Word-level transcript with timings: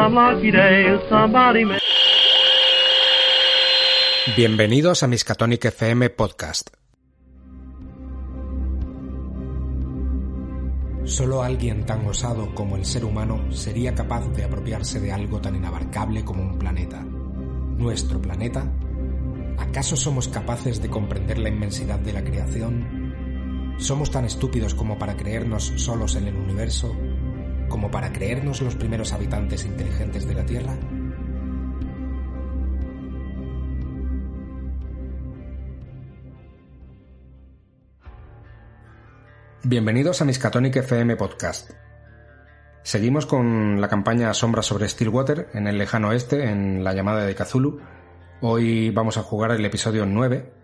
some 0.00 0.14
lucky 0.14 0.50
day 0.50 0.98
somebody 1.08 1.64
may... 1.64 1.78
Bienvenidos 4.36 5.02
a 5.02 5.06
Miskatonic 5.06 5.66
FM 5.66 6.10
Podcast. 6.10 6.70
Solo 11.04 11.42
alguien 11.42 11.84
tan 11.84 12.06
osado 12.06 12.54
como 12.54 12.76
el 12.76 12.84
ser 12.84 13.04
humano 13.04 13.52
sería 13.52 13.94
capaz 13.94 14.28
de 14.28 14.44
apropiarse 14.44 15.00
de 15.00 15.12
algo 15.12 15.40
tan 15.40 15.56
inabarcable 15.56 16.24
como 16.24 16.44
un 16.44 16.58
planeta. 16.58 17.02
¿Nuestro 17.02 18.22
planeta? 18.22 18.72
¿Acaso 19.58 19.96
somos 19.96 20.28
capaces 20.28 20.80
de 20.80 20.88
comprender 20.88 21.38
la 21.38 21.48
inmensidad 21.48 21.98
de 21.98 22.12
la 22.12 22.24
creación? 22.24 23.74
¿Somos 23.78 24.10
tan 24.10 24.24
estúpidos 24.24 24.74
como 24.74 24.98
para 24.98 25.16
creernos 25.16 25.72
solos 25.76 26.14
en 26.16 26.28
el 26.28 26.36
universo? 26.36 26.94
¿Como 27.70 27.88
para 27.88 28.12
creernos 28.12 28.60
los 28.62 28.74
primeros 28.74 29.12
habitantes 29.12 29.64
inteligentes 29.64 30.26
de 30.26 30.34
la 30.34 30.44
Tierra? 30.44 30.76
Bienvenidos 39.62 40.20
a 40.20 40.24
Miskatonic 40.24 40.76
FM 40.76 41.14
Podcast. 41.14 41.70
Seguimos 42.82 43.24
con 43.24 43.80
la 43.80 43.88
campaña 43.88 44.34
Sombra 44.34 44.62
sobre 44.62 44.88
Stillwater 44.88 45.50
en 45.54 45.68
el 45.68 45.78
lejano 45.78 46.08
oeste, 46.08 46.50
en 46.50 46.82
la 46.82 46.92
llamada 46.92 47.24
de 47.24 47.36
Cthulhu. 47.36 47.80
Hoy 48.40 48.90
vamos 48.90 49.16
a 49.16 49.22
jugar 49.22 49.52
el 49.52 49.64
episodio 49.64 50.06
9, 50.06 50.59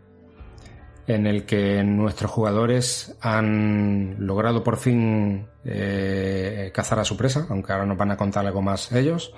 en 1.07 1.27
el 1.27 1.47
que 1.47 1.83
nuestros 1.85 2.31
jugadores 2.31 3.17
han 3.21 4.17
logrado 4.27 4.65
por 4.65 4.77
fin 4.77 5.47
eh, 5.65 6.71
cazar 6.75 6.99
a 6.99 7.05
su 7.05 7.17
presa, 7.17 7.47
aunque 7.49 7.73
ahora 7.73 7.87
nos 7.87 7.97
van 7.97 8.11
a 8.11 8.17
contar 8.17 8.45
algo 8.45 8.61
más 8.61 8.91
ellos, 8.93 9.33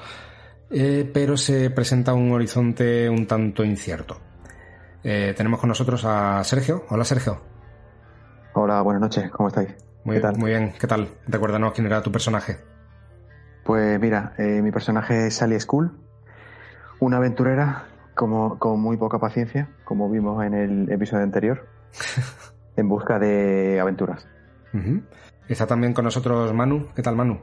eh, 0.70 1.08
pero 1.12 1.36
se 1.36 1.70
presenta 1.70 2.14
un 2.14 2.32
horizonte 2.32 3.08
un 3.08 3.26
tanto 3.26 3.64
incierto. 3.64 4.18
Eh, 5.04 5.34
tenemos 5.36 5.60
con 5.60 5.68
nosotros 5.68 6.04
a 6.04 6.42
Sergio. 6.42 6.84
Hola 6.88 7.04
Sergio. 7.04 7.40
Hola, 8.54 8.80
buenas 8.80 9.02
noches, 9.02 9.30
¿cómo 9.30 9.48
estáis? 9.48 9.68
Muy, 10.04 10.16
¿Qué 10.16 10.22
tal? 10.22 10.38
muy 10.38 10.50
bien, 10.50 10.72
¿qué 10.80 10.86
tal? 10.86 11.08
Recuérdanos 11.26 11.74
quién 11.74 11.86
era 11.86 12.02
tu 12.02 12.10
personaje. 12.10 12.56
Pues 13.64 14.00
mira, 14.00 14.32
mi 14.38 14.72
personaje 14.72 15.26
es 15.26 15.34
Sally 15.34 15.60
School, 15.60 15.92
una 17.00 17.18
aventurera 17.18 17.84
como, 18.18 18.58
con 18.58 18.80
muy 18.80 18.96
poca 18.96 19.20
paciencia, 19.20 19.70
como 19.84 20.10
vimos 20.10 20.44
en 20.44 20.52
el 20.52 20.92
episodio 20.92 21.22
anterior, 21.22 21.68
en 22.76 22.88
busca 22.88 23.18
de 23.20 23.78
aventuras. 23.80 24.26
Está 25.48 25.66
también 25.66 25.94
con 25.94 26.04
nosotros 26.04 26.52
Manu. 26.52 26.88
¿Qué 26.96 27.00
tal, 27.00 27.14
Manu? 27.14 27.38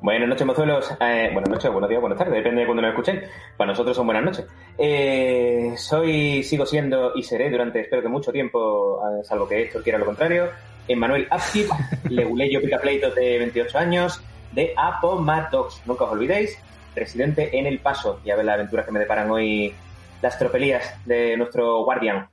Buenas 0.00 0.28
noches, 0.28 0.46
mozuelos. 0.46 0.96
Eh, 1.00 1.30
buenas 1.32 1.50
noches, 1.50 1.70
buenos 1.70 1.90
días, 1.90 2.00
buenas 2.00 2.18
tardes, 2.18 2.34
depende 2.34 2.60
de 2.60 2.66
cuando 2.66 2.82
nos 2.82 2.90
escuchéis. 2.92 3.22
Para 3.56 3.72
nosotros 3.72 3.96
son 3.96 4.06
buenas 4.06 4.24
noches. 4.24 4.46
Eh, 4.78 5.74
soy, 5.76 6.44
sigo 6.44 6.64
siendo 6.64 7.12
y 7.16 7.24
seré 7.24 7.50
durante, 7.50 7.80
espero 7.80 8.02
que 8.02 8.08
mucho 8.08 8.30
tiempo, 8.30 9.00
eh, 9.04 9.24
salvo 9.24 9.48
que 9.48 9.64
esto 9.64 9.82
quiera 9.82 9.98
lo 9.98 10.06
contrario, 10.06 10.48
Emmanuel 10.86 11.26
Upkeep, 11.30 11.68
leguleyo 12.08 12.60
picapleitos 12.62 13.16
de 13.16 13.38
28 13.38 13.78
años, 13.78 14.22
de 14.52 14.72
Apomatox. 14.76 15.82
Nunca 15.86 16.04
os 16.04 16.12
olvidéis, 16.12 16.56
residente 16.94 17.58
en 17.58 17.66
El 17.66 17.78
Paso. 17.80 18.20
Y 18.24 18.30
a 18.30 18.36
ver 18.36 18.44
las 18.44 18.54
aventuras 18.54 18.86
que 18.86 18.92
me 18.92 19.00
deparan 19.00 19.30
hoy 19.30 19.74
las 20.22 20.38
tropelías 20.38 20.94
de 21.06 21.36
nuestro 21.36 21.84
guardián. 21.84 22.28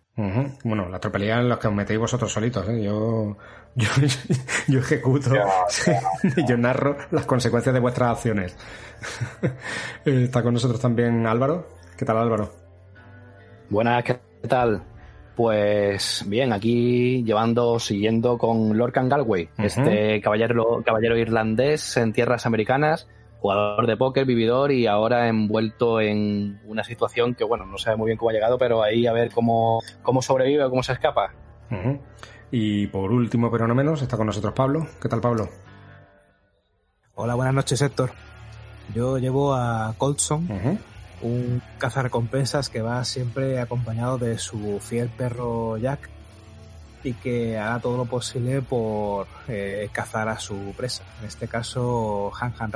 Bueno, 0.63 0.89
la 0.89 0.99
tropelía 0.99 1.39
en 1.39 1.47
los 1.47 1.59
que 1.59 1.67
os 1.67 1.73
metéis 1.73 1.99
vosotros 1.99 2.31
solitos, 2.31 2.67
¿eh? 2.69 2.83
Yo, 2.83 3.37
yo, 3.75 3.87
yo 4.67 4.79
ejecuto, 4.79 5.31
yo 6.47 6.57
narro 6.57 6.97
las 7.11 7.25
consecuencias 7.27 7.73
de 7.73 7.79
vuestras 7.79 8.11
acciones. 8.11 8.57
Eh, 10.05 10.23
Está 10.23 10.41
con 10.41 10.55
nosotros 10.55 10.81
también 10.81 11.27
Álvaro. 11.27 11.67
¿Qué 11.95 12.03
tal, 12.03 12.17
Álvaro? 12.17 12.51
Buenas, 13.69 14.03
¿qué 14.03 14.19
tal? 14.47 14.81
Pues 15.35 16.23
bien, 16.27 16.51
aquí 16.51 17.23
llevando, 17.23 17.77
siguiendo 17.77 18.39
con 18.39 18.75
Lorcan 18.75 19.07
Galway, 19.07 19.49
este 19.59 20.19
caballero, 20.19 20.81
caballero 20.83 21.15
irlandés 21.15 21.95
en 21.97 22.11
tierras 22.11 22.47
americanas, 22.47 23.07
jugador 23.39 23.85
de 23.87 23.97
póker, 23.97 24.25
vividor 24.25 24.71
y 24.71 24.87
ahora 24.87 25.27
envuelto 25.27 26.01
en 26.01 26.59
una 26.65 26.83
situación 26.83 27.35
que, 27.35 27.43
bueno, 27.43 27.65
no 27.65 27.77
sabe 27.77 27.97
muy 27.97 28.07
bien 28.07 28.17
cómo 28.17 28.29
ha 28.29 28.33
llegado, 28.33 28.57
pero 28.57 28.83
ahí 28.83 29.05
a 29.07 29.13
ver 29.13 29.31
cómo, 29.31 29.81
cómo 30.01 30.21
sobrevive 30.21 30.63
o 30.63 30.69
cómo 30.69 30.83
se 30.83 30.93
escapa. 30.93 31.33
Y 32.51 32.87
por 32.87 33.11
último, 33.11 33.51
pero 33.51 33.67
no 33.67 33.75
menos, 33.75 34.01
está 34.01 34.17
con 34.17 34.25
nosotros 34.27 34.53
Pablo. 34.53 34.87
¿Qué 35.01 35.09
tal, 35.09 35.21
Pablo? 35.21 35.49
Hola, 37.15 37.35
buenas 37.35 37.53
noches, 37.53 37.81
Héctor. 37.81 38.11
Yo 38.93 39.17
llevo 39.17 39.53
a 39.53 39.93
Colson, 39.97 40.49
Ujú. 40.49 40.77
un 41.21 41.61
cazarrecompensas 41.77 42.69
que 42.69 42.81
va 42.81 43.03
siempre 43.03 43.59
acompañado 43.59 44.17
de 44.17 44.37
su 44.37 44.79
fiel 44.79 45.09
perro 45.09 45.77
Jack 45.77 46.09
y 47.03 47.13
que 47.13 47.57
hará 47.57 47.79
todo 47.79 47.97
lo 47.97 48.05
posible 48.05 48.61
por 48.61 49.27
eh, 49.47 49.89
cazar 49.91 50.29
a 50.29 50.39
su 50.39 50.73
presa, 50.77 51.03
en 51.21 51.27
este 51.27 51.47
caso 51.47 52.31
Han 52.39 52.53
Han 52.59 52.71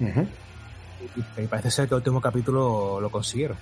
Y, 0.00 1.42
y 1.42 1.46
parece 1.46 1.70
ser 1.70 1.88
que 1.88 1.94
el 1.94 1.98
último 1.98 2.20
capítulo 2.20 3.00
lo 3.00 3.10
consiguieron. 3.10 3.56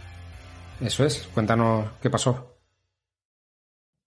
Eso 0.80 1.04
es. 1.04 1.28
Cuéntanos 1.34 1.92
qué 2.00 2.10
pasó. 2.10 2.56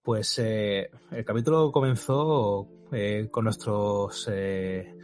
Pues 0.01 0.37
eh, 0.39 0.89
el 1.11 1.25
capítulo 1.25 1.71
comenzó 1.71 2.67
eh, 2.91 3.27
con 3.31 3.45
nuestros 3.45 4.29
eh, 4.31 4.95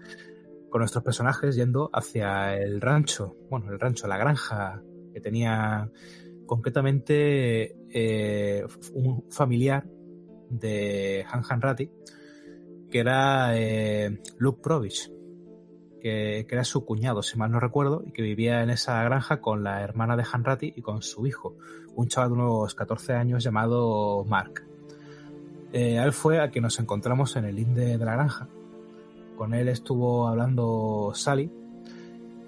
con 0.70 0.80
nuestros 0.80 1.04
personajes 1.04 1.56
yendo 1.56 1.90
hacia 1.92 2.56
el 2.56 2.80
rancho, 2.80 3.36
bueno, 3.50 3.72
el 3.72 3.80
rancho, 3.80 4.08
la 4.08 4.18
granja 4.18 4.82
que 5.14 5.20
tenía 5.20 5.90
concretamente 6.46 7.76
eh, 7.90 8.66
un 8.94 9.30
familiar 9.30 9.86
de 10.50 11.26
Han 11.30 11.44
Han 11.50 11.62
Rati, 11.62 11.92
que 12.90 13.00
era 13.00 13.58
eh, 13.58 14.22
Luke 14.38 14.62
Provich, 14.62 15.12
que, 16.02 16.46
era 16.50 16.64
su 16.64 16.84
cuñado, 16.86 17.24
si 17.24 17.38
mal 17.38 17.52
no 17.52 17.60
recuerdo, 17.60 18.04
y 18.06 18.12
que 18.12 18.22
vivía 18.22 18.62
en 18.64 18.70
esa 18.70 19.02
granja 19.04 19.40
con 19.40 19.64
la 19.64 19.82
hermana 19.82 20.18
de 20.18 20.26
Han 20.32 20.44
Rati 20.44 20.74
y 20.76 20.82
con 20.82 21.02
su 21.02 21.26
hijo, 21.28 21.56
un 21.96 22.08
chaval 22.08 22.30
de 22.32 22.36
unos 22.36 22.76
14 22.76 23.14
años 23.14 23.44
llamado 23.44 24.26
Mark. 24.28 24.66
Eh, 25.74 25.96
él 26.04 26.12
fue 26.12 26.40
a 26.42 26.50
quien 26.50 26.64
nos 26.64 26.80
encontramos 26.80 27.36
en 27.38 27.46
el 27.46 27.56
linde 27.56 27.98
de 27.98 28.06
la 28.06 28.14
granja. 28.14 28.48
Con 29.38 29.54
él 29.54 29.70
estuvo 29.70 30.28
hablando 30.28 31.12
Sally 31.16 31.50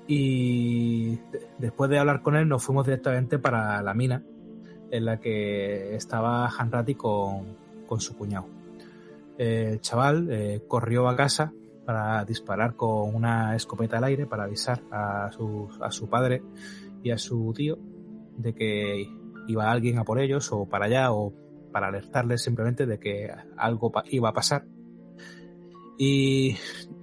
y 0.07 1.15
de- 1.31 1.47
después 1.57 1.89
de 1.89 1.97
hablar 1.99 2.21
con 2.21 2.35
él 2.35 2.47
nos 2.47 2.63
fuimos 2.63 2.85
directamente 2.85 3.39
para 3.39 3.81
la 3.81 3.93
mina 3.93 4.23
en 4.91 5.05
la 5.05 5.19
que 5.19 5.95
estaba 5.95 6.47
Hanrati 6.47 6.95
con, 6.95 7.55
con 7.87 7.99
su 7.99 8.15
cuñado. 8.15 8.47
El 9.37 9.79
chaval 9.81 10.27
eh, 10.29 10.63
corrió 10.67 11.07
a 11.07 11.15
casa 11.15 11.53
para 11.85 12.23
disparar 12.25 12.75
con 12.75 13.13
una 13.13 13.55
escopeta 13.55 13.97
al 13.97 14.05
aire 14.05 14.25
para 14.25 14.45
avisar 14.45 14.81
a 14.91 15.29
su, 15.31 15.69
a 15.81 15.91
su 15.91 16.09
padre 16.09 16.41
y 17.03 17.11
a 17.11 17.17
su 17.17 17.51
tío 17.55 17.77
de 18.37 18.53
que 18.53 19.07
iba 19.47 19.71
alguien 19.71 19.97
a 19.97 20.03
por 20.03 20.19
ellos 20.19 20.51
o 20.51 20.67
para 20.67 20.85
allá 20.85 21.11
o 21.11 21.33
para 21.71 21.87
alertarles 21.87 22.41
simplemente 22.41 22.85
de 22.85 22.99
que 22.99 23.29
algo 23.57 23.91
iba 24.05 24.29
a 24.29 24.33
pasar. 24.33 24.65
Y 25.97 26.55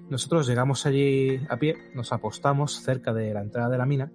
nosotros 0.09 0.47
llegamos 0.47 0.87
allí 0.87 1.41
a 1.49 1.57
pie, 1.59 1.77
nos 1.95 2.13
apostamos 2.13 2.83
cerca 2.83 3.13
de 3.13 3.35
la 3.35 3.43
entrada 3.43 3.69
de 3.69 3.79
la 3.79 3.87
mina. 3.87 4.13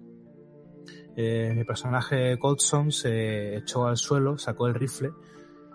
Eh, 1.16 1.52
mi 1.54 1.64
personaje 1.64 2.38
Coldson 2.38 2.92
se 2.92 3.56
echó 3.56 3.86
al 3.86 3.96
suelo, 3.96 4.36
sacó 4.36 4.66
el 4.66 4.74
rifle 4.74 5.12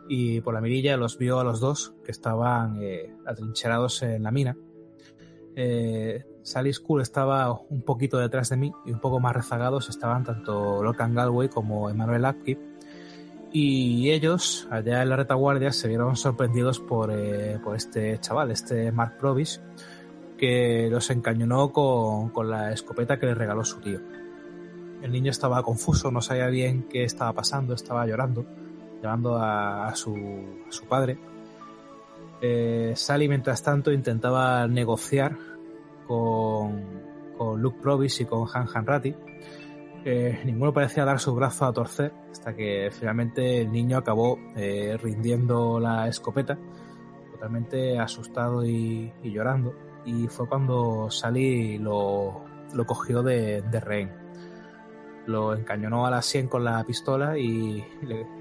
y 0.08 0.42
por 0.42 0.54
la 0.54 0.62
mirilla 0.62 0.98
los 0.98 1.18
vio 1.18 1.40
a 1.40 1.44
los 1.44 1.60
dos 1.60 1.96
que 2.04 2.12
estaban 2.12 2.82
eh, 2.82 3.16
atrincherados 3.26 4.04
en 4.04 4.24
la 4.24 4.32
mina. 4.32 4.58
Eh, 5.56 6.26
Sally 6.44 6.74
School 6.74 7.02
estaba 7.02 7.52
un 7.70 7.82
poquito 7.82 8.18
detrás 8.18 8.50
de 8.50 8.58
mí 8.58 8.72
y 8.86 8.92
un 8.92 9.00
poco 9.00 9.20
más 9.20 9.36
rezagados 9.36 9.90
estaban 9.90 10.24
tanto 10.24 10.82
Lorcan 10.82 11.14
Galway 11.14 11.50
como 11.50 11.90
Emmanuel 11.90 12.26
Upkeep 12.26 12.72
y 13.54 14.12
ellos, 14.12 14.68
allá 14.72 15.02
en 15.02 15.10
la 15.10 15.18
retaguardia, 15.18 15.74
se 15.74 15.90
vieron 15.90 16.16
sorprendidos 16.16 16.80
por, 16.80 17.12
eh, 17.12 17.60
por 17.62 17.76
este 17.76 18.18
chaval, 18.20 18.52
este 18.52 18.94
Mark 18.94 19.18
Provis, 19.18 19.62
que 20.38 20.88
los 20.90 21.10
encañonó 21.10 21.74
con, 21.74 22.30
con 22.30 22.50
la 22.50 22.72
escopeta 22.72 23.20
que 23.20 23.26
le 23.26 23.36
regaló 23.36 23.66
su 23.66 23.82
tío. 23.82 24.00
El 25.02 25.12
niño 25.12 25.32
estaba 25.32 25.64
confuso, 25.64 26.12
no 26.12 26.22
sabía 26.22 26.48
bien 26.48 26.88
qué 26.90 27.04
estaba 27.04 27.34
pasando, 27.34 27.74
estaba 27.74 28.06
llorando, 28.08 28.46
llamando 29.04 29.36
a, 29.36 29.90
a 29.90 29.96
su, 29.96 30.16
a 30.16 30.72
su 30.72 30.86
padre. 30.86 31.20
Eh, 32.42 32.94
Sally, 32.96 33.28
mientras 33.28 33.62
tanto, 33.62 33.92
intentaba 33.92 34.68
negociar 34.68 35.38
con, 36.08 36.84
con 37.38 37.62
Luke 37.62 37.80
Provis 37.82 38.20
y 38.22 38.26
con 38.26 38.48
Han 38.54 38.68
Hanratty. 38.74 39.16
Eh, 40.04 40.42
ninguno 40.46 40.74
parecía 40.74 41.06
dar 41.06 41.20
su 41.20 41.36
brazo 41.36 41.66
a 41.66 41.74
torcer 41.74 42.12
hasta 42.32 42.56
que 42.56 42.90
finalmente 42.92 43.62
el 43.62 43.72
niño 43.72 43.98
acabó 43.98 44.40
eh, 44.56 44.98
rindiendo 45.02 45.80
la 45.80 46.08
escopeta, 46.08 46.58
totalmente 47.32 48.00
asustado 48.00 48.66
y, 48.66 49.14
llorando. 49.24 49.76
Y 50.06 50.28
fue 50.28 50.48
cuando 50.48 51.12
Sally 51.12 51.78
lo, 51.78 52.44
lo 52.74 52.86
cogió 52.86 53.22
de, 53.22 53.62
de 53.62 53.80
rehén. 53.80 54.21
Lo 55.28 55.54
encañonó 55.54 56.06
a 56.06 56.10
la 56.10 56.22
sien 56.22 56.48
con 56.48 56.64
la 56.64 56.84
pistola 56.84 57.38
y, 57.38 57.84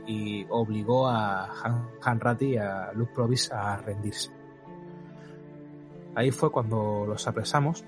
y 0.07 0.47
obligó 0.49 1.09
a 1.09 1.45
Han, 1.63 1.89
Han 2.03 2.21
Rati 2.21 2.47
y 2.47 2.57
a 2.57 2.93
Luke 2.95 3.13
Provis 3.15 3.53
a 3.53 3.77
rendirse. 3.77 4.31
Ahí 6.15 6.31
fue 6.31 6.51
cuando 6.51 7.05
los 7.07 7.27
apresamos. 7.29 7.85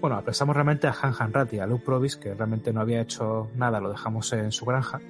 Bueno, 0.00 0.16
apresamos 0.16 0.54
realmente 0.54 0.88
a 0.88 0.94
Han 1.00 1.14
Han 1.18 1.32
Rati, 1.32 1.60
a 1.60 1.66
Luke 1.66 1.84
Provis, 1.84 2.16
que 2.16 2.34
realmente 2.34 2.72
no 2.72 2.80
había 2.80 3.00
hecho 3.00 3.48
nada, 3.54 3.80
lo 3.80 3.90
dejamos 3.90 4.32
en 4.32 4.50
su 4.50 4.64
granja. 4.64 5.00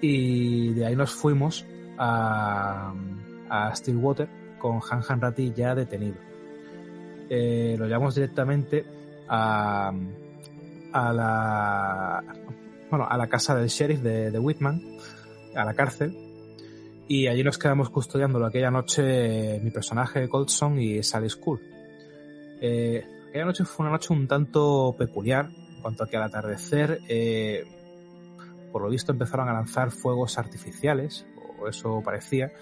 Y 0.00 0.72
de 0.74 0.86
ahí 0.86 0.96
nos 0.96 1.12
fuimos 1.12 1.66
a, 1.98 2.94
a 3.48 3.74
Stillwater 3.74 4.28
con 4.58 4.80
Han 4.88 5.02
Han 5.08 5.20
Rati 5.20 5.52
ya 5.52 5.74
detenido. 5.74 6.16
Eh, 7.28 7.76
lo 7.78 7.86
llevamos 7.86 8.14
directamente 8.14 8.84
a, 9.28 9.92
a 10.94 11.12
la 11.12 12.24
bueno, 12.90 13.06
a 13.10 13.16
la 13.18 13.26
casa 13.26 13.54
del 13.56 13.68
sheriff 13.68 14.00
de, 14.00 14.30
de 14.30 14.38
Whitman, 14.38 14.80
a 15.56 15.64
la 15.64 15.74
cárcel, 15.74 16.16
y 17.08 17.26
allí 17.26 17.42
nos 17.42 17.58
quedamos 17.58 17.90
custodiándolo 17.90 18.46
aquella 18.46 18.70
noche 18.70 19.58
mi 19.62 19.70
personaje 19.70 20.26
Goldson 20.26 20.78
y 20.78 21.02
Sally 21.02 21.28
School. 21.28 21.60
Eh, 22.60 23.04
aquella 23.28 23.46
noche 23.46 23.64
fue 23.64 23.84
una 23.84 23.92
noche 23.92 24.12
un 24.12 24.28
tanto 24.28 24.94
peculiar, 24.96 25.50
en 25.50 25.82
cuanto 25.82 26.04
a 26.04 26.06
que 26.08 26.16
al 26.16 26.22
atardecer, 26.22 27.00
eh, 27.08 27.64
por 28.70 28.82
lo 28.82 28.88
visto, 28.88 29.10
empezaron 29.12 29.48
a 29.48 29.52
lanzar 29.52 29.90
fuegos 29.90 30.38
artificiales, 30.38 31.26
o 31.60 31.66
eso 31.68 32.00
parecía. 32.04 32.52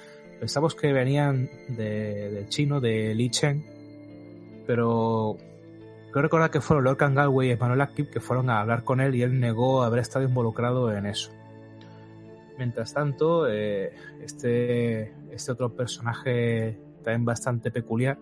Pensamos 0.40 0.74
que 0.74 0.92
venían 0.92 1.48
de- 1.68 2.30
del 2.30 2.48
chino, 2.48 2.80
de 2.80 3.14
Li 3.14 3.28
Chen, 3.30 3.64
pero 4.66 5.36
creo 6.12 6.22
recordar 6.22 6.50
que 6.50 6.60
fueron 6.60 6.84
Lorcan 6.84 7.14
Galway 7.14 7.48
y 7.48 7.50
Emmanuel 7.52 7.80
Akip 7.80 8.10
que 8.10 8.20
fueron 8.20 8.50
a 8.50 8.60
hablar 8.60 8.84
con 8.84 9.00
él 9.00 9.14
y 9.14 9.22
él 9.22 9.40
negó 9.40 9.82
haber 9.82 10.00
estado 10.00 10.24
involucrado 10.24 10.92
en 10.92 11.06
eso. 11.06 11.32
Mientras 12.58 12.92
tanto, 12.94 13.48
eh, 13.48 13.92
este, 14.22 15.12
este 15.32 15.52
otro 15.52 15.74
personaje 15.74 16.78
también 17.02 17.24
bastante 17.24 17.70
peculiar, 17.70 18.18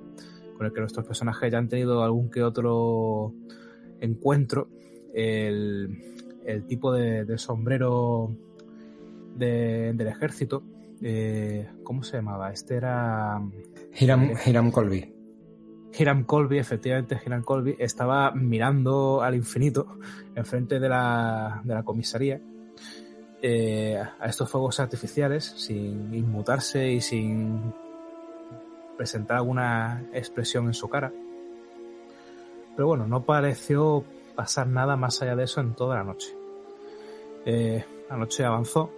con 0.57 0.67
el 0.67 0.73
que 0.73 0.81
nuestros 0.81 1.05
personajes 1.05 1.51
ya 1.51 1.59
han 1.59 1.69
tenido 1.69 2.03
algún 2.03 2.31
que 2.31 2.43
otro 2.43 3.35
encuentro, 4.01 4.69
el, 5.13 6.15
el 6.47 6.65
tipo 6.65 6.93
de, 6.93 7.25
de 7.25 7.39
sombrero 7.39 8.31
de- 9.37 9.93
del 9.95 10.07
ejército, 10.07 10.63
eh, 11.03 11.69
¿cómo 11.83 12.03
se 12.03 12.19
llamaba? 12.19 12.53
Este 12.53 12.77
era... 12.77 13.41
Hiram, 13.99 14.33
Hiram 14.47 14.71
Colby. 14.71 15.13
Hiram 15.99 16.25
Colby, 16.25 16.59
efectivamente 16.59 17.21
Hiram 17.25 17.43
Colby, 17.43 17.77
estaba 17.79 18.31
mirando 18.33 19.23
al 19.23 19.35
infinito 19.35 19.99
enfrente 20.35 20.79
de 20.79 20.89
la, 20.89 21.61
de 21.65 21.75
la 21.75 21.83
comisaría 21.83 22.41
eh, 23.43 23.97
a 23.97 24.27
estos 24.27 24.51
fuegos 24.51 24.81
artificiales 24.81 25.45
sin 25.45 26.15
inmutarse 26.15 26.91
y 26.91 27.01
sin 27.01 27.73
presentar 28.97 29.39
alguna 29.39 30.05
expresión 30.13 30.67
en 30.67 30.75
su 30.75 30.89
cara. 30.89 31.11
Pero 32.77 32.87
bueno, 32.87 33.07
no 33.07 33.25
pareció 33.25 34.05
pasar 34.37 34.67
nada 34.67 34.97
más 34.97 35.23
allá 35.23 35.37
de 35.37 35.45
eso 35.45 35.61
en 35.61 35.75
toda 35.75 35.97
la 35.97 36.05
noche. 36.05 36.37
Eh, 37.47 37.85
la 38.11 38.17
noche 38.17 38.45
avanzó 38.45 38.91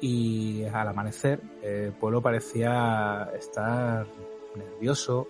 y 0.00 0.62
al 0.64 0.88
amanecer 0.88 1.40
eh, 1.62 1.86
el 1.86 1.92
pueblo 1.92 2.22
parecía 2.22 3.30
estar 3.36 4.06
nervioso 4.54 5.28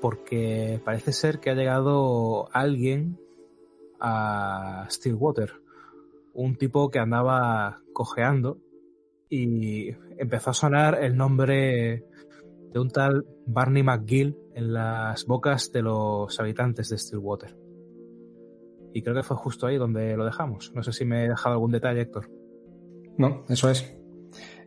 porque 0.00 0.80
parece 0.84 1.12
ser 1.12 1.40
que 1.40 1.50
ha 1.50 1.54
llegado 1.54 2.48
alguien 2.52 3.18
a 4.00 4.86
Stillwater, 4.90 5.52
un 6.34 6.56
tipo 6.56 6.90
que 6.90 6.98
andaba 6.98 7.80
cojeando 7.92 8.58
y 9.28 9.90
empezó 10.18 10.50
a 10.50 10.54
sonar 10.54 11.02
el 11.02 11.16
nombre 11.16 12.04
de 12.72 12.80
un 12.80 12.90
tal 12.90 13.26
Barney 13.46 13.82
McGill 13.82 14.36
en 14.54 14.72
las 14.72 15.24
bocas 15.26 15.72
de 15.72 15.82
los 15.82 16.38
habitantes 16.38 16.88
de 16.90 16.98
Stillwater. 16.98 17.56
Y 18.92 19.02
creo 19.02 19.14
que 19.14 19.22
fue 19.22 19.36
justo 19.36 19.66
ahí 19.66 19.76
donde 19.76 20.16
lo 20.16 20.24
dejamos. 20.24 20.72
No 20.74 20.82
sé 20.82 20.92
si 20.92 21.04
me 21.04 21.24
he 21.24 21.28
dejado 21.28 21.54
algún 21.54 21.72
detalle, 21.72 22.02
Héctor. 22.02 22.30
No, 23.18 23.44
eso 23.48 23.70
es. 23.70 23.94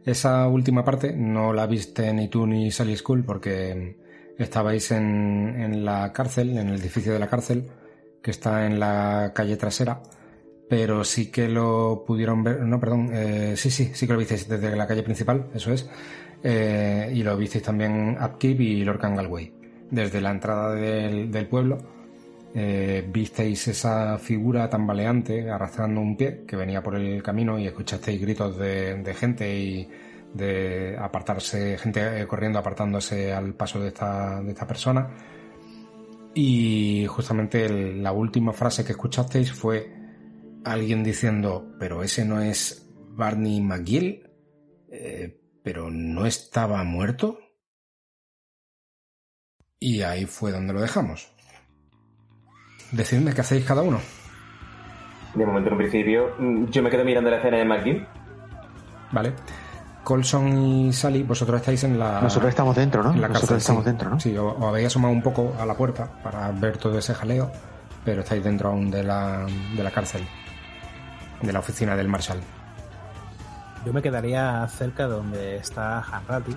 Esa 0.05 0.47
última 0.47 0.83
parte 0.83 1.15
no 1.15 1.53
la 1.53 1.67
viste 1.67 2.13
ni 2.13 2.29
tú 2.29 2.47
ni 2.47 2.71
Sally 2.71 2.95
School 2.95 3.23
porque 3.23 3.97
estabais 4.43 4.91
en, 4.91 5.55
en 5.59 5.85
la 5.85 6.11
cárcel, 6.13 6.57
en 6.57 6.69
el 6.69 6.79
edificio 6.79 7.13
de 7.13 7.19
la 7.19 7.27
cárcel, 7.27 7.69
que 8.21 8.31
está 8.31 8.65
en 8.65 8.79
la 8.79 9.31
calle 9.33 9.57
trasera, 9.57 10.01
pero 10.69 11.03
sí 11.03 11.31
que 11.31 11.47
lo 11.47 12.03
pudieron 12.05 12.43
ver, 12.43 12.61
no, 12.61 12.79
perdón, 12.79 13.09
eh, 13.13 13.53
sí, 13.55 13.69
sí, 13.69 13.91
sí 13.93 14.05
que 14.05 14.13
lo 14.13 14.19
visteis 14.19 14.47
desde 14.47 14.75
la 14.75 14.87
calle 14.87 15.03
principal, 15.03 15.47
eso 15.53 15.73
es, 15.73 15.89
eh, 16.43 17.11
y 17.13 17.23
lo 17.23 17.35
visteis 17.37 17.63
también 17.63 18.17
Upkeep 18.21 18.61
y 18.61 18.83
Lorcan 18.83 19.15
Galway. 19.15 19.51
Desde 19.89 20.21
la 20.21 20.31
entrada 20.31 20.75
del, 20.75 21.31
del 21.31 21.47
pueblo 21.47 21.79
eh, 22.53 23.07
visteis 23.11 23.67
esa 23.67 24.17
figura 24.17 24.69
tambaleante 24.69 25.49
arrastrando 25.49 26.01
un 26.01 26.15
pie 26.15 26.43
que 26.47 26.55
venía 26.55 26.81
por 26.81 26.95
el 26.95 27.21
camino 27.21 27.59
y 27.59 27.67
escuchasteis 27.67 28.21
gritos 28.21 28.57
de, 28.57 28.95
de 28.95 29.13
gente 29.13 29.55
y 29.55 29.89
de 30.33 30.95
apartarse, 30.99 31.77
gente 31.77 32.21
eh, 32.21 32.27
corriendo 32.27 32.59
apartándose 32.59 33.33
al 33.33 33.53
paso 33.55 33.79
de 33.79 33.87
esta, 33.89 34.41
de 34.41 34.51
esta 34.51 34.67
persona. 34.67 35.09
Y 36.33 37.05
justamente 37.07 37.65
el- 37.65 38.03
la 38.03 38.11
última 38.11 38.53
frase 38.53 38.85
que 38.85 38.91
escuchasteis 38.91 39.51
fue 39.51 39.91
alguien 40.63 41.03
diciendo, 41.03 41.73
pero 41.79 42.03
ese 42.03 42.25
no 42.25 42.39
es 42.41 42.87
Barney 43.11 43.61
McGill, 43.61 44.25
Eh, 44.91 45.39
pero 45.63 45.91
no 45.91 46.25
estaba 46.25 46.83
muerto. 46.83 47.37
Y 49.79 50.01
ahí 50.01 50.25
fue 50.25 50.51
donde 50.51 50.73
lo 50.73 50.81
dejamos. 50.81 51.31
Decidme 52.91 53.33
qué 53.33 53.41
hacéis 53.41 53.65
cada 53.65 53.83
uno. 53.83 53.99
De 55.35 55.45
momento, 55.45 55.67
en 55.69 55.73
un 55.73 55.77
principio, 55.79 56.33
mm, 56.39 56.65
yo 56.71 56.81
me 56.81 56.89
quedo 56.89 57.05
mirando 57.05 57.29
la 57.29 57.37
escena 57.37 57.57
de 57.57 57.65
McGill. 57.65 58.07
¿Vale? 59.11 59.33
Colson 60.03 60.57
y 60.57 60.93
Sally, 60.93 61.23
vosotros 61.23 61.59
estáis 61.59 61.83
en 61.83 61.99
la. 61.99 62.21
Nosotros 62.21 62.49
estamos 62.49 62.75
dentro, 62.75 63.03
¿no? 63.03 63.13
en 63.13 63.21
la 63.21 63.27
Nosotros 63.27 63.49
cárcel, 63.49 63.57
estamos 63.57 63.83
sí. 63.83 63.89
dentro, 63.89 64.09
¿no? 64.09 64.19
Sí, 64.19 64.37
os, 64.37 64.55
os 64.57 64.63
habéis 64.63 64.87
asomado 64.87 65.13
un 65.13 65.21
poco 65.21 65.53
a 65.59 65.65
la 65.65 65.75
puerta 65.75 66.09
para 66.23 66.49
ver 66.51 66.77
todo 66.77 66.97
ese 66.97 67.13
jaleo, 67.13 67.51
pero 68.05 68.21
estáis 68.21 68.43
dentro 68.43 68.69
aún 68.69 68.89
de 68.89 69.03
la, 69.03 69.45
de 69.75 69.83
la 69.83 69.91
cárcel, 69.91 70.25
de 71.41 71.53
la 71.53 71.59
oficina 71.59 71.95
del 71.95 72.07
Marshal. 72.07 72.39
Yo 73.85 73.93
me 73.93 74.01
quedaría 74.01 74.67
cerca 74.67 75.07
de 75.07 75.13
donde 75.13 75.57
está 75.57 75.99
Hanratty. 76.01 76.51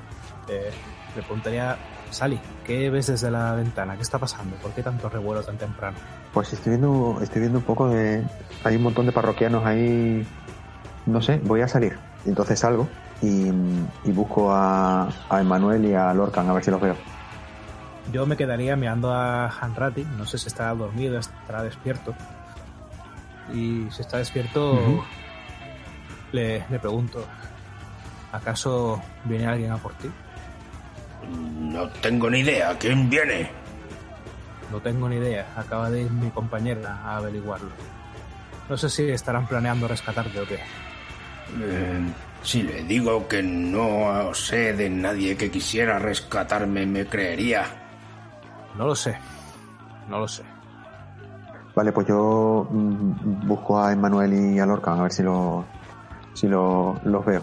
Eh, 0.49 0.71
le 1.15 1.23
preguntaría, 1.23 1.77
Sally, 2.11 2.41
¿qué 2.65 2.91
ves 2.91 3.07
desde 3.09 3.31
la 3.31 3.55
ventana? 3.55 3.97
¿Qué 3.97 4.03
está 4.03 4.19
pasando? 4.19 4.57
¿Por 4.57 4.73
qué 4.73 4.83
tanto 4.83 5.09
revuelo 5.09 5.43
tan 5.43 5.57
temprano? 5.57 5.99
Pues 6.33 6.53
estoy 6.53 6.71
viendo, 6.71 7.19
estoy 7.23 7.41
viendo 7.43 7.59
un 7.59 7.65
poco 7.65 7.89
de. 7.89 8.25
Hay 8.65 8.77
un 8.77 8.83
montón 8.83 9.07
de 9.07 9.13
parroquianos 9.13 9.65
ahí. 9.65 10.27
No 11.07 11.21
sé, 11.21 11.39
voy 11.45 11.61
a 11.61 11.69
salir. 11.69 11.99
Entonces 12.25 12.59
salgo 12.61 12.89
y, 13.23 13.47
y 14.05 14.13
busco 14.13 14.53
a, 14.53 15.09
a 15.31 15.41
Emanuel 15.41 15.85
y 15.87 15.95
a 15.95 16.13
Lorcan 16.13 16.49
a 16.51 16.53
ver 16.53 16.65
si 16.65 16.71
los 16.71 16.81
veo. 16.81 16.97
Yo 18.13 18.27
me 18.27 18.37
quedaría 18.37 18.75
mirando 18.77 19.13
a 19.13 19.49
Hanratty. 19.49 20.05
No 20.17 20.27
sé 20.27 20.37
si 20.37 20.49
estará 20.49 20.75
dormido, 20.75 21.19
estará 21.19 21.63
despierto. 21.63 22.15
Y 23.55 23.87
si 23.91 24.03
está 24.03 24.19
despierto, 24.19 25.05
le, 26.33 26.65
le 26.69 26.79
pregunto, 26.79 27.25
¿acaso 28.33 29.01
viene 29.25 29.47
alguien 29.47 29.71
a 29.71 29.79
por 29.79 29.93
ti? 29.95 30.11
No 31.61 31.89
tengo 31.89 32.29
ni 32.29 32.41
idea. 32.41 32.77
¿Quién 32.79 33.09
viene? 33.09 33.51
No 34.73 34.81
tengo 34.81 35.09
ni 35.09 35.17
idea. 35.17 35.47
Acaba 35.57 35.89
de 35.91 36.03
ir 36.03 36.11
mi 36.11 36.31
compañera 36.31 36.99
a 37.05 37.19
averiguarlo. 37.19 37.71
No 38.69 38.77
sé 38.77 38.89
si 38.89 39.09
estarán 39.11 39.47
planeando 39.47 39.87
rescatarte 39.87 40.41
o 40.41 40.47
qué. 40.47 40.59
Eh, 41.61 42.01
si 42.43 42.63
le 42.63 42.83
digo 42.85 43.27
que 43.29 43.43
no 43.43 44.33
sé 44.35 44.73
de 44.75 44.91
nadie 44.91 45.37
que 45.37 45.51
quisiera 45.51 45.99
rescatarme, 45.99 46.87
me 46.87 47.07
creería. 47.07 47.65
No 48.77 48.87
lo 48.87 48.95
sé. 48.95 49.17
No 50.09 50.19
lo 50.21 50.29
sé. 50.29 50.43
Vale, 51.75 51.93
pues 51.93 52.07
yo 52.07 52.67
mm, 52.71 53.47
busco 53.47 53.81
a 53.83 53.93
Emanuel 53.93 54.33
y 54.55 54.59
a 54.59 54.67
Lorcan 54.67 54.99
a 54.99 55.03
ver 55.05 55.13
si, 55.13 55.23
lo, 55.23 55.65
si 56.35 56.47
lo, 56.49 57.01
los 57.05 57.25
veo. 57.25 57.43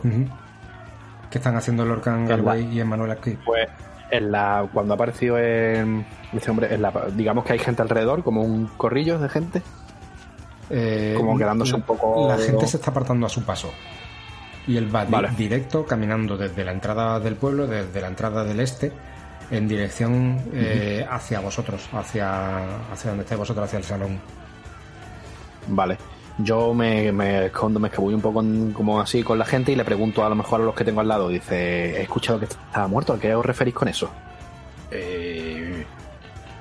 ¿Qué 1.32 1.38
están 1.38 1.56
haciendo 1.56 1.86
Lorcan 1.86 2.26
Galway 2.26 2.68
y 2.76 2.80
Emmanuel 2.80 3.12
aquí? 3.12 3.38
Pues 3.46 3.68
en 4.12 4.32
la, 4.32 4.68
cuando 4.74 4.94
ha 4.94 4.96
aparecido 4.96 5.38
en, 5.40 6.06
este 6.34 6.50
hombre, 6.52 6.74
en 6.74 6.82
la, 6.82 6.92
digamos 7.16 7.44
que 7.46 7.54
hay 7.54 7.60
gente 7.60 7.82
alrededor, 7.82 8.24
como 8.24 8.42
un 8.42 8.68
corrillo 8.68 9.18
de 9.20 9.30
gente. 9.30 9.62
Eh, 10.72 11.16
Como 11.18 11.36
quedándose 11.38 11.74
un 11.76 11.82
poco- 11.82 12.28
La 12.28 12.38
gente 12.38 12.68
se 12.68 12.78
está 12.78 12.92
apartando 12.92 13.26
a 13.26 13.30
su 13.30 13.44
paso. 13.44 13.70
Y 14.68 14.78
él 14.78 14.94
va 14.94 15.06
Vale. 15.06 15.30
directo 15.38 15.86
caminando 15.86 16.38
desde 16.38 16.64
la 16.64 16.72
entrada 16.72 17.20
del 17.20 17.36
pueblo, 17.36 17.66
desde 17.66 18.02
la 18.02 18.08
entrada 18.08 18.44
del 18.44 18.60
este, 18.60 18.92
en 19.50 19.68
dirección 19.68 20.40
eh, 20.54 21.06
hacia 21.10 21.40
vosotros, 21.40 21.90
hacia, 21.94 22.58
hacia 22.92 23.10
donde 23.12 23.24
estáis 23.24 23.40
vosotros, 23.40 23.66
hacia 23.66 23.78
el 23.80 23.84
salón. 23.86 24.20
Vale. 25.68 25.98
Yo 26.42 26.74
me, 26.74 27.12
me 27.12 27.48
escondo, 27.48 27.80
me 27.80 27.90
escabullo 27.90 28.16
un 28.16 28.22
poco 28.22 28.42
en- 28.42 28.72
como 28.72 29.02
así 29.02 29.24
con 29.24 29.38
la 29.38 29.46
gente 29.46 29.72
y 29.72 29.76
le 29.76 29.84
pregunto 29.84 30.24
a 30.24 30.30
lo 30.30 30.36
mejor 30.36 30.62
a 30.62 30.64
los 30.66 30.76
que 30.76 30.86
tengo 30.86 31.02
al 31.02 31.08
lado. 31.08 31.28
Dice, 31.30 31.98
he 31.98 32.02
escuchado 32.04 32.40
que 32.40 32.46
estaba 32.46 32.88
muerto. 32.88 33.14
¿A 33.14 33.20
qué 33.20 33.34
os 33.36 33.46
referís 33.46 33.74
con 33.74 33.88
eso? 33.88 34.10
Eh, 34.92 35.84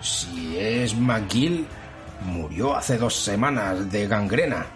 si 0.01 0.57
es 0.59 0.97
McGill, 0.97 1.67
murió 2.25 2.75
hace 2.75 2.99
dos 2.99 3.15
semanas 3.15 3.91
de 3.93 4.07
gangrena 4.09 4.67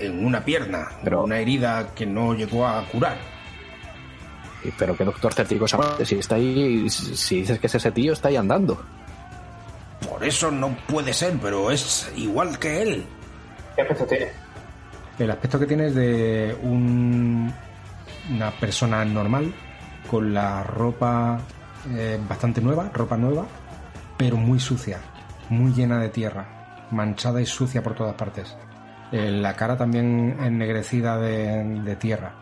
en 0.00 0.24
una 0.24 0.44
pierna, 0.44 0.88
Pero- 1.04 1.24
una 1.24 1.38
herida 1.38 1.88
que 1.94 2.06
no 2.06 2.34
llegó 2.34 2.66
a 2.66 2.84
curar. 2.86 3.18
Y, 4.64 4.70
Pero 4.72 4.96
qué 4.96 5.04
doctor 5.04 5.32
certico. 5.32 5.66
Si 6.04 6.14
está 6.16 6.34
ahí, 6.34 6.88
si 6.90 7.16
si 7.16 7.40
dices 7.40 7.58
que 7.58 7.66
es 7.66 7.74
ese 7.74 7.90
tío, 7.92 8.12
está 8.12 8.28
ahí 8.28 8.36
andando. 8.36 8.82
Por 10.08 10.24
eso 10.24 10.50
no 10.50 10.76
puede 10.86 11.12
ser, 11.12 11.34
pero 11.40 11.70
es 11.70 12.10
igual 12.16 12.58
que 12.58 12.82
él. 12.82 13.04
¿Qué 13.76 13.82
aspecto 13.82 14.04
tiene? 14.06 14.26
El 15.18 15.30
aspecto 15.30 15.58
que 15.58 15.66
tiene 15.66 15.86
es 15.86 15.94
de 15.94 16.56
un- 16.62 17.52
una 18.30 18.50
persona 18.52 19.04
normal, 19.04 19.52
con 20.10 20.32
la 20.34 20.62
ropa 20.62 21.38
eh, 21.94 22.20
bastante 22.28 22.60
nueva, 22.60 22.90
ropa 22.92 23.16
nueva, 23.16 23.46
pero 24.18 24.36
muy 24.36 24.60
sucia, 24.60 24.98
muy 25.48 25.72
llena 25.72 25.98
de 25.98 26.10
tierra, 26.10 26.86
manchada 26.90 27.40
y 27.40 27.46
sucia 27.46 27.82
por 27.82 27.94
todas 27.94 28.14
partes. 28.14 28.54
Eh, 29.12 29.30
la 29.30 29.54
cara 29.54 29.76
también 29.76 30.36
ennegrecida 30.40 31.18
de, 31.18 31.64
de 31.80 31.96
tierra. 31.96 32.32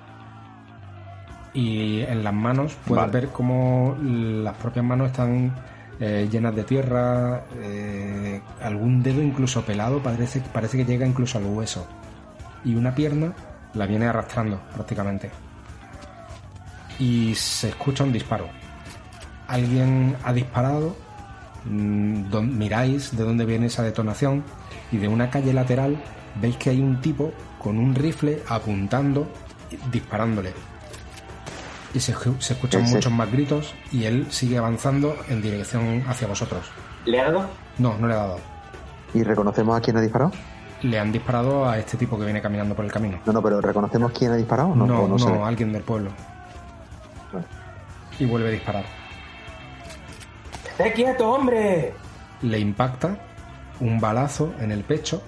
Y 1.55 2.03
en 2.03 2.23
las 2.23 2.35
manos 2.35 2.77
puedes 2.87 3.07
Vale. 3.07 3.13
ver 3.21 3.29
cómo 3.31 3.97
las 4.03 4.55
propias 4.57 4.85
manos 4.85 5.09
están 5.11 5.55
eh, 5.99 6.29
llenas 6.31 6.55
de 6.55 6.63
tierra, 6.65 7.43
eh, 7.57 8.41
algún 8.63 9.03
dedo 9.03 9.23
incluso 9.23 9.63
pelado, 9.63 10.01
parece, 10.03 10.41
parece 10.53 10.77
que 10.77 10.85
llega 10.85 11.07
incluso 11.07 11.39
al 11.39 11.45
hueso. 11.47 11.87
Y 12.65 12.75
una 12.75 12.95
pierna 12.95 13.33
la 13.75 13.87
viene 13.87 14.07
arrastrando 14.07 14.61
prácticamente. 14.75 15.31
Y 16.99 17.35
se 17.35 17.71
escucha 17.71 18.05
un 18.05 18.13
disparo. 18.13 18.47
Alguien 19.49 20.17
ha 20.25 20.33
disparado, 20.33 20.95
mm, 21.65 22.29
don- 22.31 22.59
miráis 22.59 23.17
de 23.17 23.25
dónde 23.25 23.47
viene 23.47 23.67
esa 23.67 23.83
detonación 23.83 24.45
y 24.93 24.99
de 24.99 25.09
una 25.09 25.31
calle 25.31 25.53
lateral 25.53 25.97
veis 26.37 26.57
que 26.57 26.71
hay 26.71 26.81
un 26.81 27.01
tipo 27.01 27.33
con 27.59 27.79
un 27.79 27.95
rifle 27.95 28.43
apuntando, 28.49 29.27
y 29.71 29.77
disparándole. 29.91 30.53
Y 31.95 32.01
se, 32.01 32.15
se 32.39 32.53
escuchan 32.53 32.83
Ese. 32.85 32.95
muchos 32.97 33.13
más 33.13 33.31
gritos 33.33 33.75
y 33.93 34.05
él 34.05 34.27
sigue 34.31 34.59
avanzando 34.59 35.17
en 35.29 35.41
dirección 35.43 36.05
hacia 36.07 36.29
vosotros. 36.29 36.67
¿Le 37.07 37.21
ha 37.21 37.25
dado? 37.31 37.47
No, 37.79 37.97
no 37.99 38.07
le 38.07 38.15
ha 38.15 38.19
dado. 38.19 38.39
¿Y 39.15 39.23
reconocemos 39.23 39.77
a 39.77 39.81
quién 39.81 39.97
ha 39.97 40.01
disparado? 40.03 40.33
Le 40.83 40.99
han 40.99 41.11
disparado 41.11 41.69
a 41.69 41.79
este 41.79 41.97
tipo 41.97 42.19
que 42.19 42.25
viene 42.25 42.41
caminando 42.43 42.75
por 42.75 42.85
el 42.85 42.93
camino. 42.93 43.19
No, 43.25 43.33
no, 43.33 43.43
pero 43.43 43.61
¿reconocemos 43.61 44.13
quién 44.13 44.33
ha 44.33 44.37
disparado? 44.37 44.75
No, 44.75 44.87
No, 44.87 45.09
no, 45.09 45.17
no 45.17 45.47
alguien 45.47 45.73
del 45.73 45.83
pueblo. 45.83 46.11
Vale. 47.33 47.47
Y 48.19 48.27
vuelve 48.27 48.49
a 48.49 48.53
disparar. 48.53 48.85
¡Esté 50.71 50.93
quieto, 50.93 51.31
hombre! 51.33 51.95
Le 52.43 52.59
impacta 52.59 53.17
un 53.81 53.99
balazo 53.99 54.53
en 54.61 54.71
el 54.73 54.85
pecho. 54.85 55.23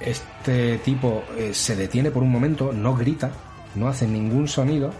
Este 0.00 0.78
tipo 0.78 1.24
eh, 1.36 1.52
se 1.52 1.74
detiene 1.76 2.10
por 2.10 2.22
un 2.22 2.30
momento, 2.30 2.72
no 2.72 2.94
grita, 2.94 3.30
no 3.74 3.88
hace 3.88 4.06
ningún 4.06 4.46
sonido. 4.48 4.92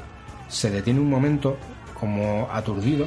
Se 0.49 0.71
detiene 0.71 1.01
un 1.01 1.09
momento 1.11 1.57
como 1.99 2.49
aturdido 2.51 3.07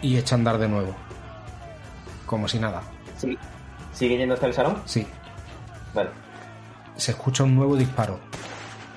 y 0.00 0.16
echa 0.16 0.34
a 0.34 0.38
andar 0.38 0.58
de 0.58 0.68
nuevo. 0.68 0.94
Como 2.26 2.48
si 2.48 2.58
nada. 2.58 2.82
Sí. 3.18 3.36
¿Sigue 3.92 4.16
yendo 4.16 4.34
hasta 4.34 4.46
el 4.46 4.54
salón? 4.54 4.82
Sí. 4.86 5.06
Vale. 5.94 6.10
Se 6.96 7.10
escucha 7.12 7.44
un 7.44 7.54
nuevo 7.54 7.76
disparo. 7.76 8.18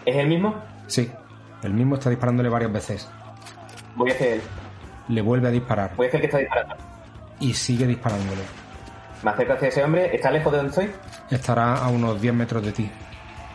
¿Es 0.06 0.16
el 0.16 0.28
mismo? 0.28 0.56
Sí. 0.88 1.12
El 1.64 1.74
mismo 1.74 1.96
está 1.96 2.10
disparándole 2.10 2.48
varias 2.50 2.72
veces. 2.72 3.08
Voy 3.96 4.12
hacia 4.12 4.36
él. 4.36 4.42
Le 5.08 5.22
vuelve 5.22 5.48
a 5.48 5.52
disparar 5.52 5.96
Voy 5.96 6.08
hacia 6.08 6.18
el 6.18 6.22
que 6.22 6.26
está 6.28 6.38
disparando. 6.40 6.76
y 7.40 7.54
sigue 7.54 7.86
disparándole. 7.88 8.42
Me 9.26 9.32
acerco 9.32 9.54
hacia 9.54 9.70
ese 9.70 9.84
hombre. 9.84 10.16
¿Está 10.16 10.30
lejos 10.30 10.52
de 10.52 10.58
donde 10.60 10.70
estoy? 10.70 10.92
Estará 11.32 11.78
a 11.84 11.88
unos 11.88 12.22
10 12.22 12.32
metros 12.36 12.64
de 12.64 12.72
ti. 12.72 12.92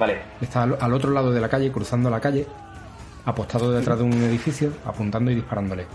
Vale. 0.00 0.20
Está 0.40 0.64
al, 0.64 0.76
al 0.80 0.92
otro 0.92 1.12
lado 1.12 1.30
de 1.30 1.40
la 1.40 1.48
calle, 1.48 1.70
cruzando 1.70 2.10
la 2.10 2.18
calle, 2.18 2.44
apostado 3.24 3.70
detrás 3.70 3.98
de 3.98 4.02
un 4.04 4.12
edificio, 4.14 4.72
apuntando 4.84 5.30
y 5.30 5.36
disparándole. 5.36 5.86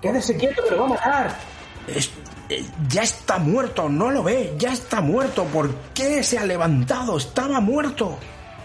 ¡Quédese 0.00 0.36
quieto, 0.36 0.64
que 0.68 0.74
lo 0.74 0.80
va 0.80 0.86
a 0.86 0.88
matar! 0.90 1.36
Es- 1.86 2.10
eh, 2.48 2.64
ya 2.88 3.02
está 3.02 3.38
muerto, 3.38 3.88
no 3.88 4.10
lo 4.10 4.24
ve, 4.24 4.54
ya 4.58 4.72
está 4.72 5.00
muerto. 5.00 5.44
¿Por 5.44 5.72
qué 5.94 6.24
se 6.24 6.36
ha 6.38 6.44
levantado? 6.44 7.16
Estaba 7.16 7.60
muerto. 7.60 8.18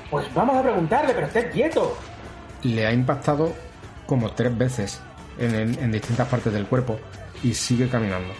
Pues 0.09 0.25
vamos 0.33 0.57
a 0.57 0.63
preguntarle, 0.63 1.13
pero 1.13 1.27
esté 1.27 1.49
quieto. 1.51 1.95
Le 2.63 2.87
ha 2.87 2.91
impactado 2.91 3.53
como 4.07 4.31
tres 4.31 4.57
veces 4.57 4.99
en 5.37 5.91
distintas 5.91 6.27
partes 6.27 6.51
del 6.51 6.65
cuerpo 6.65 6.99
y 7.43 7.53
sigue 7.53 7.87
caminando. 7.87 8.33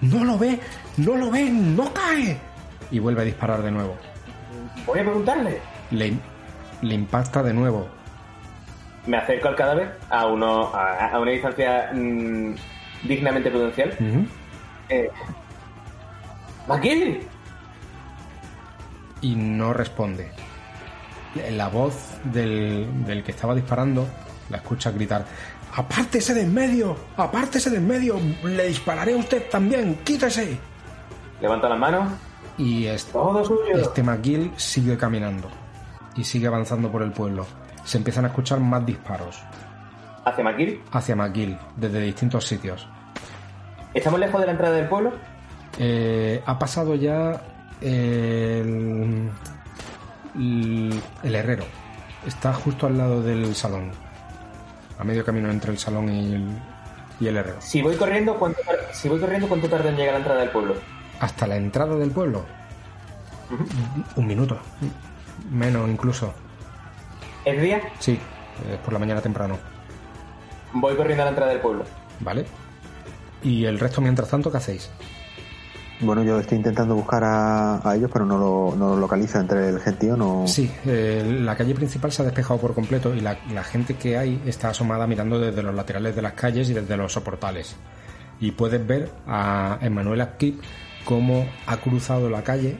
No 0.00 0.24
lo 0.24 0.38
ve, 0.38 0.60
no 0.98 1.16
lo 1.16 1.30
ve, 1.30 1.50
no 1.50 1.92
cae. 1.92 2.38
Y 2.90 2.98
vuelve 2.98 3.22
a 3.22 3.24
disparar 3.24 3.62
de 3.62 3.70
nuevo. 3.70 3.96
Voy 4.86 5.00
a 5.00 5.02
preguntarle. 5.02 5.60
Le, 5.90 6.14
le 6.82 6.94
impacta 6.94 7.42
de 7.42 7.52
nuevo. 7.52 7.88
Me 9.06 9.16
acerco 9.16 9.48
al 9.48 9.56
cadáver 9.56 9.98
a, 10.10 10.26
uno, 10.26 10.74
a, 10.74 11.08
a 11.10 11.18
una 11.20 11.30
distancia 11.30 11.90
mm, 11.92 12.54
dignamente 13.04 13.50
prudencial. 13.50 13.90
Ujú. 14.00 14.26
Eh, 14.88 15.10
¡McGill! 16.68 17.20
y 19.20 19.34
no 19.34 19.72
responde. 19.72 20.30
La 21.52 21.68
voz 21.68 21.94
del, 22.24 23.04
del 23.04 23.22
que 23.22 23.32
estaba 23.32 23.54
disparando 23.54 24.06
la 24.50 24.58
escucha 24.58 24.90
gritar: 24.90 25.24
Apártese 25.78 26.32
de 26.32 26.42
en 26.42 26.54
medio, 26.54 26.96
apártese 27.16 27.68
de 27.70 27.76
en 27.76 27.86
medio. 27.86 28.18
Le 28.42 28.68
dispararé 28.68 29.12
a 29.12 29.16
usted 29.18 29.48
también, 29.50 29.96
quítese. 30.04 30.58
Levanto 31.40 31.68
las 31.68 31.78
manos. 31.78 32.12
Y 32.56 32.86
este, 32.86 33.12
Todo 33.12 33.44
suyo. 33.44 33.76
este 33.76 34.02
McGill 34.02 34.50
sigue 34.56 34.96
caminando 34.96 35.48
y 36.16 36.24
sigue 36.24 36.46
avanzando 36.46 36.90
por 36.90 37.02
el 37.02 37.12
pueblo. 37.12 37.46
Se 37.84 37.98
empiezan 37.98 38.24
a 38.24 38.28
escuchar 38.28 38.58
más 38.58 38.84
disparos 38.86 39.38
Hacia 40.24 40.42
McGill. 40.42 40.80
hacia 40.90 41.14
McGill 41.14 41.58
desde 41.76 42.00
distintos 42.00 42.46
sitios. 42.46 42.88
¿Estamos 43.92 44.18
lejos 44.18 44.40
de 44.40 44.46
la 44.46 44.52
entrada 44.52 44.74
del 44.76 44.88
pueblo? 44.88 45.12
Eh, 45.78 46.42
ha 46.46 46.58
pasado 46.58 46.94
ya 46.94 47.40
el, 47.82 49.30
el, 50.34 51.02
el 51.22 51.34
herrero. 51.34 51.64
Está 52.26 52.52
justo 52.54 52.86
al 52.86 52.96
lado 52.98 53.22
del 53.22 53.54
salón. 53.54 53.90
A 54.98 55.04
medio 55.04 55.24
camino 55.24 55.50
entre 55.50 55.72
el 55.72 55.78
salón 55.78 56.08
y 56.08 56.34
el, 56.34 56.48
y 57.20 57.26
el 57.28 57.36
herrero. 57.36 57.60
Si 57.60 57.82
voy 57.82 57.96
corriendo, 57.96 58.36
¿cuánto, 58.38 58.60
si 58.92 59.08
voy 59.08 59.20
corriendo, 59.20 59.48
¿cuánto 59.48 59.68
tarda 59.68 59.90
en 59.90 59.96
llegar 59.96 60.10
a 60.10 60.12
la 60.12 60.18
entrada 60.18 60.40
del 60.40 60.50
pueblo? 60.50 60.74
Hasta 61.20 61.46
la 61.46 61.56
entrada 61.56 61.96
del 61.96 62.10
pueblo. 62.10 62.44
Un 64.16 64.26
minuto. 64.26 64.58
Menos 65.50 65.88
incluso. 65.88 66.32
¿Es 67.44 67.60
día? 67.60 67.80
Sí, 67.98 68.18
eh, 68.68 68.78
por 68.84 68.92
la 68.92 68.98
mañana 68.98 69.20
temprano. 69.20 69.58
Voy 70.72 70.96
corriendo 70.96 71.22
a 71.22 71.26
la 71.26 71.30
entrada 71.30 71.52
del 71.52 71.60
pueblo. 71.60 71.84
¿Vale? 72.20 72.46
Y 73.42 73.64
el 73.64 73.78
resto, 73.78 74.00
mientras 74.00 74.28
tanto, 74.28 74.50
¿qué 74.50 74.56
hacéis? 74.56 74.90
Bueno, 76.00 76.22
yo 76.22 76.38
estoy 76.38 76.58
intentando 76.58 76.94
buscar 76.94 77.22
a, 77.24 77.94
ellos, 77.94 78.10
pero 78.12 78.26
no 78.26 78.36
lo, 78.36 78.76
no 78.76 78.90
lo 78.90 78.96
localizo 78.96 79.40
entre 79.40 79.70
el 79.70 79.80
gentío, 79.80 80.14
no... 80.16 80.46
Sí, 80.46 80.70
eh, 80.84 81.38
la 81.40 81.56
calle 81.56 81.74
principal 81.74 82.12
se 82.12 82.20
ha 82.20 82.24
despejado 82.26 82.60
por 82.60 82.74
completo 82.74 83.14
y 83.14 83.20
la, 83.20 83.36
gente 83.64 83.94
que 83.94 84.18
hay 84.18 84.42
está 84.44 84.70
asomada 84.70 85.06
mirando 85.06 85.38
desde 85.38 85.62
los 85.62 85.74
laterales 85.74 86.14
de 86.14 86.22
las 86.22 86.34
calles 86.34 86.68
y 86.68 86.74
desde 86.74 86.96
los 86.98 87.12
soportales. 87.12 87.76
Y 88.40 88.50
puedes 88.50 88.86
ver 88.86 89.10
a 89.26 89.78
Emmanuel 89.80 90.20
Apkip 90.20 90.60
cómo 91.06 91.46
ha 91.66 91.78
cruzado 91.78 92.28
la 92.28 92.42
calle, 92.42 92.76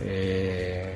eh, 0.00 0.94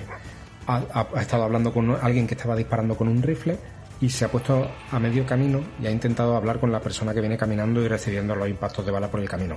ha 0.69 1.21
estado 1.21 1.45
hablando 1.45 1.73
con 1.73 1.97
alguien 2.01 2.29
que 2.29 2.35
estaba 2.35 2.55
disparando 2.55 2.97
con 2.97 3.09
un 3.09 3.23
rifle 3.23 3.59
y 4.01 4.09
se 4.09 4.25
ha 4.25 4.29
puesto 4.29 4.69
a 4.93 4.99
medio 4.99 5.27
camino 5.27 5.61
y 5.81 5.87
ha 5.87 5.91
intentado 5.91 6.37
hablar 6.37 6.61
con 6.61 6.71
la 6.71 6.81
persona 6.81 7.13
que 7.13 7.21
viene 7.21 7.37
caminando 7.37 7.83
y 7.83 7.89
recibiendo 7.89 8.37
los 8.37 8.49
impactos 8.49 8.85
de 8.85 8.93
bala 8.93 9.11
por 9.11 9.21
el 9.21 9.29
camino. 9.29 9.57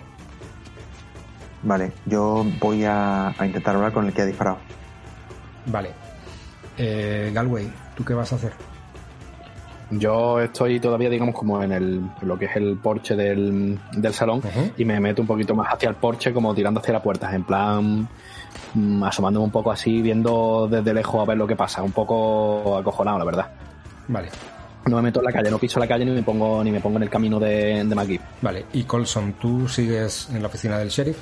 Vale, 1.64 1.92
yo 2.06 2.46
voy 2.60 2.86
a, 2.86 3.30
a 3.38 3.46
intentar 3.46 3.76
hablar 3.76 3.92
con 3.92 4.06
el 4.06 4.14
que 4.14 4.22
ha 4.22 4.26
disparado. 4.26 4.58
Vale. 5.66 5.92
Eh, 6.78 7.32
Galway, 7.34 7.70
¿tú 7.96 8.06
qué 8.06 8.14
vas 8.14 8.32
a 8.32 8.38
hacer? 8.38 8.54
Yo 9.92 10.40
estoy 10.40 10.80
todavía, 10.80 11.10
digamos, 11.10 11.34
como 11.34 11.62
en 11.64 11.72
el, 11.72 12.02
lo 12.22 12.38
que 12.38 12.46
es 12.46 12.56
el 12.56 12.78
porche 12.78 13.16
del, 13.16 13.80
del 13.92 14.14
salón 14.14 14.42
y 14.78 14.86
me 14.86 15.00
meto 15.00 15.22
un 15.22 15.28
poquito 15.28 15.56
más 15.56 15.74
hacia 15.74 15.90
el 15.90 15.96
porche, 15.96 16.32
como 16.32 16.54
tirando 16.54 16.80
hacia 16.80 16.94
la 16.94 17.02
puerta, 17.02 17.34
en 17.34 17.44
plan, 17.44 18.08
mm, 18.76 19.04
asomándome 19.04 19.46
un 19.46 19.52
poco 19.52 19.72
así, 19.72 20.02
viendo 20.02 20.68
desde 20.70 20.94
lejos 20.94 21.22
a 21.22 21.26
ver 21.26 21.38
lo 21.38 21.48
que 21.48 21.56
pasa, 21.56 21.82
un 21.82 21.92
poco 21.92 22.78
acojonado, 22.78 23.18
la 23.18 23.26
verdad. 23.26 23.48
Vale. 24.08 24.30
No 24.86 24.96
me 24.98 25.02
meto 25.02 25.20
en 25.20 25.26
la 25.26 25.32
calle, 25.32 25.50
no 25.52 25.58
piso 25.58 25.80
la 25.80 25.88
calle 25.88 26.06
ni 26.06 26.12
me 26.12 26.24
pongo 26.24 26.64
ni 26.64 26.72
me 26.72 26.80
pongo 26.80 26.98
en 26.98 27.04
el 27.04 27.10
camino 27.10 27.40
de, 27.40 27.84
de 27.84 27.96
McGee. 27.96 28.22
Vale, 28.42 28.66
y 28.74 28.84
Colson, 28.84 29.34
¿tú 29.34 29.68
sigues 29.68 30.30
en 30.34 30.42
la 30.42 30.48
oficina 30.48 30.78
del 30.78 30.90
sheriff? 30.90 31.18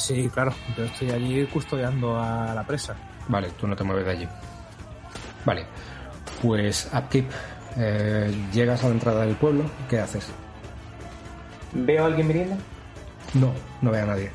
Sí, 0.00 0.30
claro. 0.32 0.52
Yo 0.76 0.84
estoy 0.84 1.10
allí 1.10 1.44
custodiando 1.46 2.18
a 2.18 2.54
la 2.54 2.64
presa. 2.66 2.96
Vale, 3.28 3.50
tú 3.50 3.66
no 3.66 3.76
te 3.76 3.84
mueves 3.84 4.06
de 4.06 4.12
allí. 4.12 4.28
Vale, 5.44 5.66
pues 6.42 6.88
Upkeep, 6.94 7.30
eh, 7.76 8.34
llegas 8.52 8.82
a 8.82 8.88
la 8.88 8.94
entrada 8.94 9.26
del 9.26 9.36
pueblo, 9.36 9.64
¿qué 9.88 9.98
haces? 10.00 10.30
¿Veo 11.72 12.02
a 12.04 12.06
alguien 12.06 12.28
viniendo? 12.28 12.56
No, 13.34 13.52
no 13.82 13.90
ve 13.90 14.00
a 14.00 14.06
nadie. 14.06 14.30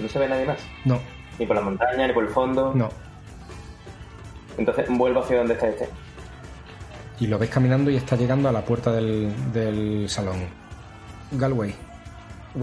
No 0.00 0.08
se 0.08 0.18
ve 0.18 0.28
nadie 0.28 0.44
más. 0.46 0.58
No, 0.84 1.00
Ni 1.38 1.46
por 1.46 1.56
la 1.56 1.62
montaña, 1.62 2.06
ni 2.06 2.12
por 2.12 2.24
el 2.24 2.30
fondo. 2.30 2.72
no. 2.74 2.88
Entonces 4.58 4.86
vuelvo 4.90 5.22
hacia 5.22 5.38
donde 5.38 5.54
está 5.54 5.68
este. 5.68 5.88
Y 7.20 7.28
lo 7.28 7.38
ves 7.38 7.48
caminando 7.48 7.90
y 7.90 7.96
está 7.96 8.16
llegando 8.16 8.48
a 8.48 8.52
la 8.52 8.62
puerta 8.64 8.90
del, 8.92 9.32
del 9.52 10.08
salón. 10.08 10.48
Galway. 11.32 11.74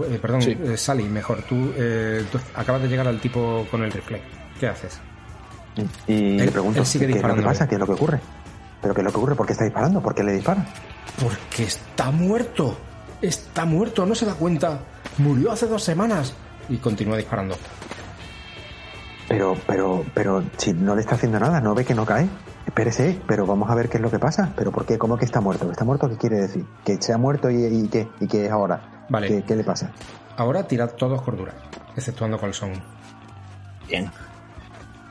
Eh, 0.04 0.18
perdón, 0.20 0.42
Sí. 0.42 0.56
eh, 0.62 0.76
Sally, 0.76 1.04
mejor. 1.04 1.42
Tú, 1.42 1.72
eh, 1.76 2.24
tú 2.30 2.38
acabas 2.54 2.82
de 2.82 2.88
llegar 2.88 3.06
al 3.08 3.20
tipo 3.20 3.66
con 3.70 3.82
el 3.82 3.92
rifle. 3.92 4.20
¿Qué 4.60 4.66
haces? 4.68 5.00
Y 6.06 6.38
Él- 6.38 6.46
le 6.46 6.50
pregunto, 6.52 6.80
él 6.80 6.86
sigue 6.86 7.06
¿qué 7.06 7.12
es 7.12 7.16
lo 7.16 7.22
que 7.22 7.28
disparando. 7.34 7.48
pasa? 7.48 7.68
¿Qué 7.68 7.74
es 7.74 7.78
lo 7.80 7.86
que 7.86 7.92
ocurre? 7.92 8.20
¿Pero 8.80 8.94
qué 8.94 9.00
es 9.00 9.04
lo 9.04 9.10
que 9.10 9.16
ocurre? 9.18 9.34
¿Por 9.34 9.46
qué 9.46 9.52
está 9.52 9.64
disparando? 9.64 10.00
¿Por 10.02 10.14
qué 10.14 10.22
le 10.22 10.32
dispara? 10.32 10.64
Porque 11.22 11.64
está 11.64 12.10
muerto. 12.10 12.76
Está 13.22 13.64
muerto, 13.64 14.04
no 14.06 14.14
se 14.14 14.26
da 14.26 14.34
cuenta. 14.34 14.80
Murió 15.18 15.52
hace 15.52 15.66
dos 15.66 15.82
semanas. 15.82 16.34
Y 16.68 16.76
continúa 16.78 17.16
disparando. 17.16 17.56
Pero, 19.28 19.56
pero, 19.66 20.04
pero, 20.14 20.44
si 20.56 20.72
no 20.72 20.94
le 20.94 21.00
está 21.00 21.16
haciendo 21.16 21.40
nada, 21.40 21.60
¿no 21.60 21.74
ve 21.74 21.84
que 21.84 21.94
no 21.94 22.06
cae? 22.06 22.28
Espérese, 22.66 23.20
pero 23.26 23.44
vamos 23.46 23.70
a 23.70 23.74
ver 23.74 23.88
qué 23.88 23.96
es 23.96 24.02
lo 24.02 24.10
que 24.10 24.18
pasa. 24.18 24.52
¿Pero 24.56 24.70
por 24.70 24.86
qué? 24.86 24.98
¿Cómo 24.98 25.16
que 25.16 25.24
está 25.24 25.40
muerto? 25.40 25.70
¿Está 25.70 25.84
muerto 25.84 26.08
qué 26.08 26.16
quiere 26.16 26.36
decir? 26.36 26.64
¿Que 26.84 27.00
se 27.00 27.12
ha 27.12 27.18
muerto 27.18 27.50
y, 27.50 27.64
y 27.64 27.88
qué? 27.88 28.08
¿Y 28.20 28.26
qué 28.28 28.46
es 28.46 28.52
ahora? 28.52 28.95
Vale. 29.08 29.28
¿Qué, 29.28 29.42
qué 29.42 29.56
le 29.56 29.64
pasa? 29.64 29.90
Ahora 30.36 30.66
tirad 30.66 30.90
todos 30.92 31.22
cordura, 31.22 31.54
exceptuando 31.96 32.38
Colson. 32.38 32.72
Bien. 33.88 34.10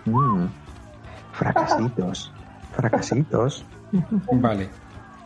Mm, 0.06 0.46
fracasitos. 1.34 2.32
Fracasitos. 2.76 3.66
Vale. 4.32 4.70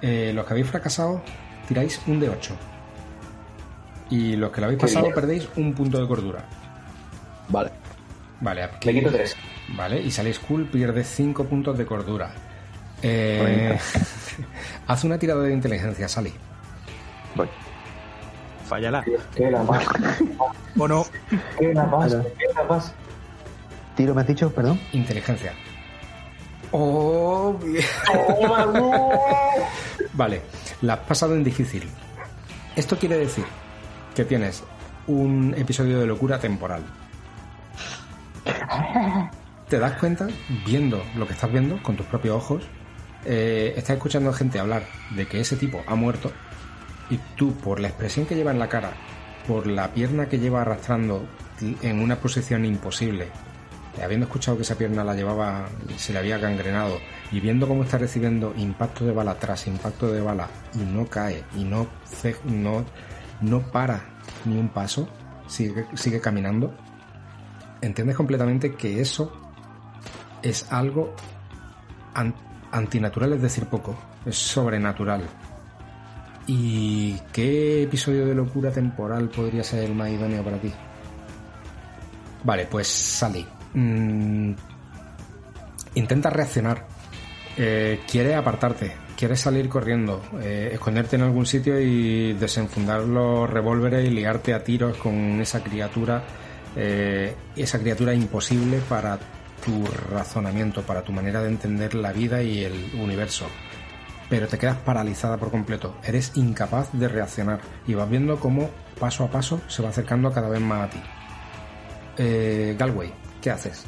Eh, 0.01 0.31
los 0.33 0.45
que 0.45 0.53
habéis 0.53 0.67
fracasado, 0.67 1.21
tiráis 1.67 2.01
un 2.07 2.19
de 2.19 2.29
8. 2.29 2.55
Y 4.11 4.35
los 4.35 4.51
que 4.51 4.61
lo 4.61 4.67
habéis 4.67 4.81
pasado, 4.81 5.07
perdéis 5.13 5.47
un 5.55 5.73
punto 5.73 6.01
de 6.01 6.07
cordura. 6.07 6.45
Vale. 7.49 7.71
Vale, 8.41 8.69
Le 8.83 8.93
quito 8.93 9.11
tres. 9.11 9.35
Vale, 9.75 10.01
y 10.01 10.09
salís 10.09 10.39
cool, 10.39 10.65
pierde 10.65 11.03
5 11.03 11.43
puntos 11.43 11.77
de 11.77 11.85
cordura. 11.85 12.31
Eh, 13.01 13.77
haz 14.87 15.03
una 15.03 15.19
tirada 15.19 15.43
de 15.43 15.53
inteligencia, 15.53 16.07
Sally. 16.07 16.33
Voy. 17.35 17.49
Fállala. 18.69 19.03
¿Qué 19.35 19.49
la 19.49 19.63
más? 19.63 19.83
O 20.77 20.87
no. 20.87 21.03
¿Qué 21.57 21.73
la? 21.73 21.89
Claro. 21.89 22.23
¿Qué 22.37 22.45
la 22.55 22.63
más? 22.63 22.93
¿Tiro 23.95 24.13
me 24.13 24.21
has 24.21 24.27
dicho? 24.27 24.51
Perdón. 24.51 24.79
Inteligencia. 24.93 25.53
Oh, 26.71 27.57
bien. 27.63 27.83
Vale, 30.13 30.41
la 30.83 30.93
has 30.93 30.99
pasado 30.99 31.33
en 31.35 31.43
difícil. 31.43 31.89
Esto 32.75 32.95
quiere 32.95 33.17
decir 33.17 33.45
que 34.15 34.23
tienes 34.23 34.63
un 35.07 35.55
episodio 35.57 35.99
de 35.99 36.05
locura 36.05 36.39
temporal. 36.39 36.83
Te 39.67 39.79
das 39.79 39.93
cuenta, 39.93 40.27
viendo 40.63 41.03
lo 41.15 41.25
que 41.25 41.33
estás 41.33 41.51
viendo 41.51 41.81
con 41.81 41.95
tus 41.95 42.05
propios 42.05 42.35
ojos, 42.35 42.63
eh, 43.25 43.73
estás 43.75 43.95
escuchando 43.95 44.31
gente 44.31 44.59
hablar 44.59 44.83
de 45.15 45.27
que 45.27 45.39
ese 45.41 45.55
tipo 45.55 45.81
ha 45.87 45.95
muerto 45.95 46.31
y 47.09 47.17
tú, 47.35 47.53
por 47.53 47.79
la 47.79 47.87
expresión 47.89 48.25
que 48.25 48.35
lleva 48.35 48.51
en 48.51 48.59
la 48.59 48.69
cara, 48.69 48.91
por 49.47 49.65
la 49.67 49.91
pierna 49.93 50.27
que 50.27 50.39
lleva 50.39 50.61
arrastrando 50.61 51.25
en 51.81 51.99
una 52.01 52.15
posición 52.17 52.65
imposible, 52.65 53.27
eh, 53.97 54.03
habiendo 54.03 54.25
escuchado 54.27 54.57
que 54.57 54.63
esa 54.63 54.75
pierna 54.77 55.03
la 55.03 55.15
llevaba, 55.15 55.67
se 55.97 56.13
le 56.13 56.19
había 56.19 56.37
gangrenado 56.37 56.97
y 57.31 57.39
viendo 57.39 57.67
cómo 57.67 57.83
está 57.83 57.97
recibiendo 57.97 58.53
impacto 58.57 59.05
de 59.05 59.11
bala 59.11 59.35
tras 59.39 59.65
impacto 59.67 60.11
de 60.11 60.21
bala 60.21 60.47
y 60.75 60.79
no 60.79 61.05
cae 61.07 61.43
y 61.55 61.63
no, 61.63 61.87
no, 62.45 62.85
no 63.41 63.59
para 63.71 64.01
ni 64.45 64.57
un 64.57 64.69
paso, 64.69 65.09
sigue, 65.47 65.85
sigue 65.95 66.21
caminando, 66.21 66.73
entiendes 67.81 68.15
completamente 68.15 68.75
que 68.75 69.01
eso 69.01 69.33
es 70.43 70.71
algo 70.71 71.15
an- 72.13 72.35
antinatural, 72.71 73.33
es 73.33 73.41
decir, 73.41 73.65
poco, 73.65 73.97
es 74.25 74.37
sobrenatural. 74.37 75.23
¿Y 76.51 77.13
qué 77.31 77.83
episodio 77.83 78.25
de 78.25 78.33
locura 78.33 78.71
temporal 78.71 79.29
podría 79.29 79.63
ser 79.63 79.83
el 79.83 79.93
más 79.93 80.09
idóneo 80.09 80.43
para 80.43 80.57
ti? 80.59 80.73
Vale, 82.43 82.65
pues 82.65 82.87
Sally. 82.87 83.45
mm, 83.73 84.51
intenta 85.93 86.31
reaccionar. 86.31 86.87
Eh, 87.55 88.01
quiere 88.09 88.33
apartarte. 88.33 88.95
Quiere 89.15 89.35
salir 89.35 89.69
corriendo. 89.69 90.23
eh, 90.41 90.71
esconderte 90.73 91.17
en 91.17 91.21
algún 91.21 91.45
sitio 91.45 91.79
y 91.79 92.33
desenfundar 92.33 93.01
los 93.03 93.47
revólveres 93.47 94.07
y 94.07 94.09
liarte 94.09 94.55
a 94.55 94.63
tiros 94.63 94.97
con 94.97 95.39
esa 95.41 95.61
criatura. 95.63 96.23
eh, 96.75 97.35
esa 97.55 97.79
criatura 97.79 98.13
imposible 98.13 98.79
para 98.89 99.19
tu 99.63 99.85
razonamiento, 100.11 100.81
para 100.83 101.03
tu 101.03 101.11
manera 101.11 101.41
de 101.43 101.49
entender 101.49 101.93
la 101.93 102.11
vida 102.11 102.41
y 102.41 102.63
el 102.63 102.73
universo 102.99 103.45
pero 104.29 104.47
te 104.47 104.57
quedas 104.57 104.77
paralizada 104.77 105.37
por 105.37 105.51
completo. 105.51 105.95
Eres 106.03 106.31
incapaz 106.35 106.89
de 106.93 107.07
reaccionar 107.07 107.59
y 107.87 107.93
vas 107.95 108.09
viendo 108.09 108.39
cómo 108.39 108.69
paso 108.99 109.23
a 109.23 109.27
paso 109.29 109.59
se 109.67 109.81
va 109.81 109.89
acercando 109.89 110.31
cada 110.31 110.49
vez 110.49 110.61
más 110.61 110.87
a 110.87 110.89
ti. 110.89 110.99
Eh, 112.17 112.75
Galway, 112.77 113.11
¿qué 113.41 113.49
haces? 113.51 113.85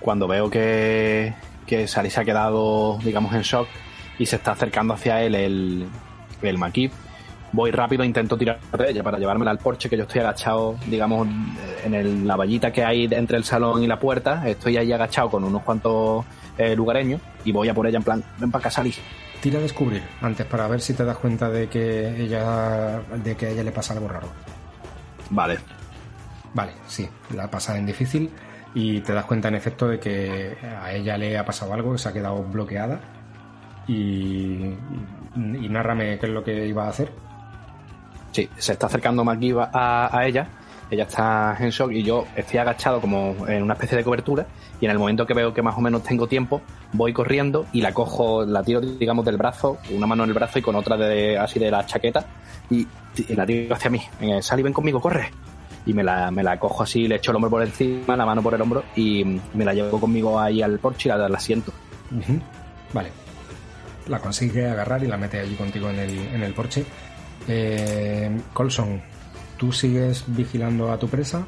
Cuando 0.00 0.28
veo 0.28 0.50
que, 0.50 1.34
que 1.66 1.86
Sally 1.88 2.10
se 2.10 2.20
ha 2.20 2.24
quedado, 2.24 2.98
digamos, 3.02 3.34
en 3.34 3.42
shock 3.42 3.68
y 4.18 4.26
se 4.26 4.36
está 4.36 4.52
acercando 4.52 4.92
hacia 4.94 5.22
él 5.22 5.34
el, 5.34 5.86
el 6.42 6.58
Makip, 6.58 6.92
voy 7.52 7.70
rápido 7.70 8.04
intento 8.04 8.36
tirar 8.36 8.60
de 8.76 8.90
ella 8.90 9.02
para 9.02 9.18
llevármela 9.18 9.50
al 9.50 9.58
porche, 9.58 9.88
que 9.88 9.96
yo 9.96 10.02
estoy 10.02 10.20
agachado, 10.20 10.76
digamos, 10.88 11.26
en 11.84 11.94
el- 11.94 12.26
la 12.26 12.36
vallita 12.36 12.70
que 12.70 12.84
hay 12.84 13.04
entre 13.10 13.38
el 13.38 13.44
salón 13.44 13.82
y 13.82 13.86
la 13.86 13.98
puerta. 13.98 14.46
Estoy 14.46 14.76
ahí 14.76 14.92
agachado 14.92 15.30
con 15.30 15.42
unos 15.44 15.62
cuantos 15.62 16.24
eh, 16.58 16.74
lugareños 16.76 17.20
y 17.44 17.52
voy 17.52 17.68
a 17.68 17.74
por 17.74 17.86
ella 17.86 17.98
en 17.98 18.04
plan, 18.04 18.24
ven 18.38 18.50
para 18.50 18.60
acá, 18.60 18.70
Sally. 18.70 18.94
Tira 19.40 19.58
a 19.58 19.62
descubrir 19.62 20.02
antes 20.22 20.46
para 20.46 20.66
ver 20.68 20.80
si 20.80 20.94
te 20.94 21.04
das 21.04 21.18
cuenta 21.18 21.50
de 21.50 21.68
que 21.68 22.22
ella 22.22 23.00
de 23.22 23.36
que 23.36 23.46
a 23.46 23.50
ella 23.50 23.62
le 23.62 23.72
pasa 23.72 23.92
algo 23.92 24.08
raro. 24.08 24.28
Vale, 25.30 25.58
Vale, 26.54 26.72
sí, 26.86 27.08
la 27.34 27.50
pasa 27.50 27.76
en 27.76 27.84
difícil 27.84 28.30
y 28.74 29.00
te 29.00 29.12
das 29.12 29.24
cuenta 29.24 29.48
en 29.48 29.56
efecto 29.56 29.88
de 29.88 29.98
que 29.98 30.56
a 30.80 30.92
ella 30.92 31.18
le 31.18 31.36
ha 31.36 31.44
pasado 31.44 31.74
algo, 31.74 31.92
que 31.92 31.98
se 31.98 32.08
ha 32.08 32.12
quedado 32.12 32.42
bloqueada 32.44 33.00
y, 33.88 33.94
y, 33.94 34.76
y 35.36 35.68
nárrame 35.68 36.18
qué 36.18 36.26
es 36.26 36.32
lo 36.32 36.44
que 36.44 36.66
iba 36.66 36.86
a 36.86 36.90
hacer. 36.90 37.12
Sí, 38.30 38.48
se 38.56 38.72
está 38.72 38.86
acercando 38.86 39.24
McGee 39.24 39.54
a, 39.72 40.16
a 40.16 40.26
ella. 40.26 40.48
Ella 40.94 41.04
está 41.04 41.56
en 41.58 41.70
shock 41.70 41.92
y 41.92 42.02
yo 42.02 42.26
estoy 42.36 42.58
agachado 42.58 43.00
como 43.00 43.34
en 43.48 43.62
una 43.62 43.74
especie 43.74 43.98
de 43.98 44.04
cobertura. 44.04 44.46
Y 44.80 44.84
en 44.84 44.90
el 44.90 44.98
momento 44.98 45.26
que 45.26 45.34
veo 45.34 45.52
que 45.52 45.62
más 45.62 45.76
o 45.76 45.80
menos 45.80 46.02
tengo 46.02 46.26
tiempo, 46.26 46.60
voy 46.92 47.12
corriendo 47.12 47.66
y 47.72 47.80
la 47.80 47.92
cojo, 47.92 48.44
la 48.44 48.62
tiro, 48.62 48.80
digamos, 48.80 49.24
del 49.24 49.36
brazo, 49.36 49.78
una 49.90 50.06
mano 50.06 50.24
en 50.24 50.30
el 50.30 50.34
brazo 50.34 50.58
y 50.58 50.62
con 50.62 50.74
otra 50.76 50.96
de, 50.96 51.38
así 51.38 51.58
de 51.58 51.70
la 51.70 51.84
chaqueta. 51.84 52.24
Y, 52.70 52.86
y 53.16 53.34
la 53.34 53.44
tiro 53.44 53.74
hacia 53.74 53.90
mí. 53.90 54.00
Venga, 54.20 54.40
Sally, 54.42 54.62
ven 54.62 54.72
conmigo, 54.72 55.00
corre. 55.00 55.30
Y 55.86 55.92
me 55.92 56.02
la, 56.02 56.30
me 56.30 56.42
la 56.42 56.58
cojo 56.58 56.82
así, 56.82 57.06
le 57.06 57.16
echo 57.16 57.30
el 57.30 57.36
hombro 57.36 57.50
por 57.50 57.62
encima, 57.62 58.16
la 58.16 58.24
mano 58.24 58.42
por 58.42 58.54
el 58.54 58.62
hombro 58.62 58.84
y 58.96 59.22
me 59.52 59.64
la 59.64 59.74
llevo 59.74 60.00
conmigo 60.00 60.40
ahí 60.40 60.62
al 60.62 60.78
porche 60.78 61.08
y 61.08 61.12
la, 61.12 61.28
la 61.28 61.38
siento. 61.38 61.72
Ujú. 62.10 62.40
Vale. 62.92 63.10
La 64.08 64.18
consigue 64.18 64.66
agarrar 64.68 65.02
y 65.02 65.08
la 65.08 65.16
mete 65.16 65.40
allí 65.40 65.54
contigo 65.56 65.90
en 65.90 65.98
el, 65.98 66.18
en 66.18 66.42
el 66.42 66.54
porche. 66.54 66.84
Eh, 67.48 68.30
Colson, 68.52 69.02
¿tú 69.56 69.72
sigues 69.72 70.24
vigilando 70.26 70.90
a 70.92 70.98
tu 70.98 71.08
presa? 71.08 71.46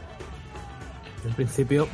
En 1.25 1.33
principio 1.35 1.89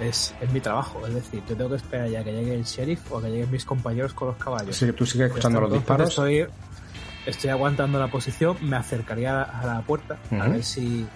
es, 0.00 0.34
es 0.40 0.52
mi 0.52 0.60
trabajo, 0.60 1.06
es 1.06 1.14
decir, 1.14 1.42
yo 1.48 1.56
tengo 1.56 1.70
que 1.70 1.76
esperar 1.76 2.08
ya 2.08 2.22
que 2.24 2.32
llegue 2.32 2.54
el 2.54 2.64
sheriff 2.64 3.10
o 3.10 3.20
que 3.20 3.28
lleguen 3.28 3.50
mis 3.50 3.64
compañeros 3.64 4.14
con 4.14 4.28
los 4.28 4.36
caballos. 4.36 4.76
Sí, 4.76 4.92
tú 4.92 5.04
sigues 5.06 5.28
escuchando 5.28 5.60
los 5.60 5.72
disparos. 5.72 6.08
Estoy, 6.10 6.46
estoy 7.26 7.50
aguantando 7.50 7.98
la 7.98 8.08
posición, 8.08 8.56
me 8.62 8.76
acercaría 8.76 9.42
a 9.42 9.66
la 9.66 9.80
puerta 9.82 10.18
a 10.30 10.34
Ujú. 10.36 10.50
ver 10.52 10.64
si 10.64 11.06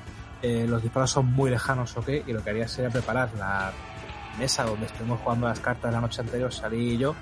eh, 0.43 0.67
los 0.69 0.83
disparos 0.83 1.11
son 1.11 1.27
muy 1.33 1.51
lejanos 1.51 1.97
o 1.97 2.03
qué, 2.03 2.23
y 2.27 2.33
lo 2.33 2.43
que 2.43 2.51
haría 2.51 2.69
sería 2.69 2.91
preparar 2.91 3.31
la 3.39 3.73
mesa 4.39 4.65
donde 4.65 4.87
estuvimos 4.87 5.21
jugando 5.21 5.49
las 5.49 5.61
cartas 5.61 5.93
la 5.93 6.01
noche 6.01 6.21
anterior, 6.21 6.53
salí 6.53 6.99
yo, 6.99 7.15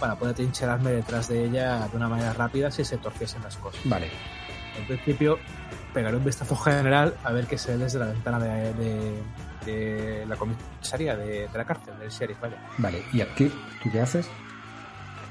para 0.00 0.16
poder 0.16 0.34
trincherarme 0.34 0.90
detrás 0.90 1.28
de 1.28 1.44
ella 1.44 1.86
de 1.88 1.96
una 1.96 2.08
manera 2.08 2.32
rápida 2.32 2.70
si 2.70 2.84
se 2.84 2.98
torciesen 2.98 3.42
las 3.42 3.56
cosas. 3.56 3.80
Vale. 3.84 4.08
En 4.78 4.86
principio, 4.86 5.38
pegaré 5.92 6.16
un 6.16 6.24
vistazo 6.24 6.56
general 6.56 7.14
a 7.24 7.32
ver 7.32 7.46
qué 7.46 7.58
se 7.58 7.72
ve 7.72 7.78
desde 7.84 7.98
la 7.98 8.06
ventana 8.06 8.38
de, 8.38 8.72
de- 8.74 9.22
de 9.66 10.26
la 10.26 10.34
comisaría, 10.36 11.14
de, 11.16 11.46
de 11.46 11.56
la 11.58 11.64
cárcel, 11.64 11.94
del 12.00 12.10
sheriff, 12.10 12.40
vaya. 12.40 12.56
Vale, 12.78 13.02
¿y 13.12 13.20
aquí 13.20 13.48
tú 13.82 13.90
qué 13.92 14.00
haces? 14.00 14.28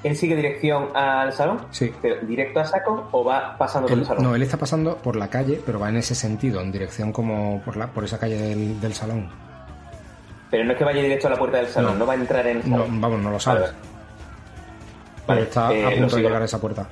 ¿Él 0.04 0.16
sigue 0.16 0.36
dirección 0.38 0.96
al 0.96 1.34
salón? 1.34 1.66
Sí. 1.72 1.94
¿Pero 2.02 2.16
directo 2.26 2.60
a 2.62 2.66
saco 2.66 3.10
o 3.12 3.24
va 3.26 3.58
pasando 3.58 3.90
por 3.90 3.98
el 4.00 4.06
salón? 4.06 4.24
no, 4.24 4.34
él 4.36 4.42
está 4.42 4.56
pasando 4.58 4.96
por 4.98 5.16
la 5.18 5.28
calle, 5.30 5.62
pero 5.66 5.80
va 5.80 5.90
en 5.90 5.98
ese 5.98 6.16
sentido, 6.16 6.62
en 6.62 6.72
dirección 6.72 7.12
como 7.12 7.62
por, 7.62 7.76
la, 7.78 7.88
por 7.88 8.04
esa 8.06 8.18
calle 8.18 8.38
del, 8.38 8.80
del 8.80 8.94
salón. 8.94 9.30
Pero 10.50 10.64
no 10.64 10.72
es 10.72 10.78
que 10.78 10.84
vaya 10.86 11.02
directo 11.04 11.28
a 11.28 11.32
la 11.32 11.38
puerta 11.38 11.58
del 11.58 11.68
salón, 11.68 11.94
No. 11.94 12.00
no, 12.00 12.06
va 12.08 12.14
a 12.14 12.16
entrar 12.16 12.48
en 12.48 12.58
el 12.62 12.70
No, 12.70 12.78
salón. 12.80 13.02
vamos, 13.02 13.20
no 13.20 13.32
lo 13.32 13.40
sabes. 13.40 13.62
Vale. 13.64 13.74
Pero 15.18 15.28
Vale, 15.28 15.42
está 15.44 15.74
eh, 15.74 15.86
a 15.86 16.00
punto 16.00 16.16
de 16.16 16.22
llegar 16.24 16.42
a 16.42 16.46
esa 16.46 16.60
puerta. 16.60 16.88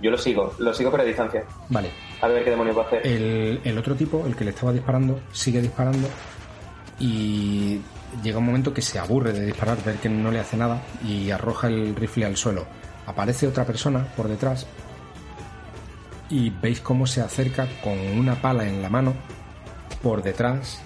Yo 0.00 0.10
lo 0.10 0.18
sigo, 0.18 0.54
lo 0.58 0.74
sigo 0.74 0.90
pero 0.90 1.02
a 1.02 1.06
distancia. 1.06 1.44
Vale. 1.68 1.90
A 2.20 2.28
ver 2.28 2.44
qué 2.44 2.50
demonios 2.50 2.76
va 2.76 2.82
a 2.82 2.86
hacer. 2.86 3.06
El, 3.06 3.60
el 3.64 3.78
otro 3.78 3.94
tipo, 3.94 4.24
el 4.26 4.36
que 4.36 4.44
le 4.44 4.50
estaba 4.50 4.72
disparando, 4.72 5.20
sigue 5.32 5.60
disparando 5.60 6.08
y 6.98 7.80
llega 8.22 8.38
un 8.38 8.46
momento 8.46 8.72
que 8.72 8.82
se 8.82 8.98
aburre 8.98 9.32
de 9.32 9.46
disparar, 9.46 9.82
ver 9.84 9.96
que 9.96 10.08
no 10.08 10.30
le 10.30 10.40
hace 10.40 10.56
nada 10.56 10.82
y 11.04 11.30
arroja 11.30 11.68
el 11.68 11.94
rifle 11.94 12.26
al 12.26 12.36
suelo. 12.36 12.66
Aparece 13.06 13.46
otra 13.46 13.64
persona 13.64 14.06
por 14.16 14.28
detrás 14.28 14.66
y 16.28 16.50
veis 16.50 16.80
cómo 16.80 17.06
se 17.06 17.20
acerca 17.20 17.68
con 17.82 17.98
una 17.98 18.40
pala 18.40 18.66
en 18.66 18.82
la 18.82 18.88
mano 18.88 19.14
por 20.02 20.22
detrás 20.22 20.80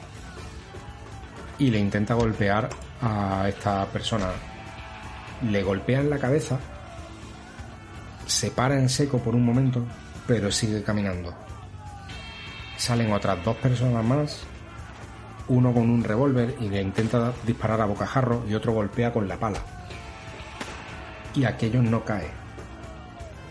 y 1.58 1.70
le 1.70 1.78
intenta 1.78 2.14
golpear 2.14 2.68
a 3.02 3.48
esta 3.48 3.86
persona. 3.86 4.28
Le 5.50 5.62
golpea 5.62 6.00
en 6.00 6.10
la 6.10 6.18
cabeza, 6.18 6.58
se 8.30 8.50
para 8.50 8.76
en 8.78 8.88
seco 8.88 9.18
por 9.18 9.34
un 9.34 9.44
momento, 9.44 9.82
pero 10.26 10.50
sigue 10.52 10.82
caminando. 10.82 11.34
Salen 12.76 13.12
otras 13.12 13.44
dos 13.44 13.56
personas 13.56 14.04
más, 14.04 14.42
uno 15.48 15.72
con 15.74 15.90
un 15.90 16.02
revólver 16.04 16.54
y 16.60 16.68
le 16.68 16.80
intenta 16.80 17.32
disparar 17.44 17.80
a 17.80 17.84
bocajarro 17.86 18.44
y 18.48 18.54
otro 18.54 18.72
golpea 18.72 19.12
con 19.12 19.28
la 19.28 19.36
pala. 19.36 19.58
Y 21.34 21.44
aquello 21.44 21.82
no 21.82 22.04
cae. 22.04 22.28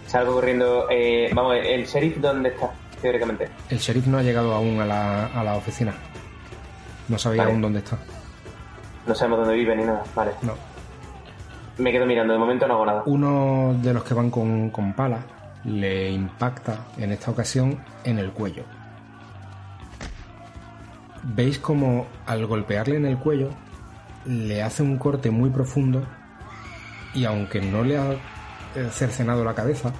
Salgo 0.08 0.34
corriendo. 0.34 0.88
eh, 0.89 1.30
vamos, 1.34 1.56
¿el 1.62 1.86
sheriff 1.86 2.18
dónde 2.18 2.50
está? 2.50 2.72
Teóricamente. 3.02 3.50
El 3.70 3.78
sheriff 3.78 4.08
no 4.08 4.18
ha 4.18 4.24
llegado 4.24 4.54
aún 4.54 4.80
a 4.82 4.86
la, 4.86 5.28
a 5.28 5.44
la 5.44 5.56
oficina. 5.56 5.94
No 7.08 7.18
sabía 7.20 7.44
Vale. 7.44 7.52
aún 7.54 7.62
dónde 7.62 7.80
está. 7.80 7.98
No 9.06 9.15
sabemos 9.15 9.39
dónde 9.39 9.56
vive 9.56 9.76
ni 9.76 9.84
nada. 9.84 10.04
Vale. 10.15 10.32
No. 10.42 10.54
Me 11.80 11.92
quedo 11.92 12.06
mirando, 12.06 12.34
de 12.34 12.39
momento 12.39 12.68
no 12.68 12.74
hago 12.76 12.86
nada. 12.86 13.04
Uno 13.06 13.76
de 13.82 13.94
los 13.94 14.04
que 14.04 14.13
van 14.13 14.30
con, 14.30 14.70
con 14.70 14.94
pala 14.94 15.20
le 15.63 16.12
impacta 16.12 16.88
en 16.98 17.12
esta 17.12 17.32
ocasión 17.32 17.80
en 18.04 18.20
el 18.20 18.32
cuello. 18.32 18.63
Veis 21.24 21.60
como 21.60 22.08
al 22.26 22.46
golpearle 22.46 22.98
en 22.98 23.06
el 23.06 23.18
cuello 23.18 23.50
le 24.26 24.62
hace 24.62 24.84
un 24.84 24.98
corte 24.98 25.32
muy 25.32 25.50
profundo 25.50 26.06
y 27.13 27.26
aunque 27.26 27.62
no 27.62 27.84
le 27.84 27.98
ha 27.98 28.12
eh, 28.12 28.89
cercenado 28.92 29.44
la 29.44 29.56
cabeza, 29.56 29.92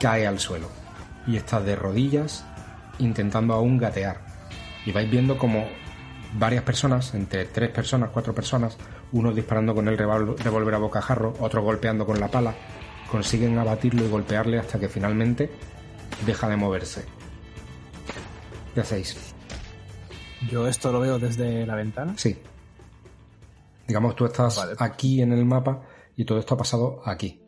cae 0.00 0.26
al 0.26 0.38
suelo 0.38 0.68
y 1.26 1.36
está 1.36 1.60
de 1.60 1.76
rodillas 1.76 2.44
intentando 2.98 3.54
aún 3.54 3.78
gatear. 3.78 4.20
Y 4.86 4.92
vais 4.92 5.10
viendo 5.10 5.36
como 5.36 5.66
varias 6.34 6.64
personas, 6.64 7.14
entre 7.14 7.44
tres 7.46 7.70
personas, 7.70 8.10
cuatro 8.10 8.34
personas, 8.34 8.78
uno 9.12 9.32
disparando 9.32 9.74
con 9.74 9.88
el 9.88 9.96
revólver 9.96 10.74
a 10.74 10.78
bocajarro, 10.78 11.34
otro 11.40 11.62
golpeando 11.62 12.04
con 12.06 12.20
la 12.20 12.28
pala, 12.28 12.54
consiguen 13.10 13.58
abatirlo 13.58 14.04
y 14.04 14.08
golpearle 14.08 14.58
hasta 14.58 14.78
que 14.78 14.88
finalmente 14.88 15.50
deja 16.26 16.48
de 16.48 16.56
moverse. 16.56 17.04
¿Qué 18.74 18.80
hacéis? 18.80 19.34
Yo 20.50 20.68
esto 20.68 20.92
lo 20.92 21.00
veo 21.00 21.18
desde 21.18 21.66
la 21.66 21.74
ventana. 21.74 22.14
Sí. 22.16 22.36
Digamos, 23.86 24.14
tú 24.14 24.26
estás 24.26 24.56
Vale. 24.56 24.74
aquí 24.78 25.22
en 25.22 25.32
el 25.32 25.44
mapa 25.44 25.82
y 26.14 26.24
todo 26.24 26.38
esto 26.38 26.54
ha 26.54 26.58
pasado 26.58 27.00
aquí. 27.04 27.40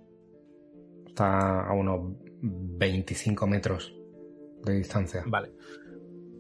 Está 1.07 1.67
a 1.69 1.73
unos 1.75 2.15
25 2.43 3.47
metros 3.47 3.95
de 4.65 4.75
distancia. 4.75 5.23
Vale. 5.27 5.53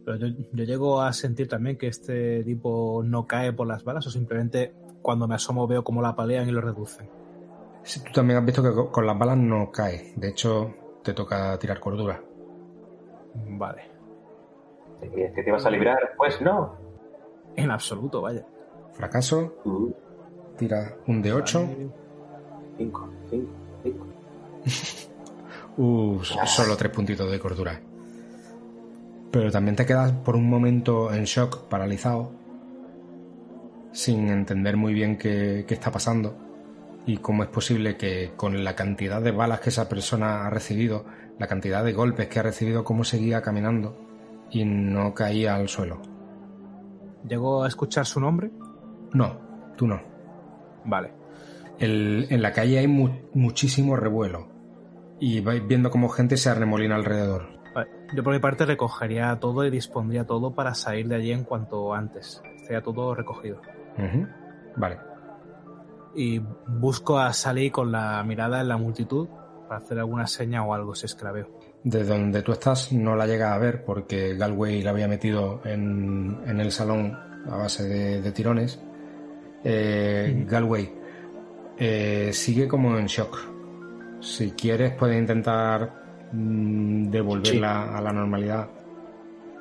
Pero 0.04 0.16
yo, 0.16 0.26
yo 0.52 0.64
llego 0.64 1.02
a 1.02 1.12
sentir 1.12 1.46
también 1.46 1.76
que 1.76 1.86
este 1.88 2.42
tipo 2.42 3.02
no 3.04 3.26
cae 3.26 3.52
por 3.52 3.66
las 3.66 3.84
balas 3.84 4.06
o 4.06 4.10
simplemente 4.10 4.72
cuando 5.02 5.26
me 5.28 5.34
asomo 5.34 5.66
veo 5.66 5.82
cómo 5.84 6.02
la 6.02 6.14
palean 6.14 6.48
y 6.48 6.52
lo 6.52 6.60
reducen. 6.60 7.08
Sí, 7.82 8.00
tú 8.04 8.12
también 8.12 8.38
has 8.38 8.44
visto 8.44 8.62
que 8.62 8.72
co- 8.72 8.90
con 8.92 9.06
las 9.06 9.18
balas 9.18 9.38
no 9.38 9.70
cae. 9.72 10.12
De 10.16 10.28
hecho, 10.28 10.74
te 11.02 11.14
toca 11.14 11.58
tirar 11.58 11.80
cordura. 11.80 12.20
Vale. 13.34 13.82
¿Y 15.16 15.22
es 15.22 15.32
que 15.32 15.42
te 15.42 15.50
vas 15.50 15.64
a 15.64 15.70
librar? 15.70 16.12
Pues 16.16 16.40
no. 16.42 16.74
En 17.56 17.70
absoluto, 17.70 18.20
vaya. 18.20 18.44
Fracaso, 18.92 19.54
Uh, 19.64 19.90
tira 20.58 20.96
un 21.06 21.22
de 21.22 21.32
8. 21.32 21.66
cinco, 22.76 23.08
cinco, 23.30 23.50
cinco. 23.82 24.06
Uh, 25.76 26.22
solo 26.24 26.76
tres 26.76 26.92
puntitos 26.92 27.30
de 27.30 27.38
cordura. 27.38 27.80
Pero 29.30 29.50
también 29.50 29.76
te 29.76 29.86
quedas 29.86 30.12
por 30.12 30.36
un 30.36 30.50
momento 30.50 31.10
en 31.12 31.24
shock, 31.24 31.68
paralizado, 31.68 32.32
sin 33.92 34.28
entender 34.28 34.76
muy 34.76 34.94
bien 34.94 35.16
qué, 35.18 35.64
qué 35.66 35.74
está 35.74 35.90
pasando 35.90 36.36
y 37.06 37.16
cómo 37.18 37.42
es 37.42 37.48
posible 37.48 37.96
que 37.96 38.32
con 38.36 38.62
la 38.62 38.74
cantidad 38.76 39.20
de 39.22 39.30
balas 39.32 39.60
que 39.60 39.70
esa 39.70 39.88
persona 39.88 40.46
ha 40.46 40.50
recibido, 40.50 41.04
la 41.38 41.46
cantidad 41.46 41.82
de 41.84 41.92
golpes 41.92 42.28
que 42.28 42.38
ha 42.38 42.42
recibido, 42.42 42.84
cómo 42.84 43.04
seguía 43.04 43.40
caminando 43.42 43.96
y 44.50 44.64
no 44.64 45.14
caía 45.14 45.54
al 45.56 45.68
suelo. 45.68 46.00
Llego 47.26 47.64
a 47.64 47.68
escuchar 47.68 48.06
su 48.06 48.20
nombre. 48.20 48.50
No, 49.12 49.38
tú 49.76 49.86
no. 49.86 50.00
Vale. 50.84 51.12
El- 51.78 52.26
en 52.30 52.42
la 52.42 52.52
calle 52.52 52.78
hay 52.78 52.86
mu- 52.86 53.10
muchísimo 53.34 53.96
revuelo 53.96 54.48
y 55.18 55.40
vais 55.40 55.66
viendo 55.66 55.90
cómo 55.90 56.08
gente 56.08 56.36
se 56.36 56.48
arremolina 56.50 56.94
alrededor. 56.96 57.48
Vale. 57.74 57.90
Yo 58.14 58.22
por 58.22 58.32
mi 58.32 58.38
parte 58.38 58.66
recogería 58.66 59.38
todo 59.40 59.64
y 59.64 59.70
dispondría 59.70 60.24
todo 60.26 60.54
para 60.54 60.74
salir 60.74 61.08
de 61.08 61.16
allí 61.16 61.32
en 61.32 61.44
cuanto 61.44 61.94
antes. 61.94 62.42
Estaría 62.56 62.82
todo 62.82 63.14
recogido. 63.14 63.60
Vale. 64.76 64.98
Y 66.14 66.38
busco 66.38 67.18
a 67.18 67.32
Sally 67.32 67.70
con 67.70 67.92
la 67.92 68.22
mirada 68.24 68.60
en 68.60 68.68
la 68.68 68.76
multitud 68.76 69.28
para 69.68 69.80
hacer 69.80 69.98
alguna 69.98 70.26
seña 70.26 70.64
o 70.64 70.74
algo 70.74 70.94
si 70.94 71.06
es 71.06 71.14
que 71.14 71.24
la 71.24 71.32
veo. 71.32 71.48
De 71.84 72.04
donde 72.04 72.42
tú 72.42 72.52
estás 72.52 72.92
no 72.92 73.16
la 73.16 73.26
llega 73.26 73.54
a 73.54 73.58
ver 73.58 73.84
porque 73.84 74.36
Galway 74.36 74.82
la 74.82 74.90
había 74.90 75.08
metido 75.08 75.60
en, 75.64 76.40
en 76.46 76.60
el 76.60 76.72
salón 76.72 77.16
a 77.48 77.56
base 77.56 77.84
de, 77.84 78.20
de 78.20 78.32
tirones. 78.32 78.80
Eh, 79.62 80.44
Galway 80.48 80.92
eh, 81.78 82.30
sigue 82.32 82.68
como 82.68 82.98
en 82.98 83.06
shock. 83.06 83.38
Si 84.20 84.50
quieres 84.52 84.92
puedes 84.92 85.18
intentar 85.18 86.28
mm, 86.32 87.10
devolverla 87.10 87.96
a 87.96 88.00
la 88.00 88.12
normalidad 88.12 88.68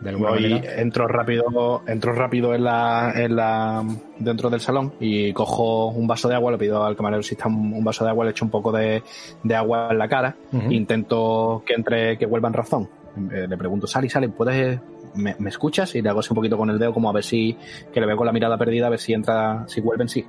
de 0.01 0.15
Voy, 0.15 0.49
manera. 0.49 0.81
entro 0.81 1.07
rápido, 1.07 1.83
entro 1.85 2.13
rápido 2.13 2.55
en 2.55 2.63
la, 2.63 3.12
en 3.15 3.35
la, 3.35 3.83
dentro 4.17 4.49
del 4.49 4.62
salón 4.62 4.93
y 4.99 5.33
cojo 5.33 5.88
un 5.88 6.07
vaso 6.07 6.29
de 6.29 6.35
agua, 6.35 6.51
le 6.51 6.57
pido 6.57 6.83
al 6.85 6.95
camarero 6.95 7.21
si 7.21 7.35
está 7.35 7.47
un, 7.47 7.73
un 7.73 7.83
vaso 7.83 8.03
de 8.05 8.12
agua, 8.12 8.25
le 8.25 8.31
echo 8.31 8.45
un 8.45 8.51
poco 8.51 8.71
de, 8.71 9.03
de 9.43 9.55
agua 9.55 9.89
en 9.91 9.97
la 9.97 10.07
cara, 10.07 10.35
intento 10.69 11.63
que 11.65 11.73
entre, 11.73 12.17
que 12.17 12.25
vuelva 12.25 12.47
en 12.47 12.53
razón. 12.53 12.89
Eh, 13.31 13.47
le 13.49 13.57
pregunto, 13.57 13.88
Sally, 13.88 14.07
Sally, 14.09 14.29
¿puedes, 14.29 14.79
me, 15.15 15.35
me 15.39 15.49
escuchas? 15.49 15.93
Y 15.95 16.01
le 16.01 16.09
hago 16.09 16.19
así 16.21 16.29
un 16.31 16.35
poquito 16.35 16.57
con 16.57 16.69
el 16.69 16.79
dedo 16.79 16.93
como 16.93 17.09
a 17.09 17.13
ver 17.13 17.23
si, 17.23 17.57
que 17.91 17.99
le 17.99 18.05
veo 18.05 18.15
con 18.15 18.25
la 18.27 18.31
mirada 18.31 18.57
perdida, 18.57 18.88
a 18.88 18.91
ver 18.91 18.99
si 18.99 19.13
entra, 19.13 19.65
si 19.67 19.81
vuelve 19.81 20.03
en 20.03 20.09
sí. 20.09 20.25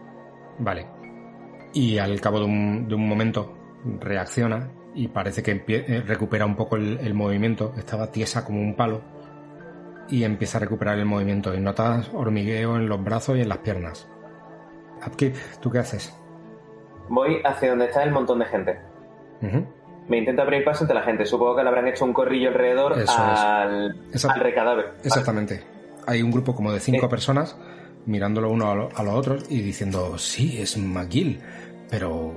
Vale. 0.59 0.87
Y 1.72 1.98
al 1.98 2.20
cabo 2.20 2.40
de 2.40 2.46
un, 2.46 2.88
de 2.88 2.94
un 2.96 3.09
momento 3.09 3.54
reacciona 4.00 4.70
y 4.94 5.06
parece 5.09 5.42
que 5.42 5.62
eh, 5.68 6.02
recupera 6.04 6.44
un 6.44 6.56
poco 6.56 6.74
el, 6.76 6.98
el 6.98 7.14
movimiento. 7.14 7.72
Estaba 7.78 8.11
tiesa 8.11 8.44
como 8.44 8.61
un 8.61 8.74
palo 8.74 9.02
y 10.11 10.25
empieza 10.25 10.59
a 10.59 10.61
recuperar 10.61 10.99
el 10.99 11.05
movimiento. 11.07 11.55
Y 11.55 11.61
notas 11.61 12.11
hormigueo 12.12 12.77
en 12.77 12.88
los 12.88 13.03
brazos 13.03 13.37
y 13.37 13.42
en 13.42 13.49
las 13.49 13.59
piernas. 13.59 14.09
Upkeep, 15.07 15.35
¿tú 15.61 15.70
qué 15.70 15.79
haces? 15.79 16.14
Voy 17.09 17.40
hacia 17.44 17.70
donde 17.70 17.87
está 17.87 18.03
el 18.03 18.11
montón 18.12 18.38
de 18.40 18.44
gente. 18.46 18.79
Me 20.09 20.18
intento 20.18 20.42
abrir 20.42 20.64
paso 20.64 20.85
entre 20.85 20.94
la 20.94 21.03
gente. 21.03 21.25
Supongo 21.25 21.57
que 21.57 21.62
le 21.62 21.68
habrán 21.68 21.88
hecho 21.88 22.05
un 22.05 22.12
corrillo 22.12 22.49
alrededor 22.49 22.99
Eso 22.99 23.14
al, 23.18 23.94
recadáver. 24.40 24.94
Exactamente. 25.05 25.62
Hay 26.07 26.23
un 26.23 26.31
grupo 26.31 26.55
como 26.55 26.73
de 26.73 26.81
cinco 26.81 27.07
Eh. 27.07 27.09
personas 27.09 27.57
mirándolo 28.07 28.51
uno 28.51 28.70
a, 28.70 28.75
lo- 28.75 28.88
a 28.94 29.03
los 29.03 29.14
otros 29.14 29.46
y 29.51 29.61
diciendo, 29.61 30.18
sí, 30.18 30.61
es 30.61 30.77
McGill, 30.77 31.40
pero 31.88 32.33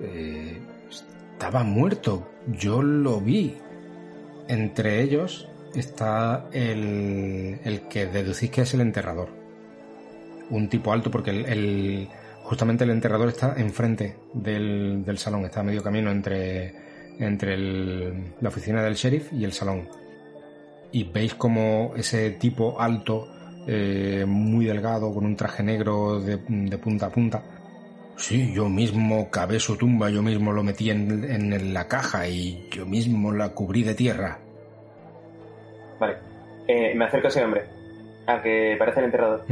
eh, 0.00 0.60
estaba 0.90 1.62
muerto, 1.62 2.28
yo 2.48 2.82
lo 2.82 3.20
vi. 3.20 3.56
Entre 4.48 5.00
ellos 5.02 5.48
está 5.74 6.48
el, 6.52 7.58
el 7.64 7.80
que 7.88 8.06
deducís 8.06 8.50
que 8.50 8.62
es 8.62 8.74
el 8.74 8.80
enterrador. 8.82 9.28
Un 10.50 10.68
tipo 10.68 10.92
alto 10.92 11.10
porque 11.10 11.30
el, 11.30 12.08
justamente 12.42 12.84
el 12.84 12.90
enterrador 12.90 13.28
está 13.28 13.54
enfrente 13.56 14.16
del, 14.34 15.04
del 15.04 15.18
salón, 15.18 15.44
está 15.44 15.60
a 15.60 15.64
medio 15.64 15.82
camino 15.82 16.10
entre, 16.10 16.74
entre 17.18 17.54
el- 17.54 18.34
la 18.40 18.48
oficina 18.48 18.82
del 18.82 18.94
sheriff 18.94 19.32
y 19.32 19.44
el 19.44 19.52
salón. 19.52 19.88
y 20.94 21.04
veis 21.04 21.34
como 21.34 21.94
ese 21.96 22.32
tipo 22.32 22.78
alto, 22.78 23.26
eh, 23.66 24.26
muy 24.28 24.66
delgado, 24.66 25.10
con 25.14 25.24
un 25.24 25.34
traje 25.36 25.62
negro 25.62 26.20
de, 26.20 26.36
punta 26.76 27.06
a 27.06 27.10
punta, 27.10 27.42
Sí, 28.14 28.52
yo 28.52 28.68
mismo 28.68 29.30
cavé 29.30 29.58
su 29.58 29.74
tumba, 29.76 30.10
yo 30.10 30.22
mismo 30.22 30.52
lo 30.52 30.62
metí 30.62 30.90
en, 30.90 31.24
en 31.24 31.72
la 31.72 31.88
caja 31.88 32.28
y 32.28 32.68
yo 32.70 32.84
mismo 32.84 33.32
la 33.32 33.48
cubrí 33.54 33.82
de 33.84 33.94
tierra. 33.94 34.38
Eh, 36.66 36.94
me 36.94 37.04
acerco 37.04 37.26
a 37.26 37.30
ese 37.30 37.44
hombre, 37.44 37.64
al 38.26 38.42
que 38.42 38.76
parece 38.78 39.00
el 39.00 39.06
enterrador. 39.06 39.44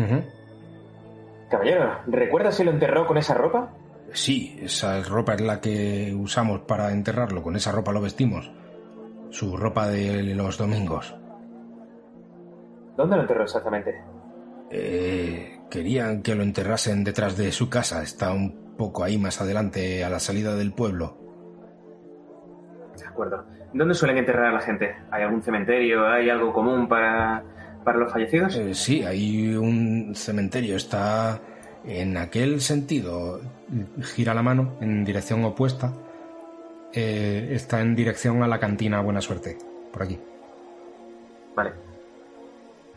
Caballero, 1.51 1.99
¿recuerda 2.07 2.53
si 2.53 2.65
lo 2.65 2.71
enterró 2.71 3.07
con 3.07 3.19
esa 3.19 3.35
ropa? 3.35 3.71
Sí, 4.13 4.59
esa 4.63 5.03
ropa 5.03 5.35
es 5.35 5.41
la 5.41 5.61
que 5.61 6.15
usamos 6.17 6.61
para 6.61 6.93
enterrarlo, 6.93 7.43
con 7.43 7.57
esa 7.57 7.73
ropa 7.73 7.93
lo 7.93 8.01
vestimos. 8.01 8.51
Su 9.31 9.57
ropa 9.57 9.89
de 9.89 10.23
los 10.35 10.59
domingos. 10.59 11.15
¿Dónde 12.97 13.17
lo 13.17 13.23
enterró 13.23 13.45
exactamente? 13.45 14.01
Eh, 14.71 15.61
querían 15.71 16.23
que 16.23 16.35
lo 16.35 16.43
enterrasen 16.43 17.03
detrás 17.05 17.37
de 17.37 17.51
su 17.53 17.69
casa, 17.69 18.03
está 18.03 18.33
un 18.33 18.77
poco 18.77 19.05
ahí 19.05 19.19
más 19.19 19.41
adelante 19.41 20.05
a 20.05 20.11
la 20.11 20.21
salida 20.21 20.55
del 20.55 20.73
pueblo. 20.73 21.20
Acuerdo. 23.23 23.45
¿Dónde 23.75 23.95
suelen 23.95 24.17
enterrar 24.19 24.47
a 24.47 24.53
la 24.53 24.61
gente? 24.61 24.97
¿Hay 25.11 25.23
algún 25.23 25.43
cementerio? 25.43 26.09
¿Hay 26.09 26.31
algo 26.31 26.53
común 26.53 26.89
para, 26.89 27.43
para 27.85 27.99
los 27.99 28.11
fallecidos? 28.11 28.57
Eh, 28.57 28.73
sí, 28.75 29.05
hay 29.05 29.55
un 29.57 30.15
cementerio, 30.15 30.77
está 30.77 31.39
en 31.85 32.17
aquel 32.17 32.61
sentido, 32.63 33.41
gira 34.03 34.33
la 34.33 34.43
mano 34.43 34.75
en 34.81 35.05
dirección 35.05 35.45
opuesta, 35.45 35.93
Eh, 36.93 37.51
está 37.53 37.81
en 37.83 37.95
dirección 37.95 38.43
a 38.43 38.49
la 38.49 38.59
cantina 38.59 39.01
Buena 39.01 39.21
Suerte, 39.21 39.57
por 39.93 40.03
aquí. 40.03 40.19
Vale. 41.55 41.73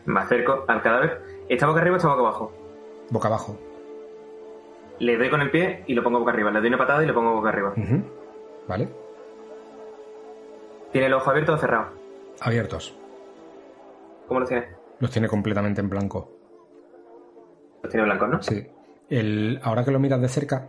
Me 0.06 0.20
acerco 0.20 0.64
al 0.66 0.82
cadáver. 0.82 1.22
¿Está 1.48 1.66
boca 1.66 1.80
arriba 1.80 1.94
o 1.94 1.98
está 1.98 2.08
boca 2.08 2.20
abajo? 2.22 2.52
Boca 3.10 3.28
abajo. 3.28 3.56
Le 4.98 5.16
doy 5.16 5.28
con 5.30 5.42
el 5.42 5.50
pie 5.50 5.84
y 5.86 5.94
lo 5.94 6.02
pongo 6.02 6.18
boca 6.18 6.32
arriba. 6.32 6.50
Le 6.50 6.58
doy 6.60 6.68
una 6.68 6.78
patada 6.78 7.04
y 7.04 7.06
lo 7.06 7.14
pongo 7.14 7.34
boca 7.34 7.50
arriba. 7.50 7.72
Ujú. 7.76 8.02
¿Vale? 8.66 8.88
¿Tiene 10.94 11.08
el 11.08 11.14
ojo 11.14 11.28
abierto 11.28 11.54
o 11.54 11.56
cerrado? 11.56 11.88
Abiertos. 12.40 12.96
¿Cómo 14.28 14.38
lo 14.38 14.46
tiene? 14.46 14.68
Los 15.00 15.10
tiene 15.10 15.26
completamente 15.26 15.80
en 15.80 15.90
blanco. 15.90 16.30
Los 17.82 17.90
tiene 17.90 18.06
blancos, 18.06 18.28
¿no? 18.28 18.40
Sí. 18.40 18.64
El, 19.10 19.58
ahora 19.64 19.84
que 19.84 19.90
lo 19.90 19.98
miras 19.98 20.20
de 20.20 20.28
cerca, 20.28 20.68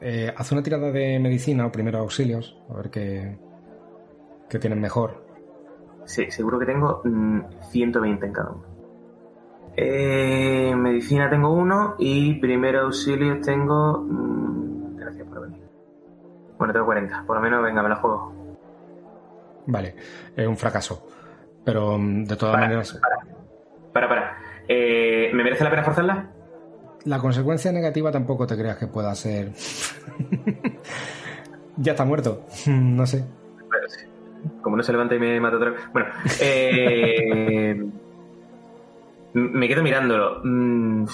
eh, 0.00 0.32
haz 0.34 0.50
una 0.50 0.62
tirada 0.62 0.90
de 0.90 1.18
medicina 1.18 1.66
o 1.66 1.72
primeros 1.72 2.00
auxilios, 2.00 2.56
a 2.70 2.74
ver 2.78 2.88
qué, 2.88 3.38
qué 4.48 4.58
tienen 4.58 4.80
mejor. 4.80 5.22
Sí, 6.06 6.30
seguro 6.30 6.58
que 6.58 6.64
tengo 6.64 7.02
mm, 7.04 7.40
120 7.70 8.24
en 8.24 8.32
cada 8.32 8.52
uno. 8.52 8.64
Eh, 9.76 10.74
medicina 10.74 11.28
tengo 11.28 11.52
uno 11.52 11.96
y 11.98 12.40
primer 12.40 12.76
auxilio 12.76 13.42
tengo... 13.42 13.98
mm, 13.98 14.96
gracias 14.96 15.28
por 15.28 15.42
venir. 15.42 15.60
Bueno, 16.56 16.72
tengo 16.72 16.86
40. 16.86 17.24
Por 17.26 17.36
lo 17.36 17.42
menos, 17.42 17.62
venga, 17.62 17.82
me 17.82 17.90
la 17.90 17.96
juego. 17.96 18.45
Vale, 19.66 19.94
es 20.36 20.46
un 20.46 20.56
fracaso. 20.56 21.06
Pero 21.64 21.98
mm, 21.98 22.24
de 22.24 22.36
todas 22.36 22.54
Para, 22.54 22.66
maneras, 22.66 23.00
Para, 23.92 24.08
para. 24.08 24.38
Eh, 24.68 25.30
¿Me 25.32 25.44
merece 25.44 25.64
la 25.64 25.70
pena 25.70 25.84
forzarla? 25.84 26.30
la 27.04 27.20
consecuencia 27.20 27.70
negativa 27.70 28.10
tampoco 28.10 28.46
te 28.46 28.56
creas 28.56 28.76
que 28.76 28.88
pueda 28.88 29.14
ser. 29.14 29.52
ya 31.76 31.92
está 31.92 32.04
muerto. 32.04 32.46
no 32.66 33.06
sé. 33.06 33.24
Como 34.60 34.76
no 34.76 34.82
se 34.82 34.92
levanta 34.92 35.14
y 35.14 35.18
me 35.18 35.40
mata 35.40 35.56
otra 35.56 35.70
vez. 35.70 35.80
Bueno, 35.92 36.08
eh, 36.40 37.74
me 39.34 39.68
quedo 39.68 39.82
mirándolo. 39.82 40.40
Mm, 40.44 41.06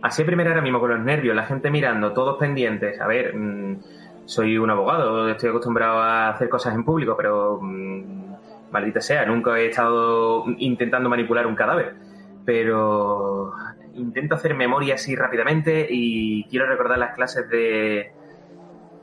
Así 0.00 0.22
a 0.22 0.26
primera 0.26 0.50
ahora 0.50 0.62
mismo 0.62 0.78
con 0.78 0.90
los 0.90 1.00
nervios, 1.00 1.34
la 1.34 1.44
gente 1.44 1.70
mirando, 1.70 2.12
todos 2.12 2.38
pendientes. 2.38 3.00
A 3.00 3.08
ver, 3.08 3.34
mm, 3.34 3.80
soy 4.28 4.58
un 4.58 4.68
abogado, 4.68 5.26
estoy 5.30 5.48
acostumbrado 5.48 6.00
a 6.00 6.28
hacer 6.28 6.50
cosas 6.50 6.74
en 6.74 6.84
público, 6.84 7.16
pero 7.16 7.58
mm, 7.62 8.34
maldita 8.70 9.00
sea, 9.00 9.24
nunca 9.24 9.58
he 9.58 9.68
estado 9.68 10.44
intentando 10.58 11.08
manipular 11.08 11.46
un 11.46 11.54
cadáver. 11.54 11.96
Pero 12.44 13.52
intento 13.94 14.34
hacer 14.34 14.54
memoria 14.54 14.96
así 14.96 15.16
rápidamente 15.16 15.86
y 15.88 16.44
quiero 16.50 16.66
recordar 16.66 16.98
las 16.98 17.14
clases 17.14 17.48
de, 17.48 18.12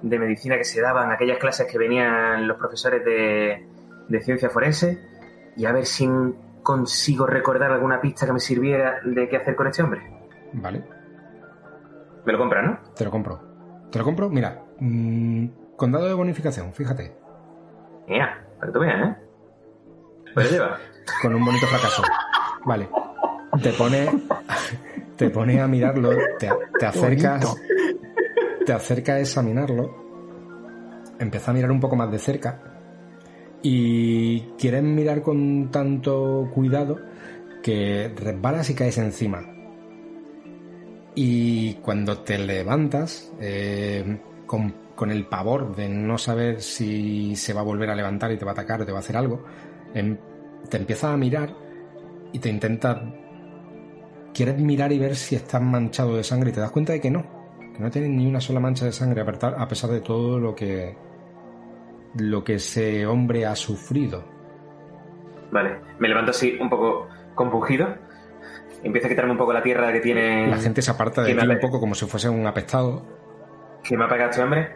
de 0.04 0.20
medicina 0.20 0.58
que 0.58 0.64
se 0.64 0.80
daban, 0.80 1.12
aquellas 1.12 1.40
clases 1.40 1.66
que 1.72 1.80
venían 1.80 2.48
los 2.48 2.58
profesores 2.58 3.04
de, 3.04 3.68
de 4.08 4.22
ciencia 4.22 4.52
forense, 4.52 5.00
y 5.58 5.66
a 5.66 5.72
ver 5.72 5.88
si 5.88 6.08
consigo 6.62 7.26
recordar 7.26 7.72
alguna 7.72 8.00
pista 8.00 8.28
que 8.28 8.34
me 8.34 8.40
sirviera 8.40 9.00
de 9.04 9.28
qué 9.28 9.38
hacer 9.38 9.56
con 9.56 9.66
este 9.66 9.82
hombre. 9.82 10.04
Vale, 10.54 10.84
Me 12.26 12.32
lo 12.32 12.38
compran, 12.38 12.66
¿no? 12.68 12.80
te 12.96 13.04
lo 13.04 13.10
compro. 13.10 13.42
Te 13.92 13.98
lo 13.98 14.06
compro, 14.06 14.30
mira. 14.30 14.65
Mm, 14.80 15.48
condado 15.76 16.08
de 16.08 16.14
bonificación, 16.14 16.74
fíjate. 16.74 17.16
Mira, 18.08 18.46
para 18.60 18.68
que 18.68 18.74
tú 18.74 18.80
veas, 18.80 19.10
¿eh? 19.10 19.16
Pues 20.34 20.52
lleva. 20.52 20.78
Con 21.22 21.36
un 21.36 21.46
bonito 21.46 21.66
fracaso. 21.68 22.04
Vale. 22.66 22.90
Te 23.62 23.72
pone. 23.74 24.10
Te 25.16 25.30
pone 25.30 25.62
a 25.62 25.68
mirarlo, 25.68 26.10
te, 26.38 26.50
te 26.78 26.86
acercas. 26.86 27.56
Te 28.66 28.74
acercas 28.74 29.16
a 29.16 29.20
examinarlo. 29.22 29.96
Empieza 31.20 31.52
a 31.52 31.54
mirar 31.54 31.72
un 31.72 31.80
poco 31.80 31.96
más 31.96 32.12
de 32.12 32.20
cerca. 32.20 32.60
Y 33.62 34.42
quieres 34.60 34.84
mirar 34.84 35.22
con 35.22 35.72
tanto 35.72 36.50
cuidado 36.54 37.00
que 37.64 38.14
resbalas 38.16 38.70
y 38.70 38.76
caes 38.76 38.98
encima. 38.98 39.42
Y 41.16 41.76
cuando 41.76 42.20
te 42.20 42.38
levantas, 42.38 43.32
eh, 43.40 44.20
con, 44.46 44.74
con 44.96 45.12
el 45.12 45.26
pavor 45.26 45.76
de 45.76 45.90
no 45.90 46.18
saber 46.18 46.62
si 46.62 47.36
se 47.36 47.54
va 47.54 47.62
a 47.62 47.64
volver 47.64 47.90
a 47.90 47.96
levantar 47.96 48.32
y 48.32 48.38
te 48.38 48.46
va 48.46 48.52
a 48.52 48.54
atacar 48.54 48.82
o 48.82 48.86
te 48.86 48.92
va 48.92 49.00
a 49.00 49.02
hacer 49.02 49.18
algo, 49.18 49.44
em- 49.94 50.18
te 50.70 50.78
empiezas 50.78 51.12
a 51.14 51.18
mirar 51.18 51.54
y 52.32 52.40
te 52.40 52.50
intenta. 52.50 53.02
Quieres 54.34 54.58
mirar 54.60 54.92
y 54.92 55.00
ver 55.00 55.16
si 55.16 55.36
estás 55.36 55.62
manchado 55.62 56.16
de 56.18 56.24
sangre 56.24 56.50
y 56.50 56.54
te 56.54 56.60
das 56.60 56.72
cuenta 56.72 56.94
de 56.94 57.00
que 57.02 57.10
no, 57.10 57.24
que 57.74 57.80
no 57.80 57.90
tienes 57.90 58.10
ni 58.12 58.28
una 58.28 58.42
sola 58.42 58.60
mancha 58.60 58.86
de 58.86 58.92
sangre 58.92 59.22
a 59.22 59.26
pesar- 59.26 59.56
a 59.58 59.68
pesar 59.68 59.90
de 59.92 60.02
todo 60.02 60.40
lo 60.40 60.54
que 60.56 60.98
lo 62.18 62.44
que 62.46 62.56
ese 62.56 63.06
hombre 63.06 63.46
ha 63.46 63.56
sufrido. 63.56 64.24
Vale, 65.52 65.78
me 66.00 66.08
levanto 66.08 66.32
así 66.32 66.58
un 66.60 66.70
poco 66.70 67.08
compungido. 67.34 67.88
Empiezo 68.84 69.08
a 69.08 69.10
quitarme 69.10 69.32
un 69.32 69.38
poco 69.38 69.52
la 69.54 69.62
tierra 69.62 69.92
que 69.92 70.00
tiene. 70.00 70.48
La 70.48 70.58
gente 70.58 70.82
se 70.82 70.92
aparta 70.92 71.22
de 71.24 71.32
ti 71.42 71.48
un 71.56 71.60
poco 71.62 71.80
como 71.80 71.94
si 71.96 72.06
fuese 72.06 72.30
un 72.30 72.46
apestado. 72.48 73.04
Que 73.88 73.98
me 73.98 74.06
ha 74.06 74.10
pegado 74.10 74.32
este 74.32 74.42
hombre. 74.44 74.76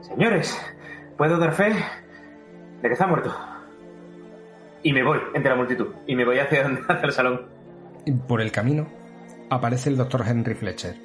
Señores, 0.00 0.58
¿puedo 1.16 1.38
dar 1.38 1.52
fe 1.52 1.70
de 1.70 2.88
que 2.88 2.92
está 2.92 3.06
muerto? 3.06 3.34
Y 4.82 4.92
me 4.92 5.02
voy 5.02 5.18
entre 5.34 5.50
la 5.50 5.56
multitud. 5.56 5.88
Y 6.06 6.16
me 6.16 6.24
voy 6.24 6.38
hacia, 6.40 6.66
el 6.66 7.12
salón. 7.12 7.46
Por 8.26 8.40
el 8.40 8.50
camino 8.50 8.86
aparece 9.50 9.90
el 9.90 9.96
doctor 9.96 10.24
Henry 10.26 10.54
Fletcher. 10.54 10.96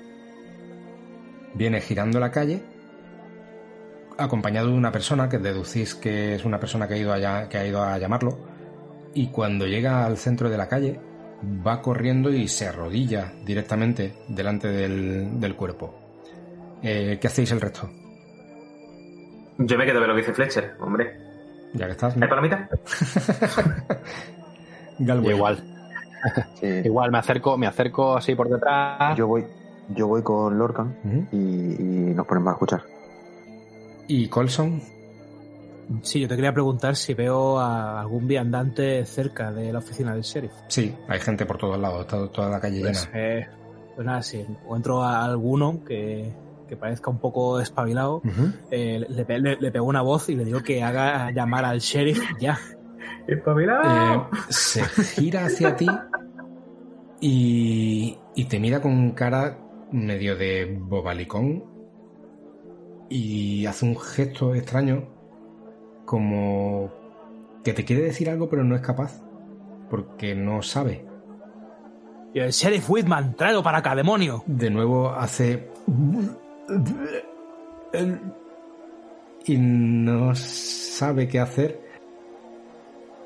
Viene 1.54 1.82
girando 1.82 2.20
la 2.20 2.32
calle 2.32 2.64
acompañado 4.18 4.68
de 4.68 4.76
una 4.76 4.92
persona 4.92 5.28
que 5.28 5.40
deducís 5.40 5.96
que 5.96 6.36
es 6.36 6.46
una 6.46 6.60
persona 6.60 6.88
que 6.88 6.94
ha 6.94 7.66
ido, 7.66 7.84
a 7.84 7.98
llamarlo. 7.98 8.38
Y 9.14 9.28
cuando 9.28 9.66
llega 9.66 10.06
al 10.06 10.18
centro 10.18 10.50
de 10.50 10.58
la 10.58 10.70
calle, 10.70 11.00
va 11.44 11.82
corriendo 11.82 12.32
y 12.32 12.48
se 12.48 12.68
arrodilla 12.68 13.34
directamente 13.44 14.14
delante 14.30 14.70
del, 14.70 15.40
del 15.40 15.56
cuerpo. 15.56 16.01
Eh, 16.84 17.18
¿Qué 17.22 17.28
hacéis 17.28 17.52
el 17.52 17.62
resto? 17.62 17.90
Yo 19.58 19.78
me 19.78 19.86
quedo 19.86 20.00
ver 20.00 20.10
lo 20.10 20.16
que 20.16 20.22
dice 20.22 20.34
Fletcher, 20.34 20.76
hombre. 20.80 21.16
Ya 21.74 21.86
que 21.86 21.92
estás. 21.92 22.16
¿Hay 22.20 22.28
palomita? 22.28 22.68
Galway. 25.00 25.36
Igual, 25.36 25.64
Sí. 26.60 26.68
igual 26.86 27.12
me 27.12 27.18
acerco, 27.20 27.58
me 27.58 27.68
acerco 27.68 28.16
así 28.18 28.36
por 28.36 28.50
detrás. 28.50 29.18
Yo 29.18 29.28
voy, 29.28 29.46
yo 29.90 30.08
voy 30.08 30.22
con 30.22 30.58
Lorcan 30.58 30.96
y 31.32 32.14
nos 32.16 32.26
ponemos 32.28 32.50
a 32.52 32.54
escuchar. 32.54 32.84
¿Y 34.08 34.28
Colson? 34.28 34.82
Sí, 36.04 36.22
yo 36.22 36.28
te 36.28 36.36
quería 36.36 36.54
preguntar 36.54 36.96
si 36.96 37.14
veo 37.14 37.60
a 37.60 38.00
algún 38.02 38.28
viandante 38.28 39.06
cerca 39.06 39.52
de 39.52 39.74
la 39.74 39.80
oficina 39.80 40.14
del 40.14 40.22
sheriff. 40.24 40.52
Sí, 40.68 40.96
hay 41.08 41.20
gente 41.20 41.46
por 41.46 41.58
todos 41.58 41.80
lados, 41.80 42.02
está 42.02 42.28
toda 42.30 42.50
la 42.50 42.60
calle 42.60 42.82
Pues, 42.82 43.08
llena. 43.12 43.20
eh, 43.20 43.48
pues 43.96 44.06
nada, 44.06 44.22
si 44.22 44.40
encuentro 44.42 45.04
a 45.04 45.24
alguno 45.26 45.84
que, 45.86 46.32
que 46.72 46.78
parezca 46.78 47.12
un 47.12 47.20
poco 47.20 47.58
despabilado, 47.58 48.20
Ujú. 48.24 48.54
eh, 48.72 49.06
le, 49.10 49.40
le- 49.42 49.58
le 49.60 49.72
pego 49.72 49.86
una 49.86 50.02
voz 50.02 50.30
y 50.30 50.36
le 50.36 50.46
digo 50.46 50.64
que 50.64 50.82
haga 50.82 51.30
llamar 51.32 51.66
al 51.66 51.80
sheriff 51.80 52.24
ya. 52.40 52.58
Eh, 53.28 54.22
se 54.48 54.84
gira 54.86 55.46
hacia 55.48 55.76
ti 55.76 55.88
y, 57.20 58.18
y 58.36 58.46
te 58.46 58.58
mira 58.62 58.82
con 58.82 59.12
cara 59.12 59.58
medio 59.92 60.38
de 60.38 60.78
bobalicón 60.82 61.66
y 63.10 63.66
hace 63.66 63.86
un 63.86 64.00
gesto 64.00 64.56
extraño 64.56 65.10
como 66.06 66.90
que 67.66 67.74
te 67.74 67.84
quiere 67.84 68.04
decir 68.04 68.30
algo 68.30 68.50
pero 68.50 68.64
no 68.64 68.76
es 68.78 68.82
capaz, 68.82 69.22
porque 69.90 70.36
no 70.36 70.62
sabe. 70.62 71.06
Y 72.34 72.40
el 72.40 72.52
sheriff 72.52 72.90
Whitman, 72.90 73.36
tráelo 73.36 73.62
para 73.62 73.80
acá, 73.80 73.94
demonio. 73.94 74.42
De 74.48 74.70
nuevo 74.70 75.10
hace... 75.10 75.70
Y 79.46 79.58
no 79.58 80.36
sabe 80.36 81.28
qué 81.28 81.40
hacer. 81.40 81.80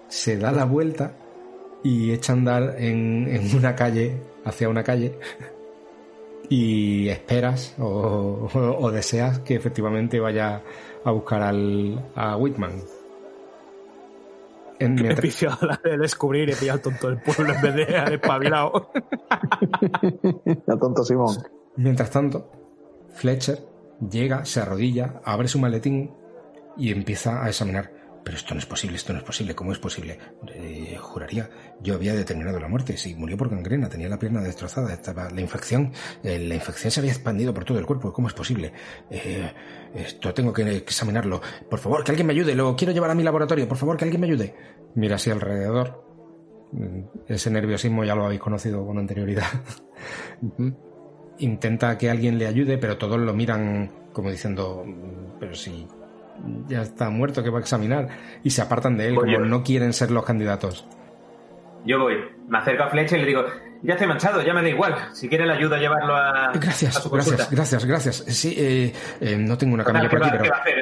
Se 0.07 0.37
da 0.37 0.51
la 0.51 0.65
vuelta 0.65 1.13
y 1.83 2.11
echa 2.11 2.33
a 2.33 2.35
andar 2.35 2.75
en, 2.79 3.27
en 3.29 3.55
una 3.55 3.75
calle, 3.75 4.21
hacia 4.45 4.69
una 4.69 4.83
calle, 4.83 5.17
y 6.49 7.09
esperas 7.09 7.75
o, 7.79 8.49
o- 8.53 8.77
o 8.79 8.91
deseas 8.91 9.39
que 9.39 9.55
efectivamente 9.55 10.19
vaya 10.19 10.61
a 11.03 11.11
buscar 11.11 11.41
al, 11.43 12.03
a 12.15 12.37
Whitman. 12.37 12.81
En- 14.79 14.97
He 14.97 15.03
mientras- 15.03 15.19
pillado 15.35 15.67
la 15.67 15.79
de 15.83 15.97
descubrir, 15.97 16.49
he 16.49 16.55
pillado 16.55 16.77
al 16.77 16.81
tonto 16.81 17.09
del 17.09 17.21
pueblo 17.21 17.53
en 17.53 17.61
vez 17.61 17.75
de 17.75 17.97
al 17.97 18.13
espabilado. 18.13 18.91
La 20.65 20.77
tonto 20.77 21.03
Simón. 21.03 21.35
Mientras 21.77 22.09
tanto, 22.09 22.49
Fletcher 23.15 23.59
llega, 24.09 24.45
se 24.45 24.59
arrodilla, 24.59 25.21
abre 25.23 25.47
su 25.47 25.59
maletín 25.59 26.11
y 26.77 26.91
empieza 26.91 27.43
a 27.43 27.47
examinar. 27.49 27.91
Pero 28.23 28.37
esto 28.37 28.55
no 28.55 28.59
es 28.59 28.65
posible, 28.65 28.95
esto 28.97 29.13
no 29.13 29.19
es 29.19 29.25
posible, 29.25 29.53
¿cómo 29.53 29.71
es 29.71 29.77
posible? 29.77 30.17
Eh, 30.47 30.97
juraría, 30.99 31.47
yo 31.79 31.93
había 31.93 32.15
determinado 32.15 32.59
la 32.59 32.67
muerte, 32.67 32.97
sí, 32.97 33.13
murió 33.13 33.37
por 33.37 33.49
gangrena, 33.49 33.87
tenía 33.87 34.09
la 34.09 34.17
pierna 34.17 34.41
destrozada, 34.41 34.91
estaba 34.91 35.29
la 35.29 35.41
infección, 35.41 35.93
eh, 36.23 36.39
la 36.39 36.55
infección 36.55 36.89
se 36.89 37.01
había 37.01 37.11
expandido 37.11 37.53
por 37.53 37.65
todo 37.65 37.77
el 37.77 37.85
cuerpo, 37.85 38.11
¿cómo 38.11 38.27
es 38.27 38.33
posible? 38.33 38.73
Eh, 39.11 39.51
esto 39.93 40.33
tengo 40.33 40.51
que 40.51 40.63
examinarlo. 40.77 41.39
Por 41.69 41.77
favor, 41.77 42.03
que 42.03 42.11
alguien 42.13 42.25
me 42.25 42.33
ayude, 42.33 42.55
lo 42.55 42.75
quiero 42.75 42.93
llevar 42.93 43.11
a 43.11 43.15
mi 43.15 43.21
laboratorio, 43.21 43.67
por 43.67 43.77
favor, 43.77 43.95
que 43.95 44.05
alguien 44.05 44.21
me 44.21 44.25
ayude. 44.27 44.55
Mira 44.95 45.17
así 45.17 45.29
alrededor. 45.29 46.03
Mm, 46.71 47.01
Ese 47.27 47.51
nerviosismo 47.51 48.03
ya 48.05 48.15
lo 48.15 48.25
habéis 48.25 48.41
conocido 48.41 48.83
con 48.87 48.97
anterioridad. 48.97 49.45
intenta 51.39 51.97
que 51.97 52.09
alguien 52.09 52.37
le 52.37 52.47
ayude, 52.47 52.77
pero 52.77 52.97
todos 52.97 53.19
lo 53.19 53.33
miran 53.33 53.91
como 54.13 54.29
diciendo, 54.31 54.83
"Mm, 54.85 55.39
pero 55.39 55.55
si 55.55 55.87
ya 56.67 56.81
está 56.81 57.09
muerto, 57.09 57.43
que 57.43 57.49
va 57.49 57.57
a 57.59 57.61
examinar? 57.61 58.07
Y 58.43 58.49
se 58.49 58.61
apartan 58.61 58.97
de 58.97 59.07
él, 59.09 59.15
Pues 59.15 59.25
como 59.25 59.37
yo- 59.39 59.45
no 59.45 59.63
quieren 59.63 59.93
ser 59.93 60.11
los 60.11 60.25
candidatos. 60.25 60.85
Yo 61.85 61.99
voy, 61.99 62.15
me 62.47 62.57
acerco 62.57 62.83
a 62.83 62.89
Fletcher 62.89 63.19
y 63.19 63.21
le 63.21 63.27
digo, 63.27 63.43
ya 63.83 63.93
estoy 63.93 64.07
manchado, 64.07 64.41
ya 64.41 64.53
me 64.53 64.61
da 64.63 64.69
igual. 64.69 64.95
Si 65.13 65.29
quiere 65.29 65.45
le 65.45 65.53
ayudo 65.53 65.75
a 65.75 65.77
llevarlo 65.79 66.15
a, 66.15 66.45
a 66.49 66.51
Gracias, 66.53 66.95
su 66.95 67.09
consulta. 67.09 67.47
gracias, 67.51 67.85
gracias, 67.85 67.85
gracias. 67.85 68.35
Sí, 68.35 68.55
eh, 68.57 68.93
eh, 69.21 69.37
no 69.37 69.57
tengo 69.57 69.75
una 69.75 69.83
camilla 69.83 70.09
¿Qué 70.09 70.17
por 70.17 70.21
va, 70.23 70.27
aquí, 70.27 70.37
qué 70.37 70.41
pero 70.41 70.51
va 70.51 70.57
a 70.57 70.61
hacer? 70.61 70.75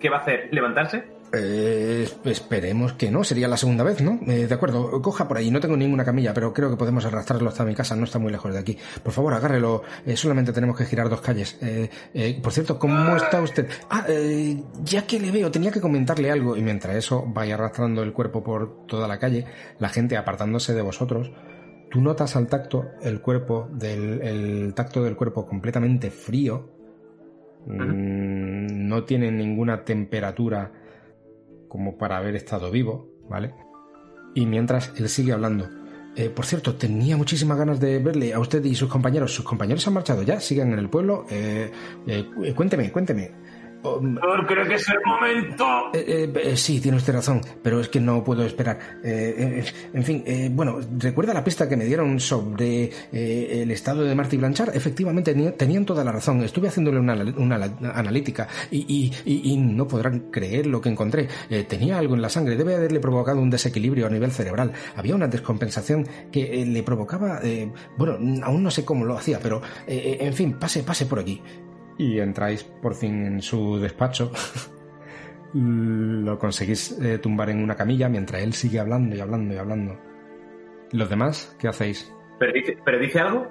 ¿Qué 0.00 0.10
va 0.10 0.16
a 0.16 0.20
hacer? 0.20 0.48
¿Levantarse? 0.52 1.04
Eh, 1.32 2.08
esperemos 2.24 2.92
que 2.94 3.10
no, 3.10 3.24
sería 3.24 3.48
la 3.48 3.56
segunda 3.56 3.84
vez, 3.84 4.00
¿no? 4.02 4.18
Eh, 4.26 4.46
de 4.46 4.54
acuerdo, 4.54 5.00
coja 5.02 5.28
por 5.28 5.36
ahí, 5.36 5.50
no 5.50 5.60
tengo 5.60 5.76
ninguna 5.76 6.04
camilla, 6.04 6.32
pero 6.34 6.52
creo 6.52 6.70
que 6.70 6.76
podemos 6.76 7.04
arrastrarlo 7.04 7.48
hasta 7.48 7.64
mi 7.64 7.74
casa, 7.74 7.96
no 7.96 8.04
está 8.04 8.18
muy 8.18 8.32
lejos 8.32 8.52
de 8.52 8.58
aquí. 8.58 8.78
Por 9.02 9.12
favor, 9.12 9.34
agárrelo, 9.34 9.82
eh, 10.04 10.16
solamente 10.16 10.52
tenemos 10.52 10.76
que 10.76 10.84
girar 10.84 11.08
dos 11.08 11.20
calles. 11.20 11.58
Eh, 11.60 11.90
eh, 12.14 12.40
por 12.42 12.52
cierto, 12.52 12.78
¿cómo 12.78 13.16
está 13.16 13.40
usted? 13.40 13.68
Ah, 13.90 14.04
eh, 14.08 14.62
ya 14.84 15.06
que 15.06 15.20
le 15.20 15.30
veo, 15.30 15.50
tenía 15.50 15.70
que 15.70 15.80
comentarle 15.80 16.30
algo, 16.30 16.56
y 16.56 16.62
mientras 16.62 16.96
eso 16.96 17.24
vaya 17.26 17.54
arrastrando 17.54 18.02
el 18.02 18.12
cuerpo 18.12 18.42
por 18.42 18.86
toda 18.86 19.08
la 19.08 19.18
calle, 19.18 19.44
la 19.78 19.88
gente 19.88 20.16
apartándose 20.16 20.74
de 20.74 20.82
vosotros, 20.82 21.30
tú 21.90 22.00
notas 22.00 22.36
al 22.36 22.46
tacto 22.46 22.86
el 23.02 23.20
cuerpo, 23.20 23.68
del, 23.72 24.22
el 24.22 24.74
tacto 24.74 25.02
del 25.02 25.16
cuerpo 25.16 25.46
completamente 25.46 26.10
frío, 26.10 26.76
Mm, 27.66 28.88
no 28.88 29.04
tiene 29.04 29.30
ninguna 29.32 29.84
temperatura 29.84 30.70
como 31.68 31.96
para 31.98 32.16
haber 32.18 32.36
estado 32.36 32.70
vivo, 32.70 33.08
¿vale? 33.28 33.54
Y 34.34 34.46
mientras 34.46 34.92
él 34.96 35.08
sigue 35.08 35.32
hablando. 35.32 35.68
Eh, 36.14 36.30
por 36.30 36.46
cierto, 36.46 36.74
tenía 36.76 37.16
muchísimas 37.16 37.58
ganas 37.58 37.78
de 37.78 37.98
verle 37.98 38.32
a 38.32 38.38
usted 38.38 38.64
y 38.64 38.74
sus 38.74 38.88
compañeros. 38.88 39.34
¿Sus 39.34 39.44
compañeros 39.44 39.86
han 39.86 39.94
marchado 39.94 40.22
ya? 40.22 40.40
¿Siguen 40.40 40.72
en 40.72 40.78
el 40.78 40.88
pueblo? 40.88 41.26
Eh, 41.30 41.70
eh, 42.06 42.24
cu- 42.34 42.54
cuénteme, 42.54 42.90
cuénteme. 42.90 43.32
Mm, 44.00 44.18
creo 44.46 44.66
que 44.68 44.74
es 44.74 44.88
el 44.88 44.98
momento. 45.04 45.64
eh, 45.94 46.04
eh, 46.06 46.32
eh, 46.52 46.56
sí, 46.56 46.80
tiene 46.80 46.96
usted 46.98 47.12
razón, 47.14 47.40
pero 47.62 47.80
es 47.80 47.88
que 47.88 48.00
no 48.00 48.22
puedo 48.24 48.44
esperar. 48.44 48.78
Eh, 49.04 49.62
eh, 49.64 49.64
en 49.94 50.02
fin, 50.04 50.22
eh, 50.26 50.48
bueno, 50.52 50.78
¿recuerda 50.98 51.32
la 51.34 51.44
pista 51.44 51.68
que 51.68 51.76
me 51.76 51.84
dieron 51.84 52.18
sobre 52.20 52.90
el 53.12 53.70
estado 53.70 54.02
de 54.02 54.14
Marty 54.14 54.36
Blanchard? 54.36 54.74
Efectivamente, 54.76 55.34
tenían 55.52 55.84
toda 55.84 56.04
la 56.04 56.12
razón. 56.12 56.42
Estuve 56.42 56.68
haciéndole 56.68 56.98
una, 56.98 57.14
una 57.36 57.56
analítica 57.94 58.48
y, 58.70 59.12
y- 59.24 59.52
y- 59.52 59.56
no 59.56 59.86
podrán 59.88 60.30
creer 60.30 60.66
lo 60.66 60.80
que 60.80 60.88
encontré. 60.88 61.28
Tenía 61.68 61.98
algo 61.98 62.14
en 62.14 62.22
la 62.22 62.28
sangre, 62.28 62.56
debe 62.56 62.74
haberle 62.76 63.00
provocado 63.00 63.40
un 63.40 63.50
desequilibrio 63.50 64.06
a 64.06 64.10
nivel 64.10 64.30
cerebral. 64.32 64.72
Había 64.96 65.14
una 65.14 65.28
descompensación 65.28 66.06
que 66.30 66.64
le 66.66 66.82
provocaba... 66.82 67.40
bueno, 67.96 68.18
aún 68.44 68.62
no 68.62 68.70
sé 68.70 68.84
cómo 68.84 69.04
lo 69.04 69.16
hacía, 69.16 69.38
pero 69.40 69.60
en 69.86 70.32
fin, 70.34 70.58
pase, 70.58 70.82
pase 70.82 71.06
por 71.06 71.18
aquí. 71.20 71.40
Y 71.98 72.18
entráis 72.18 72.62
por 72.64 72.94
fin 72.94 73.26
en 73.26 73.42
su 73.42 73.78
despacho. 73.78 74.30
Lo 75.54 76.38
conseguís 76.38 76.98
eh, 77.00 77.18
tumbar 77.18 77.50
en 77.50 77.62
una 77.62 77.74
camilla 77.74 78.08
mientras 78.08 78.42
él 78.42 78.52
sigue 78.52 78.78
hablando 78.78 79.16
y 79.16 79.20
hablando 79.20 79.54
y 79.54 79.56
hablando. 79.56 79.98
¿Los 80.92 81.08
demás 81.08 81.56
qué 81.58 81.68
hacéis? 81.68 82.12
¿Pero 82.38 82.52
dice, 82.52 82.76
¿pero 82.84 82.98
dice 82.98 83.20
algo? 83.20 83.46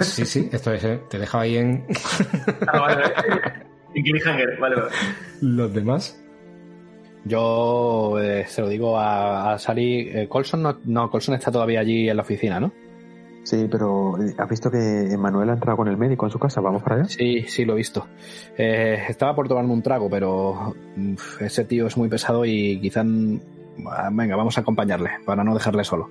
Sí, 0.00 0.24
sí, 0.24 0.48
esto 0.52 0.72
es, 0.72 0.84
eh, 0.84 1.00
te 1.10 1.18
dejo 1.18 1.38
ahí 1.38 1.56
en... 1.56 1.84
Ah, 2.68 2.78
vale, 2.78 3.02
vale. 4.60 4.76
¿Los 5.40 5.74
demás? 5.74 6.22
Yo 7.24 8.16
eh, 8.20 8.44
se 8.46 8.60
lo 8.60 8.68
digo 8.68 8.98
a, 8.98 9.52
a 9.54 9.58
Sally. 9.58 10.08
eh, 10.12 10.28
Colson 10.28 10.62
no, 10.62 10.78
no, 10.84 11.10
Colson 11.10 11.34
está 11.34 11.50
todavía 11.50 11.80
allí 11.80 12.08
en 12.08 12.16
la 12.16 12.22
oficina, 12.22 12.60
¿no? 12.60 12.72
Sí, 13.46 13.68
pero 13.70 14.20
eh, 14.20 14.34
¿has 14.38 14.48
visto 14.50 14.72
que 14.72 15.12
Emanuel 15.12 15.50
ha 15.50 15.52
entrado 15.52 15.76
con 15.76 15.86
el 15.86 15.96
médico 15.96 16.26
en 16.26 16.32
su 16.32 16.38
casa? 16.40 16.60
¿Vamos 16.60 16.82
para 16.82 16.96
allá? 16.96 17.04
Sí, 17.04 17.42
sí, 17.46 17.64
lo 17.64 17.74
he 17.74 17.76
visto. 17.76 18.04
Eh, 18.58 19.04
estaba 19.08 19.36
por 19.36 19.46
tomarme 19.46 19.72
un 19.72 19.82
trago, 19.82 20.10
pero 20.10 20.74
uf, 21.14 21.40
ese 21.42 21.64
tío 21.64 21.86
es 21.86 21.96
muy 21.96 22.08
pesado 22.08 22.44
y 22.44 22.80
quizá... 22.80 23.04
ah, 23.88 24.10
Venga, 24.12 24.34
vamos 24.34 24.58
a 24.58 24.62
acompañarle 24.62 25.10
para 25.24 25.44
no 25.44 25.54
dejarle 25.54 25.84
solo. 25.84 26.08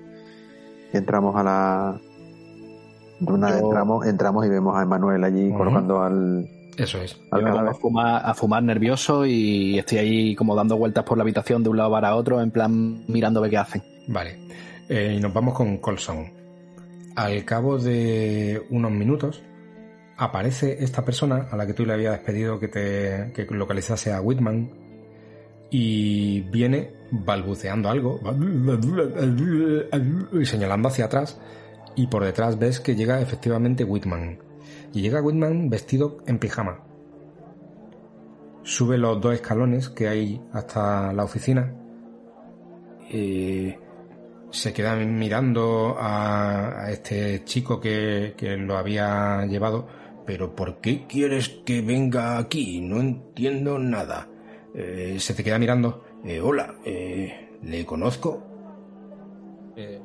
Y 0.94 0.98
entramos 0.98 1.36
a 1.36 1.44
la... 1.44 2.00
Una, 3.20 3.50
Yo- 3.50 3.66
entramos, 3.66 4.06
entramos 4.08 4.46
y 4.46 4.50
vemos 4.50 4.78
a 4.78 4.84
Emanuel 4.84 5.22
allí 5.26 5.50
Ujú. 5.50 5.58
colocando 5.58 6.02
al, 6.04 6.48
Eso 6.78 7.02
es. 7.02 7.20
al 7.32 7.42
Yo 7.42 7.48
a 7.60 7.74
fumar, 7.74 8.22
a 8.26 8.34
fumar 8.34 8.64
nervioso 8.64 9.26
y 9.26 9.78
estoy 9.78 9.98
ahí 9.98 10.36
como 10.36 10.56
dando 10.56 10.78
vueltas 10.78 11.04
por 11.04 11.18
la 11.18 11.24
habitación 11.24 11.64
de 11.64 11.70
un 11.70 11.76
lado 11.78 11.92
para 11.92 12.16
otro, 12.16 12.40
en 12.42 12.52
plan 12.52 13.04
mirando 13.10 13.40
a 13.40 13.42
ver 13.42 13.52
qué 13.52 13.58
hacen. 13.58 13.84
Vale. 14.08 14.38
Eh, 14.88 15.16
y 15.18 15.20
nos 15.22 15.34
vamos 15.34 15.54
con 15.54 15.80
Colson. 15.80 16.45
Al 17.16 17.46
cabo 17.46 17.78
de 17.78 18.66
unos 18.70 18.92
minutos 18.92 19.42
aparece 20.18 20.84
esta 20.84 21.06
persona 21.06 21.48
a 21.50 21.58
la 21.58 21.66
que 21.66 21.74
tú 21.74 21.86
le 21.86 21.94
habías 21.94 22.20
pedido 22.20 22.60
que 22.60 22.68
te 22.68 23.32
que 23.34 23.46
localizase 23.54 24.14
a 24.14 24.22
Whitman 24.22 24.72
y 25.70 26.42
viene 26.42 26.94
balbuceando 27.12 27.90
algo 27.90 28.20
y 30.34 30.46
señalando 30.46 30.88
hacia 30.90 31.06
atrás 31.06 31.40
y 31.96 32.08
por 32.08 32.24
detrás 32.24 32.60
ves 32.60 32.80
que 32.80 32.96
llega 32.96 33.22
efectivamente 33.22 33.84
Whitman. 33.84 34.40
Y 34.94 35.02
llega 35.02 35.22
Whitman 35.22 35.70
vestido 35.70 36.18
en 36.26 36.40
pijama. 36.40 36.80
Sube 38.64 38.98
los 38.98 39.22
dos 39.22 39.34
escalones 39.34 39.90
que 39.90 40.08
hay 40.08 40.42
hasta 40.52 41.14
la 41.14 41.24
oficina 41.24 41.74
y 43.10 43.74
se 44.56 44.74
queda 44.74 44.96
mirando 44.96 45.96
a, 46.00 46.86
a 46.86 46.92
este 46.92 47.44
chico 47.44 47.80
que, 47.80 48.34
que 48.38 48.58
lo 48.58 48.78
había 48.78 49.46
llevado. 49.46 49.86
Pero 50.26 50.56
¿por 50.56 50.78
qué 50.78 51.06
quieres 51.06 51.50
que 51.66 51.82
venga 51.82 52.38
aquí? 52.38 52.82
No 52.82 53.00
entiendo 53.00 53.78
nada. 53.78 54.28
Eh, 54.74 55.18
se 55.20 55.34
te 55.34 55.44
queda 55.44 55.60
mirando. 55.60 56.04
Eh, 56.24 56.40
hola, 56.42 56.74
eh, 56.84 57.58
¿le 57.64 57.86
conozco? 57.86 58.42
Eh, 59.76 60.02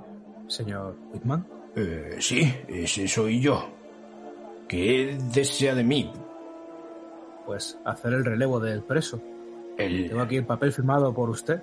señor 0.47 0.97
Whitman. 1.13 1.47
Eh, 1.77 2.17
sí, 2.19 2.53
ese 2.69 3.09
soy 3.09 3.41
yo. 3.41 3.71
¿Qué 4.69 5.17
desea 5.33 5.75
de 5.75 5.85
mí? 5.85 6.13
Pues 7.47 7.79
hacer 7.85 8.13
el 8.13 8.25
relevo 8.25 8.61
del 8.61 8.83
preso. 8.83 9.21
El... 9.79 10.09
Tengo 10.09 10.21
aquí 10.21 10.37
el 10.37 10.45
papel 10.45 10.73
firmado 10.73 11.15
por 11.15 11.31
usted. 11.31 11.63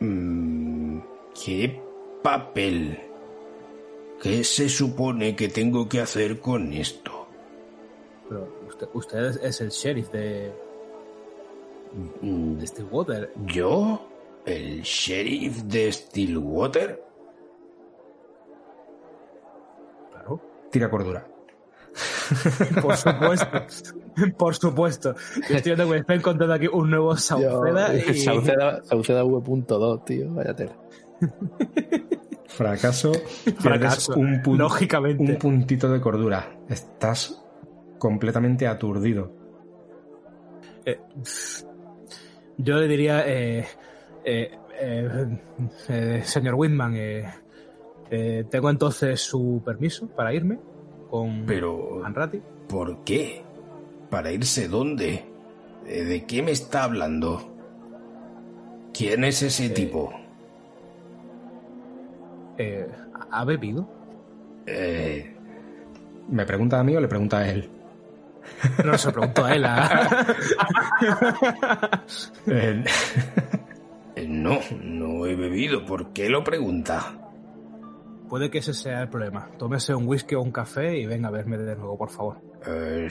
Mm, 0.00 0.73
¿Qué 1.34 1.80
papel? 2.22 2.98
¿Qué 4.22 4.44
se 4.44 4.68
supone 4.68 5.34
que 5.36 5.48
tengo 5.48 5.88
que 5.88 6.00
hacer 6.00 6.40
con 6.40 6.72
esto? 6.72 7.26
Pero 8.28 8.48
usted, 8.68 8.88
usted 8.94 9.24
es- 9.44 9.60
el 9.60 9.68
sheriff 9.70 10.10
de, 10.10 10.52
Mm, 12.22 12.56
de 12.58 12.66
Stillwater. 12.66 13.32
¿Yo? 13.46 14.00
¿El 14.46 14.82
sheriff 14.82 15.62
de 15.64 15.92
Stillwater? 15.92 17.02
Claro. 20.12 20.40
Tira 20.70 20.90
cordura. 20.90 21.26
Por 22.82 22.96
supuesto. 22.96 23.46
Por 24.36 24.54
supuesto. 24.56 25.14
Yo 25.48 25.56
estoy 25.56 25.70
viendo 25.74 25.84
que 25.84 25.90
me 25.90 25.98
está 25.98 26.14
encontrando 26.14 26.54
aquí 26.54 26.66
un 26.66 26.90
nuevo 26.90 27.16
Sauceda 27.16 27.94
y... 27.94 28.14
Sauceda, 28.18 28.82
Sauceda 28.84 29.22
V.2, 29.24 30.04
tío, 30.04 30.32
vaya 30.34 30.54
tela. 30.56 30.72
Fracaso. 32.46 33.12
Fracaso, 33.58 34.14
un, 34.14 34.40
lógicamente. 34.56 35.22
un 35.22 35.38
puntito 35.38 35.90
de 35.90 36.00
cordura. 36.00 36.56
Estás 36.68 37.44
completamente 37.98 38.66
aturdido. 38.66 39.32
Eh, 40.84 41.00
yo 42.58 42.76
le 42.76 42.86
diría, 42.86 43.24
eh, 43.26 43.66
eh, 44.24 46.22
señor 46.24 46.54
Whitman, 46.54 46.94
tengo 48.50 48.70
entonces 48.70 49.20
su 49.20 49.62
permiso 49.64 50.06
para 50.08 50.32
irme 50.32 50.60
con 51.10 51.44
Pero, 51.46 52.04
Anrati. 52.04 52.40
¿por 52.68 53.02
qué? 53.04 53.42
¿Para 54.10 54.30
irse 54.30 54.68
dónde? 54.68 55.24
¿De 55.84 56.24
qué 56.26 56.42
me 56.42 56.52
está 56.52 56.84
hablando? 56.84 57.52
¿Quién 58.92 59.24
es 59.24 59.42
ese 59.42 59.70
tipo? 59.70 60.12
Eh, 62.58 62.88
¿Ha 63.30 63.44
bebido? 63.44 63.88
Eh, 64.66 65.34
¿Me 66.28 66.46
pregunta 66.46 66.80
a 66.80 66.84
mí 66.84 66.96
o 66.96 67.00
le 67.00 67.08
pregunta 67.08 67.38
a 67.38 67.48
él? 67.48 67.70
No 68.84 68.96
se 68.98 69.08
lo 69.08 69.12
pregunto 69.12 69.44
a 69.44 69.54
él. 69.54 69.64
¿ah? 69.66 70.26
Eh, 72.46 72.84
eh, 74.16 74.26
no, 74.28 74.60
no 74.82 75.26
he 75.26 75.34
bebido. 75.34 75.84
¿Por 75.84 76.12
qué 76.12 76.28
lo 76.28 76.44
pregunta? 76.44 77.14
Puede 78.28 78.50
que 78.50 78.58
ese 78.58 78.74
sea 78.74 79.02
el 79.02 79.08
problema. 79.08 79.50
Tómese 79.58 79.94
un 79.94 80.06
whisky 80.06 80.34
o 80.34 80.42
un 80.42 80.52
café 80.52 80.98
y 80.98 81.06
venga 81.06 81.28
a 81.28 81.32
verme 81.32 81.56
de 81.58 81.76
nuevo, 81.76 81.96
por 81.96 82.10
favor. 82.10 82.40
Eh, 82.66 83.08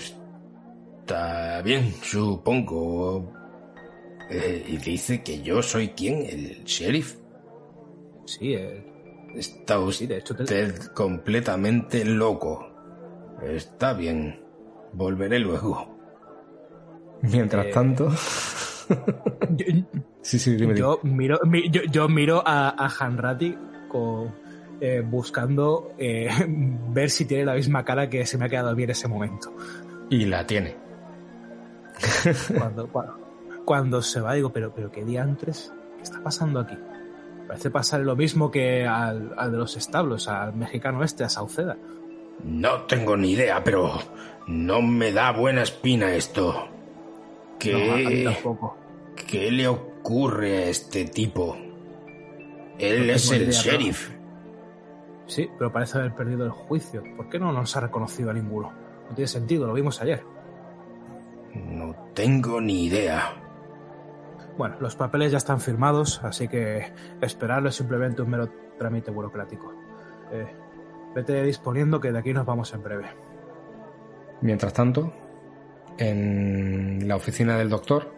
está 1.02 1.62
bien, 1.62 1.94
supongo. 2.02 3.32
Eh, 4.30 4.66
y 4.68 4.78
dice 4.78 5.22
que 5.22 5.42
yo 5.42 5.62
soy 5.62 5.90
quién, 5.90 6.26
el 6.26 6.64
sheriff. 6.64 7.18
Sí, 8.26 8.54
eh, 8.54 8.93
Está 9.36 9.80
sí, 9.92 10.08
te- 10.08 10.18
usted 10.20 10.76
completamente 10.94 12.06
loco. 12.06 12.70
Está 13.42 13.94
bien. 13.94 14.40
Volveré 14.94 15.40
luego. 15.40 15.98
mientras 17.22 17.66
Eh, 17.66 17.72
tanto. 17.72 18.10
Yo, 19.50 19.66
sí, 20.22 20.38
sí, 20.40 20.52
dime, 20.52 20.74
dime. 20.74 20.80
yo 20.80 21.00
miro, 21.04 21.40
mi- 21.46 21.70
yo, 21.70 21.82
yo 21.92 22.08
miro 22.10 22.44
a, 22.46 22.70
a 22.70 22.88
Hanrati 23.00 23.58
con, 23.88 24.36
eh, 24.82 25.02
buscando 25.06 25.94
eh, 25.98 26.30
ver 26.90 27.10
si 27.10 27.26
tiene 27.26 27.46
la 27.46 27.56
misma 27.56 27.84
cara 27.84 28.10
que 28.10 28.26
se 28.26 28.38
me 28.38 28.46
ha 28.46 28.50
quedado 28.50 28.70
a 28.70 28.76
mí 28.76 28.84
en 28.84 28.90
ese 28.92 29.08
momento. 29.08 29.54
Y 30.10 30.26
la 30.26 30.46
tiene. 30.46 30.76
Cuando, 32.58 32.88
cuando, 32.88 33.18
cuando 33.66 34.02
se 34.02 34.20
va, 34.20 34.34
digo, 34.34 34.52
pero, 34.52 34.74
pero 34.74 34.92
qué 34.92 35.04
diantres, 35.06 35.74
¿qué 35.98 36.04
está 36.04 36.22
pasando 36.22 36.60
aquí? 36.60 36.78
Parece 37.48 37.70
pasar 37.70 38.02
lo 38.02 38.16
mismo 38.16 38.50
que 38.50 38.86
al, 38.86 39.34
al 39.38 39.52
de 39.52 39.58
los 39.58 39.76
establos, 39.76 40.28
al 40.28 40.54
mexicano 40.56 41.04
este, 41.04 41.24
a 41.24 41.30
Sauceda. 41.30 41.78
No 42.44 42.82
tengo 42.84 43.16
ni 43.16 43.32
idea, 43.32 43.64
pero 43.64 43.92
no 44.48 44.82
me 44.82 45.12
da 45.12 45.32
buena 45.32 45.64
espina 45.64 46.14
esto. 46.14 46.68
¿Qué. 47.60 48.28
¿Qué 49.28 49.52
le 49.52 49.68
ocurre 49.68 50.58
a 50.58 50.70
este 50.70 51.06
tipo? 51.06 51.56
Él 52.80 53.08
No 53.08 53.14
es 53.14 53.32
el 53.32 53.44
idea, 53.44 53.52
sheriff. 53.52 54.10
Sí, 55.28 55.50
pero 55.58 55.72
parece 55.72 56.00
haber 56.00 56.14
perdido 56.14 56.46
el 56.46 56.52
juicio. 56.52 57.04
¿Por 57.16 57.30
qué 57.30 57.40
no 57.40 57.52
nos 57.52 57.76
ha 57.76 57.82
reconocido 57.82 58.32
a 58.32 58.34
ninguno? 58.34 58.74
No 59.10 59.16
tiene 59.16 59.28
sentido, 59.28 59.68
lo 59.68 59.74
vimos 59.74 60.02
ayer. 60.02 60.24
No 61.54 61.96
tengo 62.14 62.60
ni 62.60 62.86
idea. 62.86 63.43
Bueno, 64.58 64.76
los 64.80 64.96
papeles 64.96 65.32
ya 65.32 65.38
están 65.38 65.60
firmados, 65.60 66.22
así 66.24 66.48
que 66.48 66.92
esperarlo 67.22 67.70
es 67.70 67.76
simplemente 67.76 68.22
un 68.22 68.30
mero 68.30 68.50
trámite 68.78 69.10
burocrático. 69.10 69.74
Eh, 70.32 70.46
vete 71.16 71.44
disponiendo 71.44 72.00
que 72.00 72.12
de 72.12 72.20
aquí 72.20 72.34
nos 72.34 72.46
vamos 72.46 72.74
en 72.74 72.84
breve. 72.84 73.06
Mientras 74.42 74.74
tanto, 74.74 75.14
en 75.98 77.08
la 77.08 77.16
oficina 77.16 77.58
del 77.58 77.70
doctor, 77.70 78.12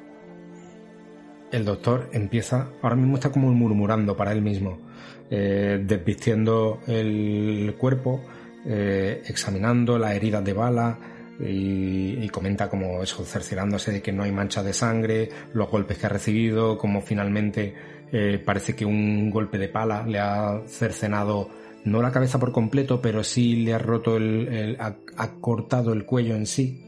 el 1.51 1.63
doctor 1.63 2.09
empieza, 2.11 2.69
ahora 2.81 2.95
mismo 2.95 3.15
está 3.15 3.31
como 3.31 3.51
murmurando 3.51 4.17
para 4.17 4.33
él 4.33 4.41
mismo, 4.41 4.79
eh, 5.29 5.81
desvistiendo 5.85 6.81
el 6.87 7.75
cuerpo, 7.77 8.21
eh, 8.65 9.23
examinando 9.27 9.97
las 9.97 10.13
heridas 10.13 10.43
de 10.43 10.53
bala 10.53 10.97
y, 11.39 12.27
comenta 12.29 12.69
como 12.69 13.03
eso, 13.03 13.23
cerciorándose 13.25 13.91
de 13.91 14.01
que 14.01 14.11
no 14.11 14.23
hay 14.23 14.31
manchas 14.31 14.65
de 14.65 14.73
sangre, 14.73 15.29
los 15.53 15.69
golpes 15.69 15.97
que 15.97 16.05
ha 16.05 16.09
recibido, 16.09 16.77
como 16.77 17.01
finalmente 17.01 17.73
eh, 18.11 18.41
parece 18.43 18.75
que 18.75 18.85
un 18.85 19.29
golpe 19.29 19.57
de 19.57 19.69
pala 19.69 20.05
le 20.05 20.19
ha 20.19 20.61
cercenado 20.67 21.49
no 21.85 22.01
la 22.01 22.11
cabeza 22.11 22.39
por 22.39 22.51
completo, 22.51 23.01
pero 23.01 23.23
sí 23.23 23.57
le 23.57 23.73
ha 23.73 23.77
roto 23.77 24.17
el, 24.17 24.77
ha, 24.79 24.95
ha 25.17 25.31
cortado 25.35 25.93
el 25.93 26.05
cuello 26.05 26.35
en 26.35 26.47
sí, 26.47 26.83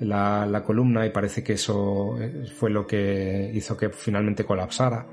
la, 0.00 0.46
la 0.46 0.62
columna, 0.62 1.04
y 1.06 1.10
parece 1.10 1.42
que 1.42 1.54
eso 1.54 2.16
eh, 2.20 2.46
fue 2.56 2.70
lo 2.70 2.86
que 2.86 3.50
hizo 3.52 3.76
que 3.76 3.90
finalmente 3.90 4.44
colapsara. 4.44 5.06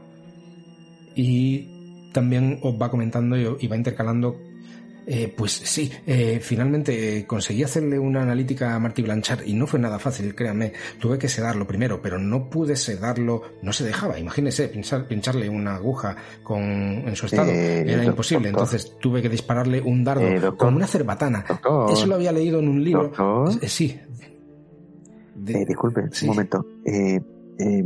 Y 1.15 2.11
también 2.11 2.59
os 2.61 2.80
va 2.80 2.89
comentando 2.91 3.36
y 3.38 3.67
va 3.67 3.76
intercalando. 3.76 4.36
Eh, 5.07 5.33
pues 5.35 5.51
sí, 5.51 5.91
eh, 6.07 6.39
finalmente 6.41 7.17
eh, 7.19 7.25
conseguí 7.27 7.63
hacerle 7.63 7.99
una 7.99 8.23
analítica 8.23 8.73
a 8.73 8.79
Marty 8.79 9.01
Blanchard 9.03 9.45
y 9.45 9.53
no 9.53 9.67
fue 9.67 9.79
nada 9.79 9.99
fácil, 9.99 10.33
créanme. 10.33 10.73
Tuve 10.99 11.17
que 11.19 11.27
sedarlo 11.29 11.67
primero, 11.67 12.01
pero 12.01 12.17
no 12.17 12.49
pude 12.49 12.75
sedarlo, 12.75 13.41
no 13.61 13.71
se 13.71 13.83
dejaba. 13.85 14.17
Imagínese 14.17 14.71
pinchar- 14.73 15.07
pincharle 15.07 15.47
una 15.49 15.75
aguja 15.75 16.15
con, 16.43 16.61
en 16.63 17.15
su 17.15 17.27
estado. 17.27 17.51
Eh, 17.51 17.81
Era 17.81 17.91
doctor, 17.97 18.05
imposible, 18.13 18.49
doctor. 18.51 18.67
entonces 18.67 18.97
tuve 18.99 19.21
que 19.21 19.29
dispararle 19.29 19.79
un 19.81 20.03
dardo 20.03 20.23
Eh, 20.23 20.39
doctor. 20.39 20.57
como 20.57 20.77
una 20.77 20.87
cerbatana. 20.87 21.45
Doctor. 21.47 21.91
Eso 21.91 22.07
lo 22.07 22.15
había 22.15 22.31
leído 22.31 22.59
en 22.59 22.67
un 22.67 22.83
libro. 22.83 23.11
Eh, 23.61 23.67
sí. 23.69 23.99
De- 25.35 25.61
Eh, 25.61 25.65
disculpe, 25.67 26.03
Sí. 26.11 26.25
un 26.25 26.31
momento. 26.35 26.65
Eh, 26.85 27.19
eh, 27.59 27.83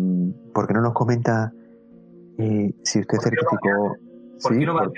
¿Por 0.53 0.67
qué 0.67 0.74
no 0.74 0.82
nos 0.82 0.93
comenta 0.93 1.51
eh, 2.38 2.72
si 2.84 2.99
usted 2.99 3.17
¿Por 3.17 3.30
qué 3.30 3.36
no 3.36 3.41
va 3.43 3.49
certificó... 3.49 4.09
¿Por 4.42 4.54
sí, 4.54 4.60
qué 4.60 4.66
no 4.66 4.74
va 4.76 4.84
por- 4.84 4.94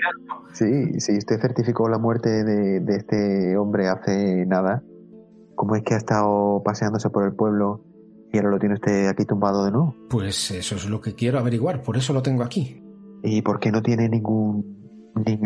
sí, 0.52 1.00
si 1.00 1.16
usted 1.18 1.40
certificó 1.40 1.88
la 1.88 1.98
muerte 1.98 2.44
de, 2.44 2.80
de 2.80 2.96
este 2.96 3.56
hombre 3.56 3.88
hace 3.88 4.44
nada, 4.46 4.82
¿cómo 5.54 5.76
es 5.76 5.82
que 5.82 5.94
ha 5.94 5.98
estado 5.98 6.62
paseándose 6.64 7.10
por 7.10 7.24
el 7.24 7.34
pueblo 7.34 7.80
y 8.32 8.38
ahora 8.38 8.50
lo 8.50 8.58
tiene 8.58 8.74
usted 8.76 9.08
aquí 9.08 9.24
tumbado 9.24 9.64
de 9.64 9.72
nuevo? 9.72 9.94
Pues 10.08 10.50
eso 10.50 10.76
es 10.76 10.88
lo 10.88 11.00
que 11.00 11.14
quiero 11.14 11.38
averiguar, 11.38 11.82
por 11.82 11.96
eso 11.96 12.12
lo 12.12 12.22
tengo 12.22 12.42
aquí. 12.42 12.82
¿Y 13.22 13.42
por 13.42 13.60
qué 13.60 13.70
no 13.70 13.82
tiene 13.82 14.08
ningún 14.08 15.10
ni- 15.26 15.36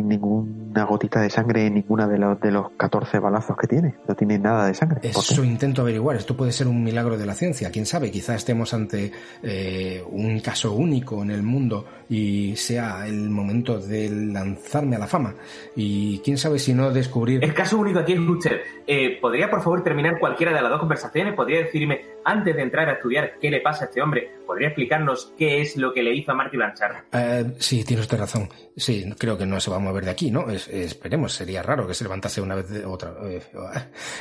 ninguna 0.77 0.85
gotita 0.91 1.21
de 1.23 1.31
sangre 1.31 1.67
en 1.67 1.75
ninguna 1.75 2.07
de 2.07 2.19
los, 2.19 2.39
de 2.41 2.51
los 2.51 2.71
14 2.77 3.19
balazos 3.19 3.57
que 3.57 3.67
tiene? 3.67 3.95
No 4.07 4.15
tiene 4.15 4.39
nada 4.39 4.67
de 4.67 4.75
sangre. 4.75 5.01
Eso 5.03 5.43
intento 5.43 5.81
averiguar. 5.83 6.17
Esto 6.17 6.37
puede 6.37 6.53
ser 6.53 6.67
un 6.69 6.83
milagro 6.85 7.17
de 7.17 7.25
la 7.25 7.35
ciencia. 7.35 7.71
Quién 7.71 7.87
sabe, 7.87 8.11
quizá 8.11 8.35
estemos 8.35 8.75
ante 8.75 9.11
eh, 9.43 10.03
un 10.11 10.41
caso 10.41 10.73
único 10.73 11.23
en 11.23 11.31
el 11.31 11.43
mundo 11.43 11.87
y 12.09 12.55
sea 12.57 13.07
el 13.07 13.31
momento 13.31 13.79
de 13.79 14.11
lanzarme 14.11 14.97
a 14.97 14.99
la 14.99 15.07
fama. 15.07 15.35
Y 15.75 16.19
quién 16.19 16.37
sabe 16.37 16.59
si 16.59 16.75
no 16.75 16.91
descubrir. 16.91 17.43
El 17.43 17.55
caso 17.55 17.79
único 17.79 17.99
aquí 18.01 18.13
es 18.13 18.21
usted. 18.21 18.61
Eh, 18.87 19.19
¿Podría, 19.21 19.51
por 19.51 19.63
favor, 19.63 19.83
terminar 19.83 20.19
cualquiera 20.19 20.53
de 20.53 20.61
las 20.61 20.71
dos 20.71 20.79
conversaciones? 20.81 21.35
¿Podría 21.35 21.61
decirme, 21.61 22.03
antes 22.25 22.55
de 22.55 22.63
entrar 22.63 22.89
a 22.89 22.93
estudiar, 22.93 23.33
qué 23.41 23.51
le 23.51 23.61
pasa 23.61 23.85
a 23.85 23.89
este 23.89 24.01
hombre? 24.03 24.31
¿Podría 24.47 24.69
explicarnos 24.69 25.33
qué 25.37 25.61
es 25.63 25.77
lo 25.77 25.93
que 25.93 26.03
le 26.03 26.15
hizo 26.15 26.31
a 26.31 26.35
Marty 26.35 26.57
Blanchard? 26.57 26.97
Eh, 27.13 27.45
sí, 27.59 27.83
tiene 27.85 28.03
usted 28.03 28.19
razón. 28.19 28.49
Sí, 28.77 29.05
creo 29.19 29.37
que 29.37 29.47
no 29.47 29.59
se 29.59 29.71
va 29.71 29.77
a 29.79 29.81
mover 29.81 30.05
de 30.05 30.11
aquí, 30.11 30.31
¿no? 30.31 30.49
Es- 30.51 30.66
esperemos, 30.71 31.33
sería 31.33 31.63
raro 31.63 31.87
que 31.87 31.95
se 31.95 32.05
levantase 32.05 32.41
una 32.41 32.55
vez 32.55 32.69
de 32.69 32.85
otra. 32.85 33.15
eh, 33.25 33.43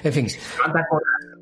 en 0.04 0.14
fin, 0.14 0.28
Levanta 0.58 0.88
con- 0.90 1.02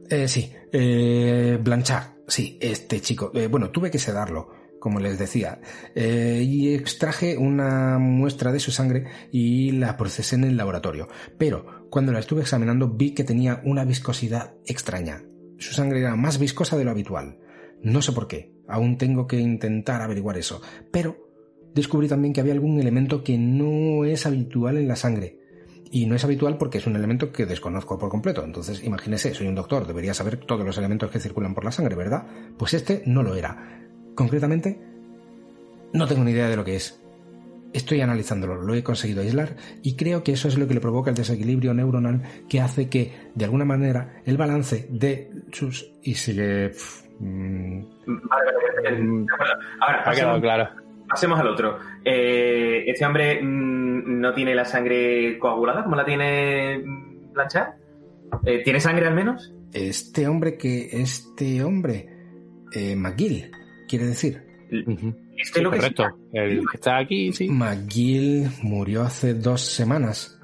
Eh, 0.09 0.27
sí, 0.27 0.51
eh, 0.71 1.57
Blanchard, 1.61 2.07
sí, 2.27 2.57
este 2.61 2.99
chico. 3.01 3.31
Eh, 3.33 3.47
bueno, 3.47 3.69
tuve 3.71 3.89
que 3.89 3.99
sedarlo, 3.99 4.49
como 4.79 4.99
les 4.99 5.17
decía, 5.17 5.59
eh, 5.95 6.41
y 6.45 6.73
extraje 6.75 7.37
una 7.37 7.97
muestra 7.99 8.51
de 8.51 8.59
su 8.59 8.71
sangre 8.71 9.05
y 9.31 9.71
la 9.71 9.95
procesé 9.95 10.35
en 10.35 10.43
el 10.43 10.57
laboratorio. 10.57 11.07
Pero 11.37 11.87
cuando 11.89 12.11
la 12.11 12.19
estuve 12.19 12.41
examinando 12.41 12.89
vi 12.89 13.13
que 13.13 13.23
tenía 13.23 13.61
una 13.63 13.85
viscosidad 13.85 14.55
extraña. 14.65 15.23
Su 15.57 15.73
sangre 15.73 16.01
era 16.01 16.15
más 16.17 16.37
viscosa 16.37 16.75
de 16.77 16.83
lo 16.83 16.91
habitual. 16.91 17.39
No 17.81 18.01
sé 18.01 18.11
por 18.11 18.27
qué, 18.27 18.53
aún 18.67 18.97
tengo 18.97 19.25
que 19.25 19.37
intentar 19.39 20.01
averiguar 20.01 20.37
eso. 20.37 20.61
Pero 20.91 21.32
descubrí 21.73 22.07
también 22.07 22.33
que 22.33 22.41
había 22.41 22.53
algún 22.53 22.79
elemento 22.79 23.23
que 23.23 23.37
no 23.37 24.05
es 24.05 24.25
habitual 24.25 24.77
en 24.77 24.87
la 24.87 24.95
sangre. 24.95 25.39
Y 25.91 26.07
no 26.07 26.15
es 26.15 26.23
habitual 26.23 26.57
porque 26.57 26.79
es 26.79 26.87
un 26.87 26.95
elemento 26.95 27.31
que 27.31 27.45
desconozco 27.45 27.99
por 27.99 28.09
completo. 28.09 28.43
Entonces, 28.43 28.83
imagínese, 28.83 29.33
soy 29.35 29.47
un 29.47 29.53
doctor, 29.55 29.85
debería 29.85 30.13
saber 30.15 30.37
todos 30.37 30.65
los 30.65 30.77
elementos 30.77 31.11
que 31.11 31.19
circulan 31.19 31.53
por 31.53 31.63
la 31.65 31.71
sangre, 31.71 31.95
¿verdad? 31.95 32.25
Pues 32.57 32.73
este 32.73 33.03
no 33.05 33.21
lo 33.21 33.35
era. 33.35 33.79
Concretamente, 34.15 34.79
no 35.93 36.07
tengo 36.07 36.23
ni 36.23 36.31
idea 36.31 36.49
de 36.49 36.55
lo 36.55 36.63
que 36.65 36.75
es. 36.77 36.99
Estoy 37.73 38.01
analizándolo, 38.01 38.55
lo 38.55 38.73
he 38.75 38.83
conseguido 38.83 39.21
aislar 39.21 39.55
y 39.81 39.95
creo 39.95 40.23
que 40.23 40.33
eso 40.33 40.47
es 40.47 40.57
lo 40.57 40.67
que 40.67 40.75
le 40.75 40.79
provoca 40.79 41.09
el 41.09 41.15
desequilibrio 41.15 41.73
neuronal 41.73 42.21
que 42.47 42.61
hace 42.61 42.87
que, 42.87 43.11
de 43.33 43.45
alguna 43.45 43.65
manera, 43.65 44.21
el 44.25 44.37
balance 44.37 44.87
de 44.91 45.31
sus... 45.51 45.91
y 46.03 46.13
sigue... 46.15 46.71
mm, 47.19 47.81
Vale, 48.05 48.51
vale, 48.51 48.91
vale. 48.91 49.03
Mm. 49.03 49.25
Ahora, 49.79 50.03
Ha 50.05 50.11
quedado 50.13 50.41
claro. 50.41 50.82
Pasemos 51.13 51.39
al 51.39 51.47
otro. 51.47 51.77
Eh, 52.03 52.83
este 52.87 53.05
hombre 53.05 53.41
mm, 53.41 54.19
no 54.19 54.33
tiene 54.33 54.55
la 54.55 54.65
sangre 54.65 55.37
coagulada 55.37 55.83
como 55.83 55.95
la 55.95 56.05
tiene 56.05 56.79
mm, 56.79 57.33
Blanchard. 57.33 57.73
Eh, 58.45 58.63
¿Tiene 58.63 58.79
sangre 58.79 59.07
al 59.07 59.13
menos? 59.13 59.53
este 59.71 60.27
hombre 60.27 60.57
que... 60.57 60.89
Este 60.91 61.63
hombre... 61.63 62.09
Eh, 62.75 62.95
McGill, 62.95 63.51
quiere 63.87 64.05
decir. 64.05 64.41
Este 64.71 65.59
Sí, 65.59 65.61
lo 65.61 65.69
que 65.69 65.77
correcto. 65.77 66.05
El 66.31 66.61
que 66.69 66.77
está 66.77 66.97
aquí, 66.97 67.31
sí. 67.31 67.47
McGill 67.49 68.49
murió 68.63 69.03
hace 69.03 69.35
dos 69.35 69.61
semanas. 69.61 70.39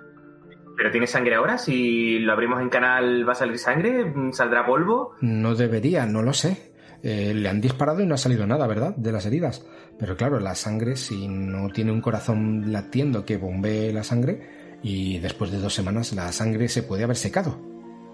¿Pero 0.77 0.91
tiene 0.91 1.07
sangre 1.07 1.35
ahora? 1.35 1.57
Si 1.57 2.19
lo 2.19 2.33
abrimos 2.33 2.61
en 2.61 2.69
canal, 2.69 3.27
¿va 3.27 3.31
a 3.33 3.35
salir 3.35 3.57
sangre? 3.57 4.05
Mm, 4.05 4.31
¿Saldrá 4.31 4.65
polvo? 4.65 5.15
No 5.21 5.55
debería, 5.55 6.05
no 6.05 6.21
lo 6.21 6.33
sé. 6.33 6.68
Eh, 7.01 7.33
le 7.33 7.47
han 7.47 7.61
disparado 7.61 8.01
y 8.01 8.05
no 8.05 8.15
ha 8.15 8.17
salido 8.17 8.45
nada, 8.45 8.67
¿verdad? 8.67 8.95
De 8.95 9.11
las 9.11 9.25
heridas. 9.25 9.65
Pero 9.97 10.17
claro, 10.17 10.39
la 10.39 10.55
sangre, 10.55 10.95
si 10.95 11.27
no 11.27 11.69
tiene 11.69 11.91
un 11.91 12.01
corazón 12.01 12.71
latiendo 12.71 13.25
que 13.25 13.37
bombee 13.37 13.93
la 13.93 14.03
sangre, 14.03 14.59
y 14.81 15.19
después 15.19 15.51
de 15.51 15.59
dos 15.59 15.73
semanas 15.73 16.13
la 16.13 16.31
sangre 16.31 16.67
se 16.67 16.83
puede 16.83 17.03
haber 17.03 17.17
secado. 17.17 17.57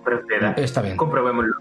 Proceda. 0.03 0.53
Está 0.53 0.81
bien. 0.81 0.97
Comprobémoslo. 0.97 1.55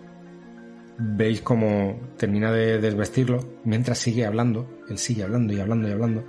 Veis 0.97 1.41
cómo 1.41 1.99
termina 2.17 2.53
de 2.53 2.79
desvestirlo 2.79 3.41
mientras 3.65 3.99
sigue 3.99 4.27
hablando. 4.27 4.83
Él 4.89 4.99
sigue 4.99 5.25
hablando 5.25 5.53
y 5.53 5.61
hablando 5.61 5.89
y 5.89 5.93
hablando. 5.93 6.25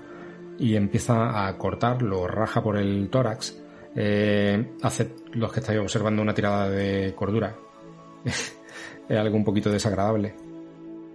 Y 0.58 0.76
empieza 0.76 1.48
a 1.48 1.58
cortar, 1.58 2.02
lo 2.02 2.28
raja 2.28 2.64
por 2.64 2.78
el 2.78 3.10
tórax. 3.10 3.62
Eh, 3.96 4.76
hace 4.82 5.14
los 5.34 5.52
que 5.54 5.60
estáis 5.60 5.80
observando 5.80 6.22
una 6.22 6.34
tirada 6.34 6.70
de 6.70 7.14
cordura. 7.16 7.56
es 8.26 8.58
algo 9.10 9.38
un 9.38 9.44
poquito 9.44 9.70
desagradable. 9.70 10.34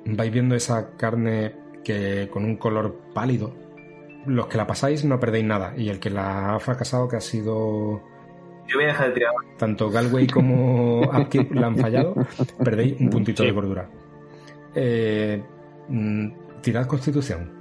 Vais 0.06 0.32
viendo 0.32 0.54
esa 0.54 0.96
carne 0.96 1.54
que 1.84 2.28
con 2.30 2.44
un 2.44 2.56
color 2.56 2.96
pálido. 3.14 3.54
Los 4.26 4.46
que 4.48 4.56
la 4.58 4.66
pasáis 4.66 5.04
no 5.04 5.18
perdéis 5.20 5.44
nada. 5.44 5.72
Y 5.76 5.88
el 5.88 5.98
que 5.98 6.10
la 6.10 6.54
ha 6.54 6.60
fracasado, 6.60 7.08
que 7.08 7.16
ha 7.16 7.20
sido 7.20 8.02
Yo 8.66 8.76
voy 8.76 8.84
a 8.84 8.88
dejar 8.88 9.08
de 9.08 9.14
tirar. 9.14 9.32
tanto 9.58 9.90
Galway 9.90 10.26
como 10.26 11.00
Upkeep 11.20 11.52
la 11.54 11.68
han 11.68 11.76
fallado, 11.76 12.14
perdéis 12.62 13.00
un 13.00 13.10
puntito 13.10 13.42
Sí. 13.42 13.48
de 13.48 13.54
cordura. 13.54 13.88
Eh, 14.74 15.42
mm, 15.88 16.28
tirad 16.62 16.86
constitución. 16.86 17.58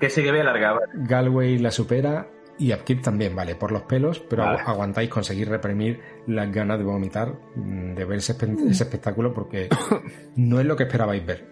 Que 0.00 0.10
se 0.10 0.22
que 0.22 0.30
voy 0.30 0.38
a 0.40 0.42
alargar. 0.42 0.74
vale. 0.74 0.92
Galway 1.06 1.58
la 1.58 1.70
supera 1.70 2.26
y 2.58 2.72
Upkeep 2.72 3.02
también, 3.02 3.34
vale, 3.36 3.54
por 3.54 3.70
los 3.72 3.82
pelos, 3.82 4.18
pero 4.20 4.44
Vale. 4.44 4.58
aguantáis 4.66 5.08
conseguir 5.08 5.48
reprimir 5.48 6.00
las 6.26 6.50
ganas 6.52 6.78
de 6.78 6.84
vomitar, 6.84 7.34
mm, 7.54 7.94
de 7.94 8.04
ver 8.04 8.18
ese, 8.18 8.36
espe- 8.36 8.70
ese 8.70 8.84
espectáculo, 8.84 9.32
porque 9.32 9.68
no 10.36 10.58
es 10.60 10.66
lo 10.66 10.74
que 10.76 10.84
esperabais 10.84 11.24
ver. 11.24 11.46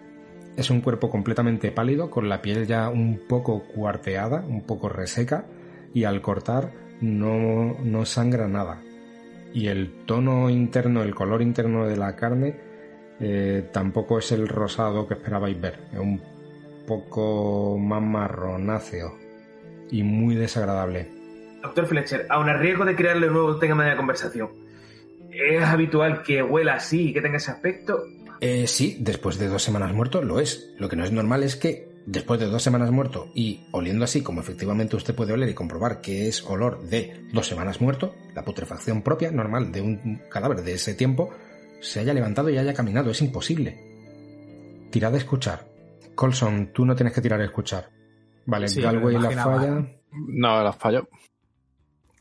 Es 0.57 0.71
un 0.71 0.81
cuerpo 0.81 1.11
completamente 1.11 1.71
pálido, 1.71 2.11
con 2.11 2.29
la 2.29 2.43
piel 2.43 2.67
ya 2.67 2.89
un 2.89 3.21
poco 3.29 3.65
cuarteada, 3.65 4.45
un 4.47 4.63
poco 4.63 4.89
reseca, 4.89 5.47
y 5.95 6.05
al 6.05 6.21
cortar 6.21 6.73
no, 7.01 7.77
no 7.83 8.05
sangra 8.05 8.49
nada. 8.49 8.83
Y 9.53 9.69
el 9.69 10.05
tono 10.07 10.51
interno, 10.51 11.03
el 11.03 11.15
color 11.15 11.43
interno 11.43 11.87
de 11.87 11.97
la 11.97 12.15
carne, 12.15 12.57
eh, 13.21 13.69
tampoco 13.73 14.19
es 14.19 14.33
el 14.33 14.49
rosado 14.49 15.07
que 15.07 15.15
esperabais 15.15 15.61
ver. 15.61 15.79
Es 15.93 15.99
un 15.99 16.21
poco 16.87 17.79
más 17.79 18.03
marronáceo 18.03 19.17
y 19.91 20.03
muy 20.03 20.35
desagradable. 20.35 21.09
Doctor 21.63 21.87
Fletcher, 21.87 22.27
aun 22.31 22.49
a 22.49 22.57
riesgo 22.57 22.85
de 22.85 22.97
crearle 22.97 23.29
nuevo 23.29 23.59
tema 23.59 23.85
de 23.85 23.97
conversación, 23.97 24.49
¿es 25.31 25.63
habitual 25.63 26.23
que 26.23 26.43
huela 26.43 26.75
así 26.75 27.09
y 27.09 27.13
que 27.13 27.21
tenga 27.21 27.37
ese 27.37 27.51
aspecto? 27.51 28.03
Eh, 28.41 28.67
sí, 28.67 28.97
después 29.01 29.39
de 29.39 29.49
dos 29.49 29.63
semanas 29.63 29.93
muerto 29.93 30.23
lo 30.23 30.41
es. 30.41 30.71
Lo 30.79 30.89
que 30.89 30.97
no 30.97 31.05
es 31.05 31.13
normal 31.13 31.43
es 31.43 31.57
que 31.57 31.91
después 32.07 32.41
de 32.41 32.47
dos 32.47 32.63
semanas 32.63 32.91
muerto 32.91 33.29
y 33.35 33.67
oliendo 33.73 34.05
así, 34.05 34.23
como 34.23 34.41
efectivamente 34.41 34.97
usted 34.97 35.15
puede 35.15 35.33
oler 35.35 35.49
y 35.51 35.55
comprobar 35.55 36.01
que 36.01 36.27
es 36.27 36.43
olor 36.45 36.83
de 36.89 37.27
dos 37.33 37.47
semanas 37.47 37.81
muerto, 37.81 38.15
la 38.35 38.45
putrefacción 38.45 39.03
propia, 39.03 39.31
normal, 39.31 39.71
de 39.71 39.83
un 39.83 40.23
cadáver 40.31 40.63
de 40.63 40.75
ese 40.75 40.95
tiempo, 40.95 41.31
se 41.81 42.01
haya 42.01 42.15
levantado 42.15 42.49
y 42.49 42.57
haya 42.59 42.73
caminado. 42.75 43.11
Es 43.11 43.21
imposible. 43.21 44.89
Tirad 44.91 45.15
a 45.15 45.19
escuchar. 45.19 45.69
Colson, 46.15 46.73
tú 46.73 46.85
no 46.85 46.95
tienes 46.97 47.13
que 47.15 47.21
tirar 47.21 47.41
a 47.41 47.45
escuchar. 47.45 47.91
Vale, 48.47 48.69
Sí, 48.69 48.81
Galway 48.81 49.19
la 49.19 49.31
falla. 49.31 49.87
No, 50.13 50.63
las 50.65 50.77
falló. 50.77 51.09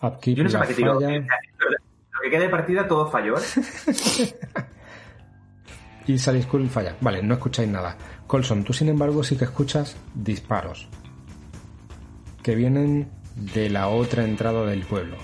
Upkeep 0.02 0.38
Yo 0.38 0.44
no 0.44 0.50
sé 0.50 0.54
la 0.54 0.60
para 0.60 0.70
qué 0.70 0.76
tiro. 0.76 1.00
falla. 1.00 1.20
Lo 1.20 2.22
que 2.24 2.30
queda 2.30 2.42
de 2.42 2.50
partida 2.50 2.88
todo 2.88 3.10
falló, 3.10 3.38
¿eh? 3.38 3.42
Y 6.10 6.18
Sally 6.18 6.42
School 6.42 6.68
falla. 6.70 6.96
Vale, 7.02 7.22
no 7.22 7.36
escucháis 7.36 7.70
nada. 7.70 7.96
Colson, 8.26 8.64
tú 8.64 8.74
sin 8.74 8.90
embargo 8.90 9.24
sí 9.24 9.36
que 9.38 9.44
escuchas 9.46 9.96
disparos. 10.16 10.88
Que 12.42 12.56
vienen 12.56 13.12
de 13.36 13.70
la 13.70 13.90
otra 13.90 14.24
entrada 14.24 14.66
del 14.66 14.82
pueblo. 14.86 15.18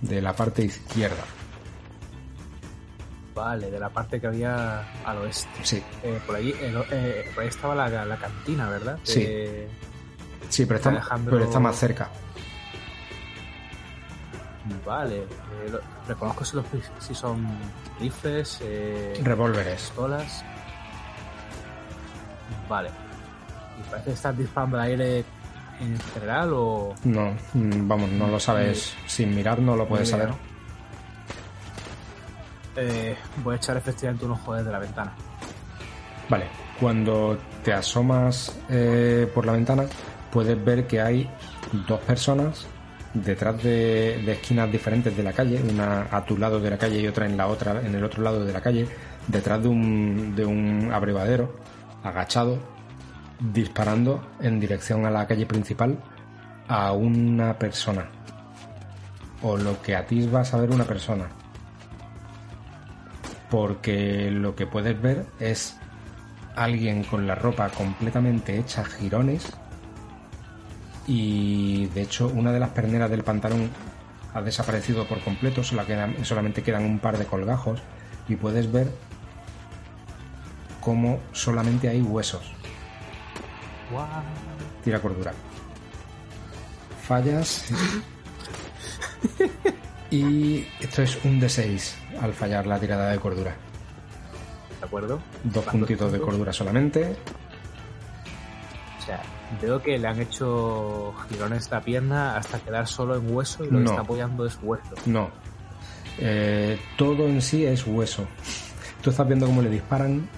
De 0.00 0.20
la 0.20 0.34
parte 0.34 0.64
izquierda. 0.64 1.22
Vale, 3.32 3.70
de 3.70 3.78
la 3.78 3.90
parte 3.90 4.20
que 4.20 4.26
había 4.26 4.80
al 5.04 5.18
oeste. 5.18 5.48
Sí, 5.62 5.80
Eh, 6.02 6.18
por, 6.26 6.34
allí, 6.34 6.50
eh, 6.60 6.74
eh, 6.90 7.30
por 7.32 7.44
ahí 7.44 7.48
estaba 7.48 7.74
la, 7.76 8.04
la 8.04 8.16
cantina, 8.16 8.68
¿verdad? 8.68 8.98
Sí. 9.04 9.22
Eh, 9.24 9.68
sí, 10.48 10.66
pero 10.66 10.78
está, 10.78 10.90
Alejandro- 10.90 11.30
pero 11.30 11.44
está 11.44 11.60
más 11.60 11.76
cerca. 11.76 12.10
Vale. 14.84 15.16
eh, 15.22 15.26
lo- 15.70 15.80
reconozco 16.06 16.44
si, 16.44 16.56
los, 16.56 16.64
si 16.98 17.14
son 17.14 17.46
rifles, 18.00 18.58
eh, 18.62 19.20
Revólveres. 19.22 19.74
pistolas. 19.82 20.44
Vale. 22.68 22.90
¿Y 23.78 23.82
parece 23.90 24.06
que 24.10 24.14
están 24.14 24.36
disparando 24.36 24.76
al 24.78 24.84
aire 24.84 25.24
en 25.80 25.98
general 26.14 26.50
o...? 26.54 26.94
No, 27.04 27.32
mm, 27.54 27.88
vamos, 27.88 28.10
no 28.10 28.26
lo 28.28 28.40
sabes. 28.40 28.94
Sin 29.06 29.34
mirar 29.34 29.58
no 29.60 29.76
lo 29.76 29.86
puedes 29.86 30.08
saber. 30.08 30.30
Eh, 32.76 33.16
voy 33.42 33.54
a 33.54 33.56
echar 33.56 33.76
efectivamente 33.76 34.24
un 34.24 34.32
ojo 34.32 34.54
desde 34.54 34.70
la 34.70 34.78
ventana. 34.78 35.12
Vale, 36.28 36.46
cuando 36.78 37.38
te 37.64 37.72
asomas 37.72 38.56
eh, 38.68 39.30
por 39.34 39.46
la 39.46 39.52
ventana, 39.52 39.84
puedes 40.32 40.62
ver 40.64 40.86
que 40.86 41.00
hay 41.00 41.28
dos 41.88 42.00
personas 42.00 42.66
detrás 43.24 43.62
de, 43.62 44.30
esquinas 44.30 44.70
diferentes 44.70 45.16
de 45.16 45.22
la 45.22 45.32
calle, 45.32 45.60
una 45.62 46.08
a 46.10 46.24
tu 46.24 46.36
lado 46.36 46.60
de 46.60 46.70
la 46.70 46.78
calle 46.78 47.00
y 47.00 47.06
otra 47.06 47.26
en 47.26 47.36
la 47.36 47.46
otra, 47.46 47.80
en 47.80 47.94
el 47.94 48.04
otro 48.04 48.22
lado 48.22 48.44
de 48.44 48.52
la 48.52 48.60
calle, 48.60 48.86
detrás 49.26 49.62
de 49.62 49.68
un, 49.68 50.34
de 50.34 50.44
un 50.44 50.90
abrevadero, 50.92 51.56
agachado, 52.02 52.58
disparando 53.40 54.26
en 54.40 54.58
dirección 54.60 55.06
a 55.06 55.10
la 55.10 55.26
calle 55.26 55.46
principal 55.46 55.98
a 56.68 56.92
una 56.92 57.58
persona. 57.58 58.10
O 59.42 59.56
lo 59.56 59.80
que 59.82 59.94
atisba 59.94 60.42
a 60.42 60.56
ver 60.56 60.70
una 60.70 60.84
persona 60.84 61.28
porque 63.50 64.30
lo 64.30 64.54
que 64.54 64.66
puedes 64.66 65.00
ver 65.00 65.26
es 65.40 65.76
alguien 66.56 67.04
con 67.04 67.26
la 67.26 67.34
ropa 67.34 67.68
completamente 67.70 68.58
hecha 68.58 68.84
jirones 68.84 69.52
y 71.08 71.86
de 71.86 72.02
hecho 72.02 72.28
una 72.28 72.52
de 72.52 72.60
las 72.60 72.68
perneras 72.70 73.10
del 73.10 73.24
pantalón 73.24 73.70
ha 74.34 74.42
desaparecido 74.42 75.06
por 75.08 75.20
completo, 75.20 75.64
solo 75.64 75.84
quedan- 75.86 76.24
solamente 76.24 76.62
quedan 76.62 76.84
un 76.84 76.98
par 77.00 77.16
de 77.18 77.24
colgajos 77.24 77.80
y 78.28 78.36
puedes 78.36 78.70
ver 78.70 78.88
cómo 80.80 81.18
solamente 81.32 81.88
hay 81.88 82.02
huesos. 82.02 82.52
Tira 84.84 85.00
cordura. 85.00 85.32
Fallas. 87.06 87.64
y 90.10 90.66
esto 90.80 91.02
es 91.02 91.18
un 91.24 91.40
D6 91.40 91.94
al 92.20 92.32
fallar 92.34 92.66
la 92.66 92.78
tirada 92.78 93.10
de 93.10 93.18
cordura. 93.18 93.54
¿De 94.80 94.86
acuerdo? 94.86 95.20
Dos 95.42 95.64
¿Cuántos 95.64 95.72
puntitos 95.72 96.12
de 96.12 96.20
cordura 96.20 96.52
solamente. 96.52 97.16
O 99.00 99.04
sea, 99.04 99.22
veo 99.62 99.80
que 99.82 99.98
le 99.98 100.06
han 100.08 100.20
hecho 100.20 101.14
girones 101.28 101.70
la 101.70 101.80
pierna 101.80 102.36
hasta 102.36 102.58
quedar 102.60 102.86
solo 102.86 103.16
en 103.16 103.34
hueso 103.34 103.64
y 103.64 103.68
lo 103.70 103.78
No. 103.80 103.84
que 103.84 103.90
está 103.90 104.00
apoyando 104.02 104.46
es 104.46 104.58
hueso. 104.62 104.94
No. 105.06 105.30
Eh, 106.18 106.78
todo 106.96 107.26
en 107.26 107.40
sí 107.40 107.64
es 107.64 107.86
hueso. 107.86 108.26
Tú 109.02 109.10
estás 109.10 109.26
viendo 109.26 109.46
cómo 109.46 109.62
le 109.62 109.70
disparan, 109.70 110.28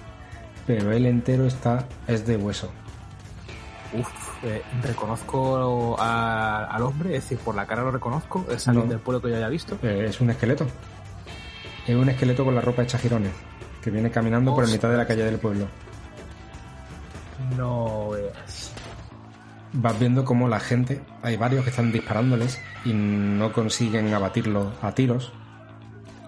pero 0.66 0.92
él 0.92 1.06
entero 1.06 1.46
está 1.46 1.86
es 2.06 2.26
de 2.26 2.36
hueso. 2.36 2.70
Uf, 3.92 4.08
eh, 4.44 4.62
reconozco 4.82 5.96
a- 5.98 6.66
al 6.66 6.82
hombre, 6.82 7.16
es 7.16 7.24
decir, 7.24 7.38
por 7.38 7.54
la 7.56 7.66
cara 7.66 7.82
lo 7.82 7.90
reconozco, 7.90 8.46
es 8.50 8.68
alguien 8.68 8.86
No. 8.86 8.90
del 8.92 9.00
pueblo 9.00 9.20
que 9.20 9.30
yo 9.30 9.36
haya 9.36 9.48
visto. 9.48 9.76
Eh, 9.82 10.04
es 10.08 10.20
un 10.20 10.30
esqueleto. 10.30 10.66
Es 11.86 11.96
un 11.96 12.08
esqueleto 12.08 12.44
con 12.44 12.54
la 12.54 12.60
ropa 12.60 12.82
hecha 12.82 12.98
jirones, 12.98 13.32
que 13.82 13.90
viene 13.90 14.10
caminando 14.10 14.54
por 14.54 14.64
la 14.66 14.70
mitad 14.70 14.88
de 14.90 14.96
la 14.96 15.06
calle 15.06 15.24
del 15.24 15.38
pueblo. 15.38 15.66
No 17.56 18.10
veas. 18.10 18.72
Vas 19.72 19.98
viendo 19.98 20.24
cómo 20.24 20.48
la 20.48 20.60
gente, 20.60 21.00
hay 21.22 21.36
varios 21.36 21.64
que 21.64 21.70
están 21.70 21.92
disparándoles 21.92 22.58
y 22.84 22.92
no 22.92 23.52
consiguen 23.52 24.12
abatirlo 24.14 24.72
a 24.82 24.92
tiros, 24.92 25.32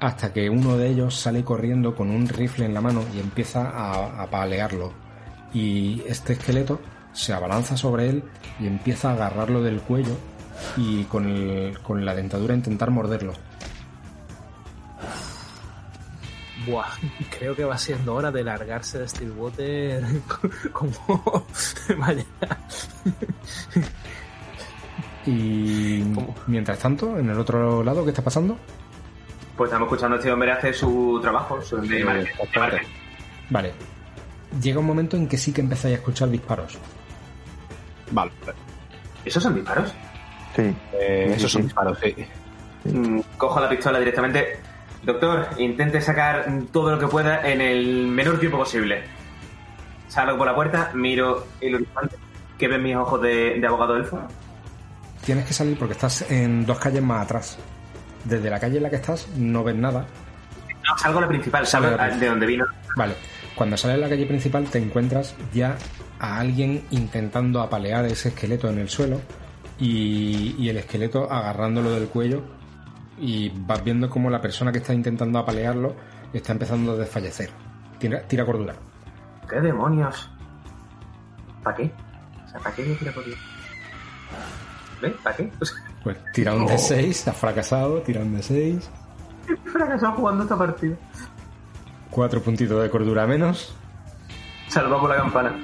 hasta 0.00 0.32
que 0.32 0.50
uno 0.50 0.76
de 0.76 0.88
ellos 0.88 1.14
sale 1.14 1.44
corriendo 1.44 1.94
con 1.94 2.10
un 2.10 2.28
rifle 2.28 2.64
en 2.64 2.74
la 2.74 2.80
mano 2.80 3.02
y 3.14 3.20
empieza 3.20 3.68
a, 3.70 4.22
a 4.22 4.26
palearlo. 4.30 4.92
Y 5.54 6.02
este 6.08 6.32
esqueleto 6.34 6.80
se 7.12 7.32
abalanza 7.32 7.76
sobre 7.76 8.08
él 8.08 8.24
y 8.58 8.66
empieza 8.66 9.10
a 9.10 9.14
agarrarlo 9.14 9.62
del 9.62 9.80
cuello 9.80 10.16
y 10.76 11.04
con, 11.04 11.26
el- 11.28 11.78
con 11.80 12.04
la 12.04 12.14
dentadura 12.14 12.54
intentar 12.54 12.90
morderlo. 12.90 13.34
Buah, 16.66 16.86
creo 17.38 17.54
que 17.56 17.64
va 17.64 17.76
siendo 17.78 18.14
hora 18.14 18.30
de 18.30 18.44
largarse 18.44 18.98
de 18.98 19.08
Stillwater 19.08 20.04
como... 20.72 20.92
Vaya. 21.98 22.24
Y 25.26 26.02
mientras 26.46 26.78
tanto, 26.78 27.18
en 27.18 27.30
el 27.30 27.38
otro 27.38 27.82
lado, 27.82 28.04
¿qué 28.04 28.10
está 28.10 28.22
pasando? 28.22 28.56
Pues 29.56 29.68
estamos 29.68 29.86
escuchando 29.86 30.16
a 30.16 30.18
este 30.18 30.32
hombre 30.32 30.50
hacer 30.52 30.74
su 30.74 31.18
trabajo, 31.22 31.60
su 31.62 31.76
de 31.80 31.98
Sí, 31.98 32.04
marketing. 32.04 32.30
exactamente. 32.32 32.86
Vale. 33.50 33.72
Llega 34.60 34.80
un 34.80 34.86
momento 34.86 35.16
en 35.16 35.28
que 35.28 35.36
sí 35.38 35.52
que 35.52 35.60
empezáis 35.60 35.94
a 35.94 35.98
escuchar 35.98 36.28
disparos. 36.30 36.78
Vale. 38.10 38.32
¿Esos 39.24 39.42
son 39.42 39.54
disparos? 39.54 39.92
Sí. 40.56 40.62
Eh, 40.92 41.26
Sí, 41.28 41.32
esos 41.34 41.42
sí, 41.42 41.48
son 41.48 41.62
sí. 41.62 41.66
disparos, 41.68 41.98
sí. 42.02 42.16
Mm, 42.84 43.20
Cojo 43.38 43.60
la 43.60 43.68
pistola 43.68 43.98
directamente. 44.00 44.58
Doctor, 45.02 45.48
intente 45.58 46.00
sacar 46.00 46.46
todo 46.70 46.92
lo 46.92 46.98
que 46.98 47.08
pueda 47.08 47.48
en 47.48 47.60
el 47.60 48.06
menor 48.06 48.38
tiempo 48.38 48.58
posible. 48.58 49.02
Salgo 50.06 50.38
por 50.38 50.46
la 50.46 50.54
puerta, 50.54 50.92
miro 50.94 51.46
el 51.60 51.74
horizonte. 51.74 52.16
¿Qué 52.56 52.68
ven 52.68 52.82
mis 52.82 52.94
ojos 52.94 53.20
de, 53.22 53.58
de 53.58 53.66
abogado 53.66 53.96
elfo? 53.96 54.20
Tienes 55.24 55.46
que 55.46 55.52
salir 55.52 55.76
porque 55.76 55.94
estás 55.94 56.30
en 56.30 56.64
dos 56.64 56.78
calles 56.78 57.02
más 57.02 57.24
atrás. 57.24 57.58
Desde 58.24 58.48
la 58.48 58.60
calle 58.60 58.76
en 58.76 58.84
la 58.84 58.90
que 58.90 58.96
estás 58.96 59.26
no 59.36 59.64
ves 59.64 59.74
nada. 59.74 60.06
No, 60.88 60.98
salgo 60.98 61.18
a 61.18 61.22
la 61.22 61.28
principal, 61.28 61.66
salgo 61.66 61.88
a 61.88 62.08
la 62.08 62.16
de 62.16 62.26
donde 62.26 62.46
vino. 62.46 62.64
Vale. 62.96 63.14
Cuando 63.56 63.76
sales 63.76 63.96
a 63.96 64.00
la 64.00 64.08
calle 64.08 64.26
principal 64.26 64.68
te 64.70 64.78
encuentras 64.78 65.34
ya 65.52 65.76
a 66.20 66.38
alguien 66.38 66.84
intentando 66.90 67.60
apalear 67.60 68.04
ese 68.04 68.28
esqueleto 68.28 68.68
en 68.70 68.78
el 68.78 68.88
suelo 68.88 69.20
y, 69.78 70.54
y 70.58 70.68
el 70.68 70.76
esqueleto 70.76 71.30
agarrándolo 71.30 71.90
del 71.90 72.08
cuello 72.08 72.42
y 73.18 73.50
vas 73.50 73.82
viendo 73.84 74.08
como 74.10 74.30
la 74.30 74.40
persona 74.40 74.72
que 74.72 74.78
está 74.78 74.94
intentando 74.94 75.38
apalearlo 75.38 75.94
está 76.32 76.52
empezando 76.52 76.92
a 76.92 76.96
desfallecer. 76.96 77.50
Tira, 77.98 78.22
tira 78.22 78.44
cordura. 78.44 78.74
¿Qué 79.48 79.60
demonios? 79.60 80.30
¿Para 81.62 81.76
qué? 81.76 81.92
O 82.44 82.48
sea, 82.48 82.60
¿para 82.60 82.74
qué 82.74 82.88
yo 82.88 82.96
quiero 82.96 83.14
cordura? 83.14 83.36
¿Ves? 85.00 85.12
¿Para 85.22 85.36
qué? 85.36 85.50
O 85.60 85.64
sea, 85.64 85.76
Pues 86.02 86.16
tira 86.32 86.54
un 86.54 86.66
D6, 86.66 87.28
has 87.28 87.36
fracasado, 87.36 88.00
tira 88.02 88.20
un 88.20 88.36
D6. 88.36 88.82
he 89.48 89.70
fracasado 89.70 90.12
jugando 90.14 90.42
esta 90.44 90.56
partida. 90.56 90.96
Cuatro 92.10 92.42
puntitos 92.42 92.82
de 92.82 92.90
cordura 92.90 93.26
menos. 93.26 93.74
Salva 94.68 94.98
por 95.00 95.10
la 95.10 95.16
campana. 95.16 95.54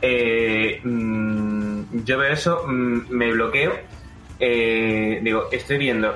Eh, 0.00 0.80
mm, 0.84 2.02
yo 2.04 2.18
veo 2.18 2.32
eso, 2.32 2.62
mm, 2.66 3.10
me 3.10 3.32
bloqueo. 3.32 3.72
eh, 4.44 5.20
digo, 5.22 5.44
estoy 5.52 5.78
viendo, 5.78 6.12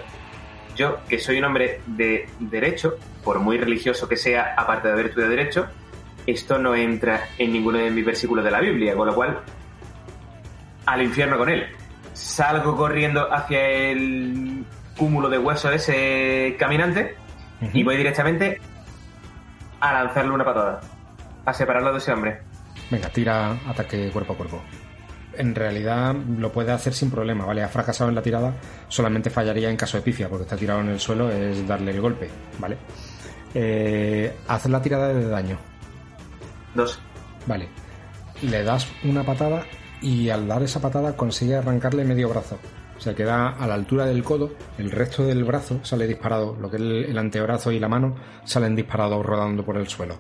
yo 0.77 0.99
que 1.09 1.19
soy 1.19 1.39
un 1.39 1.45
hombre 1.45 1.81
de 1.87 2.29
derecho, 2.39 2.97
por 3.25 3.41
muy 3.41 3.59
religioso 3.59 4.09
que 4.09 4.17
sea, 4.17 4.55
aparte 4.57 4.89
de 4.89 4.95
haber 4.95 5.07
estudiado 5.07 5.31
derecho, 5.31 5.67
esto 6.27 6.59
no 6.59 6.75
entra 6.75 7.29
en 7.39 7.53
ninguno 7.53 7.79
de 7.79 7.91
mis 7.91 8.05
versículos 8.05 8.45
de 8.45 8.51
la 8.51 8.61
Biblia, 8.61 8.95
con 8.95 9.07
lo 9.07 9.15
cual, 9.15 9.41
al 10.85 11.03
infierno 11.03 11.39
con 11.39 11.49
él. 11.49 11.67
Salgo 12.13 12.77
corriendo 12.77 13.33
hacia 13.33 13.67
el 13.67 14.65
cúmulo 14.97 15.29
de 15.29 15.39
huesos 15.39 15.71
de 15.71 15.77
ese 15.77 16.57
caminante 16.59 17.17
y 17.73 17.83
voy 17.83 17.97
directamente 17.97 18.61
a 19.81 19.93
lanzarle 19.93 20.33
una 20.33 20.45
patada. 20.45 20.81
A 21.45 21.53
separarlo 21.53 21.93
de 21.93 21.99
ese 21.99 22.13
hombre. 22.13 22.41
Venga, 22.91 23.09
tira 23.09 23.57
ataque 23.69 24.11
cuerpo 24.11 24.33
a 24.33 24.37
cuerpo. 24.37 24.63
En 25.39 25.55
realidad 25.55 26.15
lo 26.15 26.53
puede 26.53 26.73
hacer 26.73 26.93
sin 26.95 27.11
problema, 27.11 27.45
¿vale? 27.45 27.63
Ha 27.63 27.69
fracasado 27.69 28.09
en 28.09 28.15
la 28.15 28.23
tirada, 28.23 28.55
solamente 28.89 29.31
fallaría 29.31 29.71
en 29.71 29.77
caso 29.77 29.97
de 29.97 30.03
pifia, 30.03 30.29
porque 30.29 30.45
está 30.45 30.57
tirado 30.57 30.81
en 30.81 30.89
el 30.89 31.01
suelo, 31.01 31.31
es 31.31 31.67
darle 31.67 31.91
el 31.93 32.01
golpe, 32.01 32.29
¿vale? 32.59 32.77
Eh, 33.55 34.37
haz 34.49 34.67
la 34.67 34.83
tirada 34.83 35.09
de 35.09 35.29
daño, 35.29 35.59
Dos. 36.75 36.99
¿vale? 37.47 37.69
Le 38.43 38.63
das 38.65 38.87
una 39.05 39.25
patada 39.25 39.63
y 40.03 40.29
al 40.29 40.47
dar 40.47 40.63
esa 40.63 40.81
patada 40.81 41.17
consigue 41.17 41.57
arrancarle 41.57 42.05
medio 42.05 42.29
brazo. 42.29 42.59
O 42.97 43.01
sea, 43.01 43.15
queda 43.15 43.51
a 43.51 43.67
la 43.67 43.75
altura 43.75 44.07
del 44.07 44.23
codo, 44.25 44.53
el 44.79 44.91
resto 44.91 45.25
del 45.25 45.45
brazo 45.45 45.81
sale 45.83 46.07
disparado, 46.07 46.57
lo 46.61 46.71
que 46.71 46.77
es 46.77 46.83
el, 46.83 47.05
el 47.07 47.19
antebrazo 47.19 47.71
y 47.73 47.79
la 47.79 47.89
mano 47.89 48.17
salen 48.45 48.75
disparados 48.77 49.25
rodando 49.25 49.65
por 49.65 49.77
el 49.77 49.87
suelo. 49.89 50.17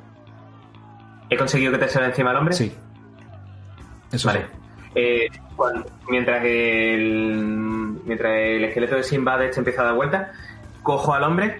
¿He 1.28 1.36
conseguido 1.36 1.72
que 1.72 1.78
te 1.78 1.88
se 1.88 2.02
encima 2.04 2.30
al 2.30 2.36
hombre? 2.36 2.54
Sí. 2.54 2.72
Eso 4.12 4.28
Vale. 4.28 4.40
sí. 4.40 4.65
Eh, 4.96 5.28
cuando- 5.54 5.86
mientras, 6.08 6.42
el, 6.44 7.36
mientras 8.04 8.32
el 8.36 8.64
esqueleto 8.64 8.96
de 8.96 9.02
Simba 9.02 9.36
de 9.38 9.46
este 9.46 9.60
empieza 9.60 9.82
a 9.82 9.84
dar 9.86 9.94
vuelta, 9.94 10.32
cojo 10.82 11.12
al 11.14 11.22
hombre 11.24 11.58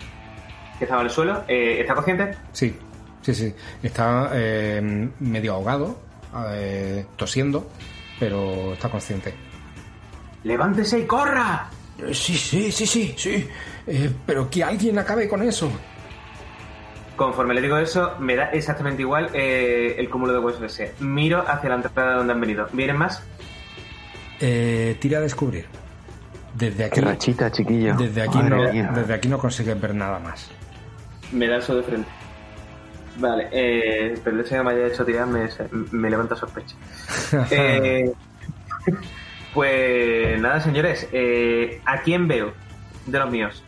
que 0.79 0.85
estaba 0.85 1.03
en 1.03 1.07
el 1.09 1.13
suelo. 1.13 1.45
Eh, 1.47 1.77
¿Está 1.81 1.95
consciente? 1.95 2.35
Sí, 2.53 2.75
sí, 3.23 3.35
sí. 3.35 3.55
Está 3.83 4.31
eh, 4.33 5.09
medio 5.21 5.53
ahogado, 5.55 5.99
eh, 6.51 7.05
tosiendo, 7.17 7.69
pero 8.19 8.73
está 8.73 8.89
consciente. 8.89 9.35
¡Levántese 10.45 11.01
y 11.01 11.05
corra! 11.07 11.69
Eh, 11.99 12.13
Sí, 12.15 12.35
sí, 12.37 12.71
sí, 12.73 12.87
sí, 12.87 13.15
sí. 13.17 13.49
Eh, 13.87 14.11
pero 14.27 14.49
que 14.51 14.63
alguien 14.65 14.99
acabe 14.99 15.29
con 15.29 15.43
eso. 15.43 15.71
Conforme 17.17 17.55
le 17.55 17.63
digo 17.63 17.79
eso, 17.79 18.15
me 18.21 18.37
da 18.37 18.51
exactamente 18.51 19.03
igual 19.03 19.31
eh, 19.33 19.95
el 19.99 20.09
cúmulo 20.11 20.33
de 20.33 20.39
huesos 20.39 20.63
ese. 20.63 20.95
Miro 21.01 21.43
hacia 21.47 21.71
la 21.71 21.77
entrada 21.77 22.11
de 22.11 22.17
donde 22.19 22.33
han 22.35 22.41
venido. 22.41 22.69
¿Vienen 22.73 22.97
más? 22.97 23.23
Eh, 24.41 24.97
tira 25.01 25.19
a 25.19 25.23
descubrir. 25.23 25.67
Desde 26.55 26.85
aquí, 26.85 27.01
rachita, 27.01 27.51
chiquillo. 27.51 27.95
desde 27.97 28.23
aquí, 28.23 28.39
Madre 28.39 28.51
no, 28.51 28.73
mía. 28.73 28.91
desde 28.95 29.15
aquí 29.15 29.29
no 29.29 29.39
consigues 29.39 29.79
ver 29.81 29.95
nada 29.95 30.19
más. 30.19 30.51
Me 31.33 31.49
da 31.49 31.57
eso 31.59 31.75
de 31.77 31.83
frente. 31.83 32.09
Vale, 33.19 33.49
eh, 33.51 34.15
pero 34.23 34.37
el 34.37 34.43
hecho 34.43 34.55
de 34.55 34.61
que 34.61 34.65
me 34.65 34.71
haya 34.73 34.87
hecho 34.87 35.05
tirar 35.05 35.27
me, 35.27 35.49
me 35.93 36.11
levanta 36.11 36.37
sospecha. 36.37 36.77
Eh, 37.51 38.13
pues 39.55 40.41
nada, 40.41 40.61
señores, 40.61 41.09
eh, 41.13 41.81
¿a 41.87 42.03
quién 42.03 42.29
veo 42.29 42.53
de 43.07 43.19
los 43.19 43.31
míos? 43.31 43.63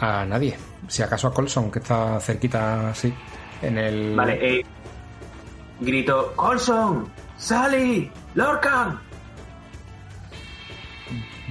A 0.00 0.24
nadie. 0.24 0.56
Si 0.88 1.02
acaso 1.02 1.28
a 1.28 1.34
Colson, 1.34 1.70
que 1.70 1.78
está 1.80 2.18
cerquita 2.20 2.90
así, 2.90 3.12
en 3.62 3.78
el... 3.78 4.14
Vale, 4.16 4.58
eh, 4.60 4.66
grito, 5.80 6.32
Colson, 6.36 7.10
Sally, 7.36 8.10
Lorcan. 8.34 9.00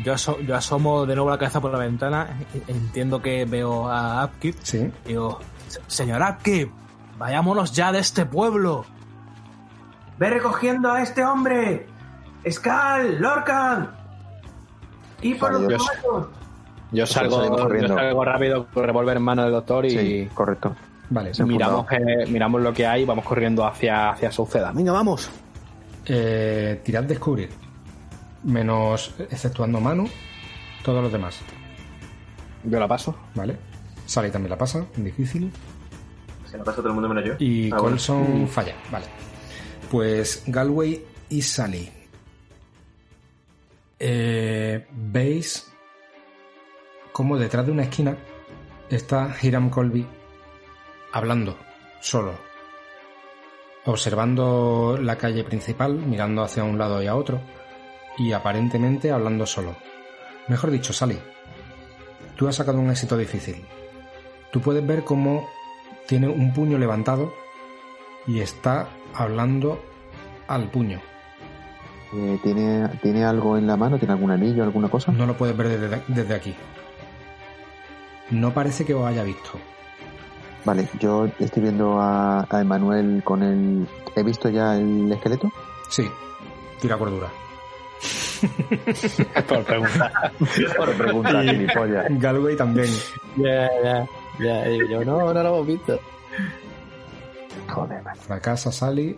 Yo, 0.04 0.14
aso- 0.14 0.40
yo 0.42 0.56
asomo 0.56 1.06
de 1.06 1.16
nuevo 1.16 1.30
la 1.30 1.38
cabeza 1.38 1.62
por 1.62 1.72
la 1.72 1.80
ventana, 1.80 2.38
entiendo 2.68 3.22
que 3.22 3.46
veo 3.46 3.90
a 3.90 4.26
Upkeep 4.26 4.56
Sí. 4.62 4.92
y 5.06 5.08
digo, 5.10 5.40
"Se- 5.68 5.80
señor 5.88 6.22
Upkeep, 6.22 6.70
vayámonos 7.18 7.72
ya 7.72 7.92
de 7.92 8.00
este 8.00 8.26
pueblo. 8.26 8.86
Ve 10.18 10.30
recogiendo 10.30 10.92
a 10.92 11.02
este 11.02 11.24
hombre. 11.26 11.88
Skal, 12.50 13.20
Lorcan. 13.22 13.96
Y 15.22 15.34
por 15.36 15.54
los 15.54 15.62
muertos. 15.62 16.28
Yo 16.92 17.06
salgo, 17.06 17.38
salimos 17.38 17.58
yo 17.60 17.64
corriendo. 17.64 17.96
salgo 17.96 18.26
rápido 18.26 18.68
con 18.68 18.84
el 18.84 18.88
revólver 18.88 19.18
en 19.18 19.24
mano 19.24 19.44
del 19.44 19.52
doctor 19.52 19.86
y 19.86 19.90
Sí, 19.92 20.30
correcto. 20.34 20.76
Vale. 21.10 21.34
Se- 21.34 21.44
miramos, 21.44 21.86
eh, 21.92 22.26
miramos 22.30 22.62
lo 22.62 22.74
que 22.74 22.86
hay 22.88 23.04
y 23.04 23.06
vamos 23.06 23.26
corriendo 23.26 23.66
hacia, 23.66 24.10
hacia 24.12 24.32
Sauceda. 24.32 24.72
Venga, 24.72 24.92
vamos. 24.92 25.30
Eh, 26.06 26.82
tirad 26.84 27.04
descubrir. 27.04 27.50
Menos, 28.44 29.14
exceptuando 29.20 29.80
Manu, 29.82 30.08
todos 30.84 31.02
los 31.04 31.12
demás. 31.12 31.40
Yo 32.64 32.80
la 32.80 32.88
paso. 32.88 33.16
¿Vale? 33.36 33.58
Sally 34.06 34.30
también 34.32 34.52
la 34.52 34.58
pasa, 34.58 34.86
difícil. 34.96 35.52
Se 36.50 36.58
la 36.58 36.64
pasa 36.64 36.78
todo 36.78 36.90
el 36.90 36.94
mundo 36.94 37.10
menos 37.10 37.24
yo. 37.26 37.34
Y 37.40 37.68
Ah, 37.72 37.78
bueno. 37.78 37.90
Colson 37.92 38.48
falla, 38.48 38.76
vale. 38.92 39.06
Pues 39.90 40.44
Galway 40.48 41.04
y 41.30 41.42
Sally. 41.42 41.90
Eh, 44.00 44.86
Veis 44.92 45.72
como 47.16 47.38
detrás 47.38 47.66
de 47.66 47.72
una 47.72 47.84
esquina 47.84 48.18
está 48.89 49.34
Hiram 49.41 49.70
Colby 49.70 50.05
hablando, 51.13 51.55
solo. 52.01 52.34
Observando 53.86 54.99
la 55.01 55.16
calle 55.16 55.45
principal, 55.45 55.93
mirando 55.93 56.43
hacia 56.43 56.66
un 56.66 56.78
lado 56.78 57.01
y 57.01 57.07
a 57.07 57.16
otro, 57.16 57.39
y 58.18 58.34
aparentemente 58.34 59.11
hablando 59.11 59.45
solo. 59.45 59.78
Mejor 60.49 60.72
dicho, 60.72 60.91
Sally, 60.91 61.18
tú 62.36 62.49
has 62.49 62.57
sacado 62.57 62.80
un 62.80 62.89
éxito 62.89 63.16
difícil. 63.16 63.63
Tú 64.51 64.59
puedes 64.59 64.86
ver 64.86 65.05
cómo 65.05 65.47
tiene 66.07 66.28
un 66.28 66.53
puño 66.53 66.78
levantado 66.78 67.32
y 68.28 68.41
está 68.41 68.89
hablando 69.13 69.82
al 70.49 70.70
puño. 70.70 70.99
Eh, 72.13 72.39
¿tiene, 72.43 72.89
¿Tiene 73.01 73.24
algo 73.24 73.57
en 73.57 73.68
la 73.68 73.78
mano? 73.78 73.99
¿Tiene 73.99 74.16
algún 74.16 74.32
anillo, 74.32 74.63
alguna 74.63 74.89
cosa? 74.89 75.13
No 75.13 75.26
lo 75.26 75.38
puedes 75.38 75.55
ver 75.55 75.70
desde, 75.70 76.03
desde 76.09 76.36
aquí. 76.36 76.53
No 78.32 78.53
parece 78.53 78.86
que 78.86 78.93
os 78.93 79.05
haya 79.05 79.23
visto. 79.23 79.51
Vale, 80.65 80.88
yo 80.99 81.28
estoy 81.39 81.61
viendo 81.63 81.99
a, 82.01 82.47
a 82.49 82.61
Emanuel 82.61 83.21
con 83.23 83.43
el... 83.43 83.88
¿He 84.15 84.23
visto 84.23 84.49
ya 84.49 84.76
el 84.78 85.11
esqueleto? 85.11 85.51
Sí, 85.89 86.03
tira 86.82 86.97
cordura. 86.97 87.28
Por 89.47 89.63
preguntar. 89.63 90.11
Por 90.78 90.93
pregunta, 90.95 91.43
Y- 91.43 91.49
gilipollas. 91.49 92.05
Galway 92.19 92.55
también. 92.55 92.88
Ya, 93.38 93.69
ya, 93.84 94.07
ya. 94.39 94.69
Y 94.69 94.89
yo, 94.89 95.03
no, 95.05 95.34
no 95.34 95.43
lo 95.43 95.47
hemos 95.55 95.67
visto. 95.67 95.99
Joder, 97.69 98.01
man. 98.03 98.15
Fracasa 98.15 98.71
Sally 98.71 99.17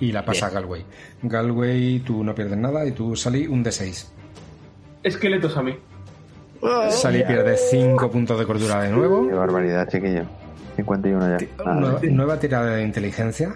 y 0.00 0.12
la 0.12 0.24
pasa 0.24 0.46
a 0.46 0.50
Galway. 0.50 0.84
Galway, 1.22 2.00
tú 2.00 2.24
no 2.24 2.34
pierdes 2.34 2.58
nada 2.58 2.86
y 2.86 2.92
tú 2.92 3.14
Sally 3.16 3.46
un 3.46 3.64
D6. 3.64 4.06
Esqueletos 5.02 5.56
a 5.56 5.62
mí. 5.62 5.76
Sally 6.90 7.24
pierde 7.24 7.56
5 7.56 8.10
puntos 8.10 8.38
de 8.38 8.46
cordura 8.46 8.82
de 8.82 8.90
nuevo. 8.90 9.26
Qué 9.28 9.34
barbaridad, 9.34 9.88
chiquillo. 9.88 10.24
51 10.76 11.38
ya. 11.38 11.46
Ah, 11.64 11.74
Nueva, 11.74 12.00
nueva 12.10 12.38
tirada 12.38 12.76
de 12.76 12.82
inteligencia. 12.82 13.54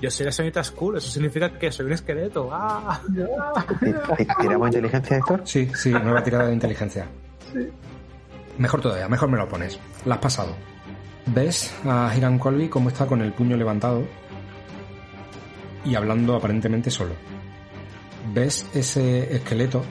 Yo 0.00 0.10
soy 0.10 0.26
la 0.26 0.32
señorita 0.32 0.62
Skull, 0.64 0.96
eso 0.96 1.08
significa 1.10 1.50
que 1.58 1.70
soy 1.70 1.86
un 1.86 1.92
esqueleto. 1.92 2.48
¡Ah! 2.52 3.00
¿ti- 3.08 3.92
ti- 4.16 4.26
¿Tiramos 4.40 4.66
inteligencia, 4.68 5.16
Héctor? 5.18 5.42
Sí, 5.44 5.70
sí, 5.74 5.90
nueva 5.90 6.22
tirada 6.22 6.48
de 6.48 6.52
inteligencia. 6.54 7.06
Mejor 8.58 8.80
todavía, 8.80 9.08
mejor 9.08 9.28
me 9.28 9.38
lo 9.38 9.48
pones. 9.48 9.78
La 10.04 10.16
has 10.16 10.20
pasado. 10.20 10.54
¿Ves 11.26 11.72
a 11.84 12.12
Hiram 12.16 12.38
Colby 12.38 12.68
cómo 12.68 12.88
está 12.88 13.06
con 13.06 13.20
el 13.20 13.32
puño 13.32 13.56
levantado 13.56 14.02
y 15.84 15.94
hablando 15.94 16.34
aparentemente 16.34 16.90
solo? 16.90 17.12
¿Ves 18.34 18.66
ese 18.74 19.34
esqueleto 19.34 19.82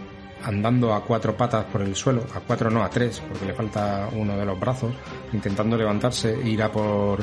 andando 0.46 0.94
a 0.94 1.04
cuatro 1.04 1.36
patas 1.36 1.66
por 1.66 1.82
el 1.82 1.96
suelo? 1.96 2.24
A 2.36 2.40
cuatro 2.40 2.70
no, 2.70 2.84
a 2.84 2.90
tres, 2.90 3.22
porque 3.28 3.46
le 3.46 3.54
falta 3.54 4.08
uno 4.14 4.38
de 4.38 4.46
los 4.46 4.60
brazos, 4.60 4.94
intentando 5.34 5.76
levantarse 5.78 6.34
e 6.42 6.50
ir 6.50 6.62
a 6.64 6.72
por 6.72 7.20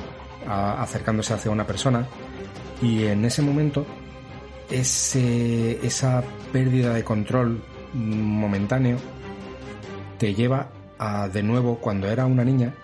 a- 0.47 0.83
acercándose 0.83 1.33
hacia 1.35 1.51
una 1.51 1.67
persona. 1.67 2.07
Y 2.83 3.05
en 3.05 3.25
ese 3.25 3.43
momento, 3.43 3.87
ese, 4.71 5.85
esa 5.87 6.23
pérdida 6.53 6.93
de 6.95 7.05
control 7.05 7.63
momentáneo 7.95 8.97
te 10.19 10.35
lleva 10.35 10.69
a 10.99 11.29
de 11.29 11.43
nuevo 11.43 11.77
cuando 11.79 12.09
era 12.09 12.27
una 12.27 12.45
niña 12.45 12.75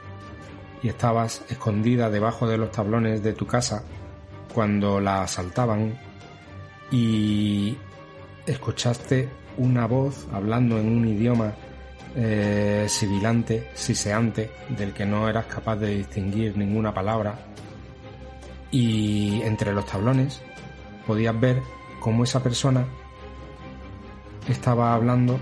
y 0.82 0.89
estabas 0.89 1.43
escondida 1.49 2.11
debajo 2.11 2.47
de 2.47 2.59
los 2.59 2.70
tablones 2.70 3.22
de 3.22 3.32
tu 3.32 3.47
casa 3.47 3.82
cuando 4.55 5.01
la 5.01 5.22
asaltaban 5.22 5.99
y 6.91 7.76
escuchaste 8.47 9.28
una 9.59 9.87
voz 9.87 10.27
hablando 10.33 10.79
en 10.79 10.89
un 10.89 11.07
idioma 11.07 11.53
eh, 12.17 12.87
sibilante, 12.89 13.71
siseante, 13.75 14.51
del 14.71 14.93
que 14.93 15.05
no 15.05 15.29
eras 15.29 15.47
capaz 15.47 15.77
de 15.77 15.97
distinguir 15.97 16.57
ninguna 16.57 16.95
palabra 16.95 17.39
y 18.71 19.41
entre 19.43 19.73
los 19.73 19.87
tablones 19.87 20.43
podías 21.07 21.39
ver 21.39 21.63
cómo 22.01 22.25
esa 22.25 22.43
persona 22.43 22.85
estaba 24.49 24.95
hablando 24.95 25.39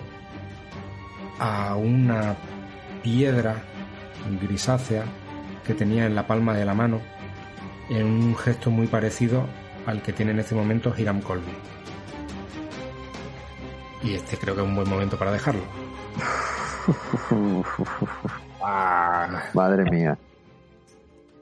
a 1.38 1.76
una 1.76 2.36
piedra 3.02 3.62
grisácea 4.40 5.04
que 5.64 5.74
tenía 5.74 6.06
en 6.06 6.14
la 6.14 6.26
palma 6.26 6.54
de 6.54 6.64
la 6.64 6.74
mano 6.74 7.00
en 7.88 8.06
un 8.06 8.36
gesto 8.36 8.70
muy 8.70 8.86
parecido 8.86 9.46
al 9.86 10.02
que 10.02 10.12
tiene 10.12 10.32
en 10.32 10.40
este 10.40 10.54
momento 10.54 10.92
Hiram 10.96 11.20
Colby. 11.20 11.52
Y 14.06 14.14
este 14.14 14.36
creo 14.36 14.54
que 14.54 14.60
es 14.60 14.66
un 14.66 14.76
buen 14.76 14.88
momento 14.88 15.18
para 15.18 15.32
dejarlo. 15.32 15.62
Uf. 16.86 17.80
Madre 19.54 19.90
mía. 19.90 20.16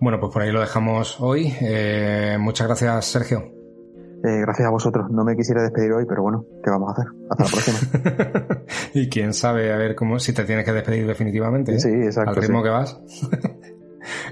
Bueno, 0.01 0.19
pues 0.19 0.33
por 0.33 0.43
ahí 0.43 0.51
lo 0.51 0.61
dejamos 0.61 1.21
hoy. 1.21 1.55
Eh, 1.61 2.39
muchas 2.41 2.67
gracias, 2.67 3.05
Sergio. 3.05 3.39
Eh, 3.39 4.41
gracias 4.41 4.67
a 4.67 4.71
vosotros. 4.71 5.11
No 5.11 5.25
me 5.25 5.37
quisiera 5.37 5.62
despedir 5.62 5.93
hoy, 5.93 6.07
pero 6.09 6.23
bueno, 6.23 6.47
¿qué 6.62 6.71
vamos 6.71 6.89
a 6.89 6.93
hacer? 6.93 7.12
Hasta 7.29 7.45
la 7.45 7.51
próxima. 7.51 8.65
y 8.95 9.09
quién 9.11 9.35
sabe, 9.35 9.71
a 9.71 9.77
ver 9.77 9.95
cómo 9.95 10.19
si 10.19 10.33
te 10.33 10.45
tienes 10.45 10.65
que 10.65 10.73
despedir 10.73 11.07
definitivamente. 11.07 11.75
¿eh? 11.75 11.81
Sí, 11.81 11.91
exacto, 11.91 12.31
Al 12.31 12.37
ritmo 12.37 12.59
sí. 12.59 12.65
que 12.65 12.71
vas. 12.71 13.01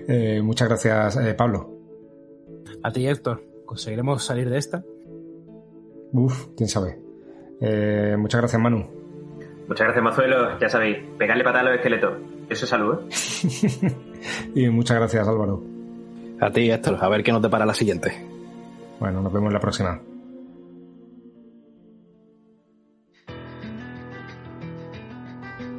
Eh, 0.06 0.42
muchas 0.42 0.68
gracias, 0.68 1.16
eh, 1.16 1.32
Pablo. 1.32 1.70
A 2.82 2.92
ti, 2.92 3.06
Héctor, 3.06 3.42
¿conseguiremos 3.64 4.22
salir 4.22 4.50
de 4.50 4.58
esta? 4.58 4.84
Uf, 6.12 6.48
quién 6.54 6.68
sabe. 6.68 6.98
Eh, 7.62 8.16
muchas 8.18 8.40
gracias, 8.40 8.60
Manu. 8.60 8.86
Muchas 9.68 9.86
gracias, 9.86 10.04
Mazuelo. 10.04 10.58
Ya 10.58 10.68
sabéis, 10.68 10.98
pegarle 11.18 11.44
patada 11.44 11.60
a 11.60 11.70
los 11.70 11.74
esqueletos. 11.76 12.18
Eso 12.48 12.64
es 12.64 12.68
salud, 12.68 12.98
¿eh? 13.08 13.94
y 14.54 14.68
muchas 14.68 14.98
gracias, 14.98 15.26
Álvaro. 15.26 15.62
A 16.40 16.50
ti, 16.50 16.70
Héctor, 16.70 16.98
a 17.00 17.08
ver 17.08 17.22
qué 17.22 17.32
nos 17.32 17.40
depara 17.40 17.64
la 17.64 17.72
siguiente. 17.72 18.26
Bueno, 18.98 19.22
nos 19.22 19.32
vemos 19.32 19.48
en 19.48 19.54
la 19.54 19.60
próxima. 19.60 20.00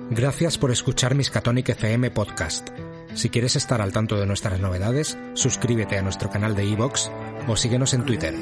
Gracias 0.09 0.57
por 0.57 0.71
escuchar 0.71 1.15
Miskatonic 1.15 1.69
FM 1.69 2.11
Podcast. 2.11 2.69
Si 3.13 3.29
quieres 3.29 3.55
estar 3.55 3.81
al 3.81 3.91
tanto 3.91 4.19
de 4.19 4.25
nuestras 4.25 4.59
novedades, 4.59 5.17
suscríbete 5.34 5.97
a 5.97 6.01
nuestro 6.01 6.29
canal 6.29 6.55
de 6.55 6.65
iVoox 6.65 7.09
o 7.47 7.55
síguenos 7.55 7.93
en 7.93 8.05
Twitter, 8.05 8.34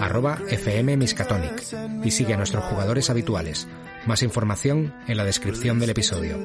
arroba 0.00 0.38
FM 0.48 0.96
Miskatonic, 0.96 1.62
y 2.04 2.10
sigue 2.10 2.34
a 2.34 2.36
nuestros 2.36 2.64
jugadores 2.64 3.10
habituales. 3.10 3.66
Más 4.06 4.22
información 4.22 4.94
en 5.06 5.16
la 5.16 5.24
descripción 5.24 5.78
del 5.80 5.90
episodio. 5.90 6.38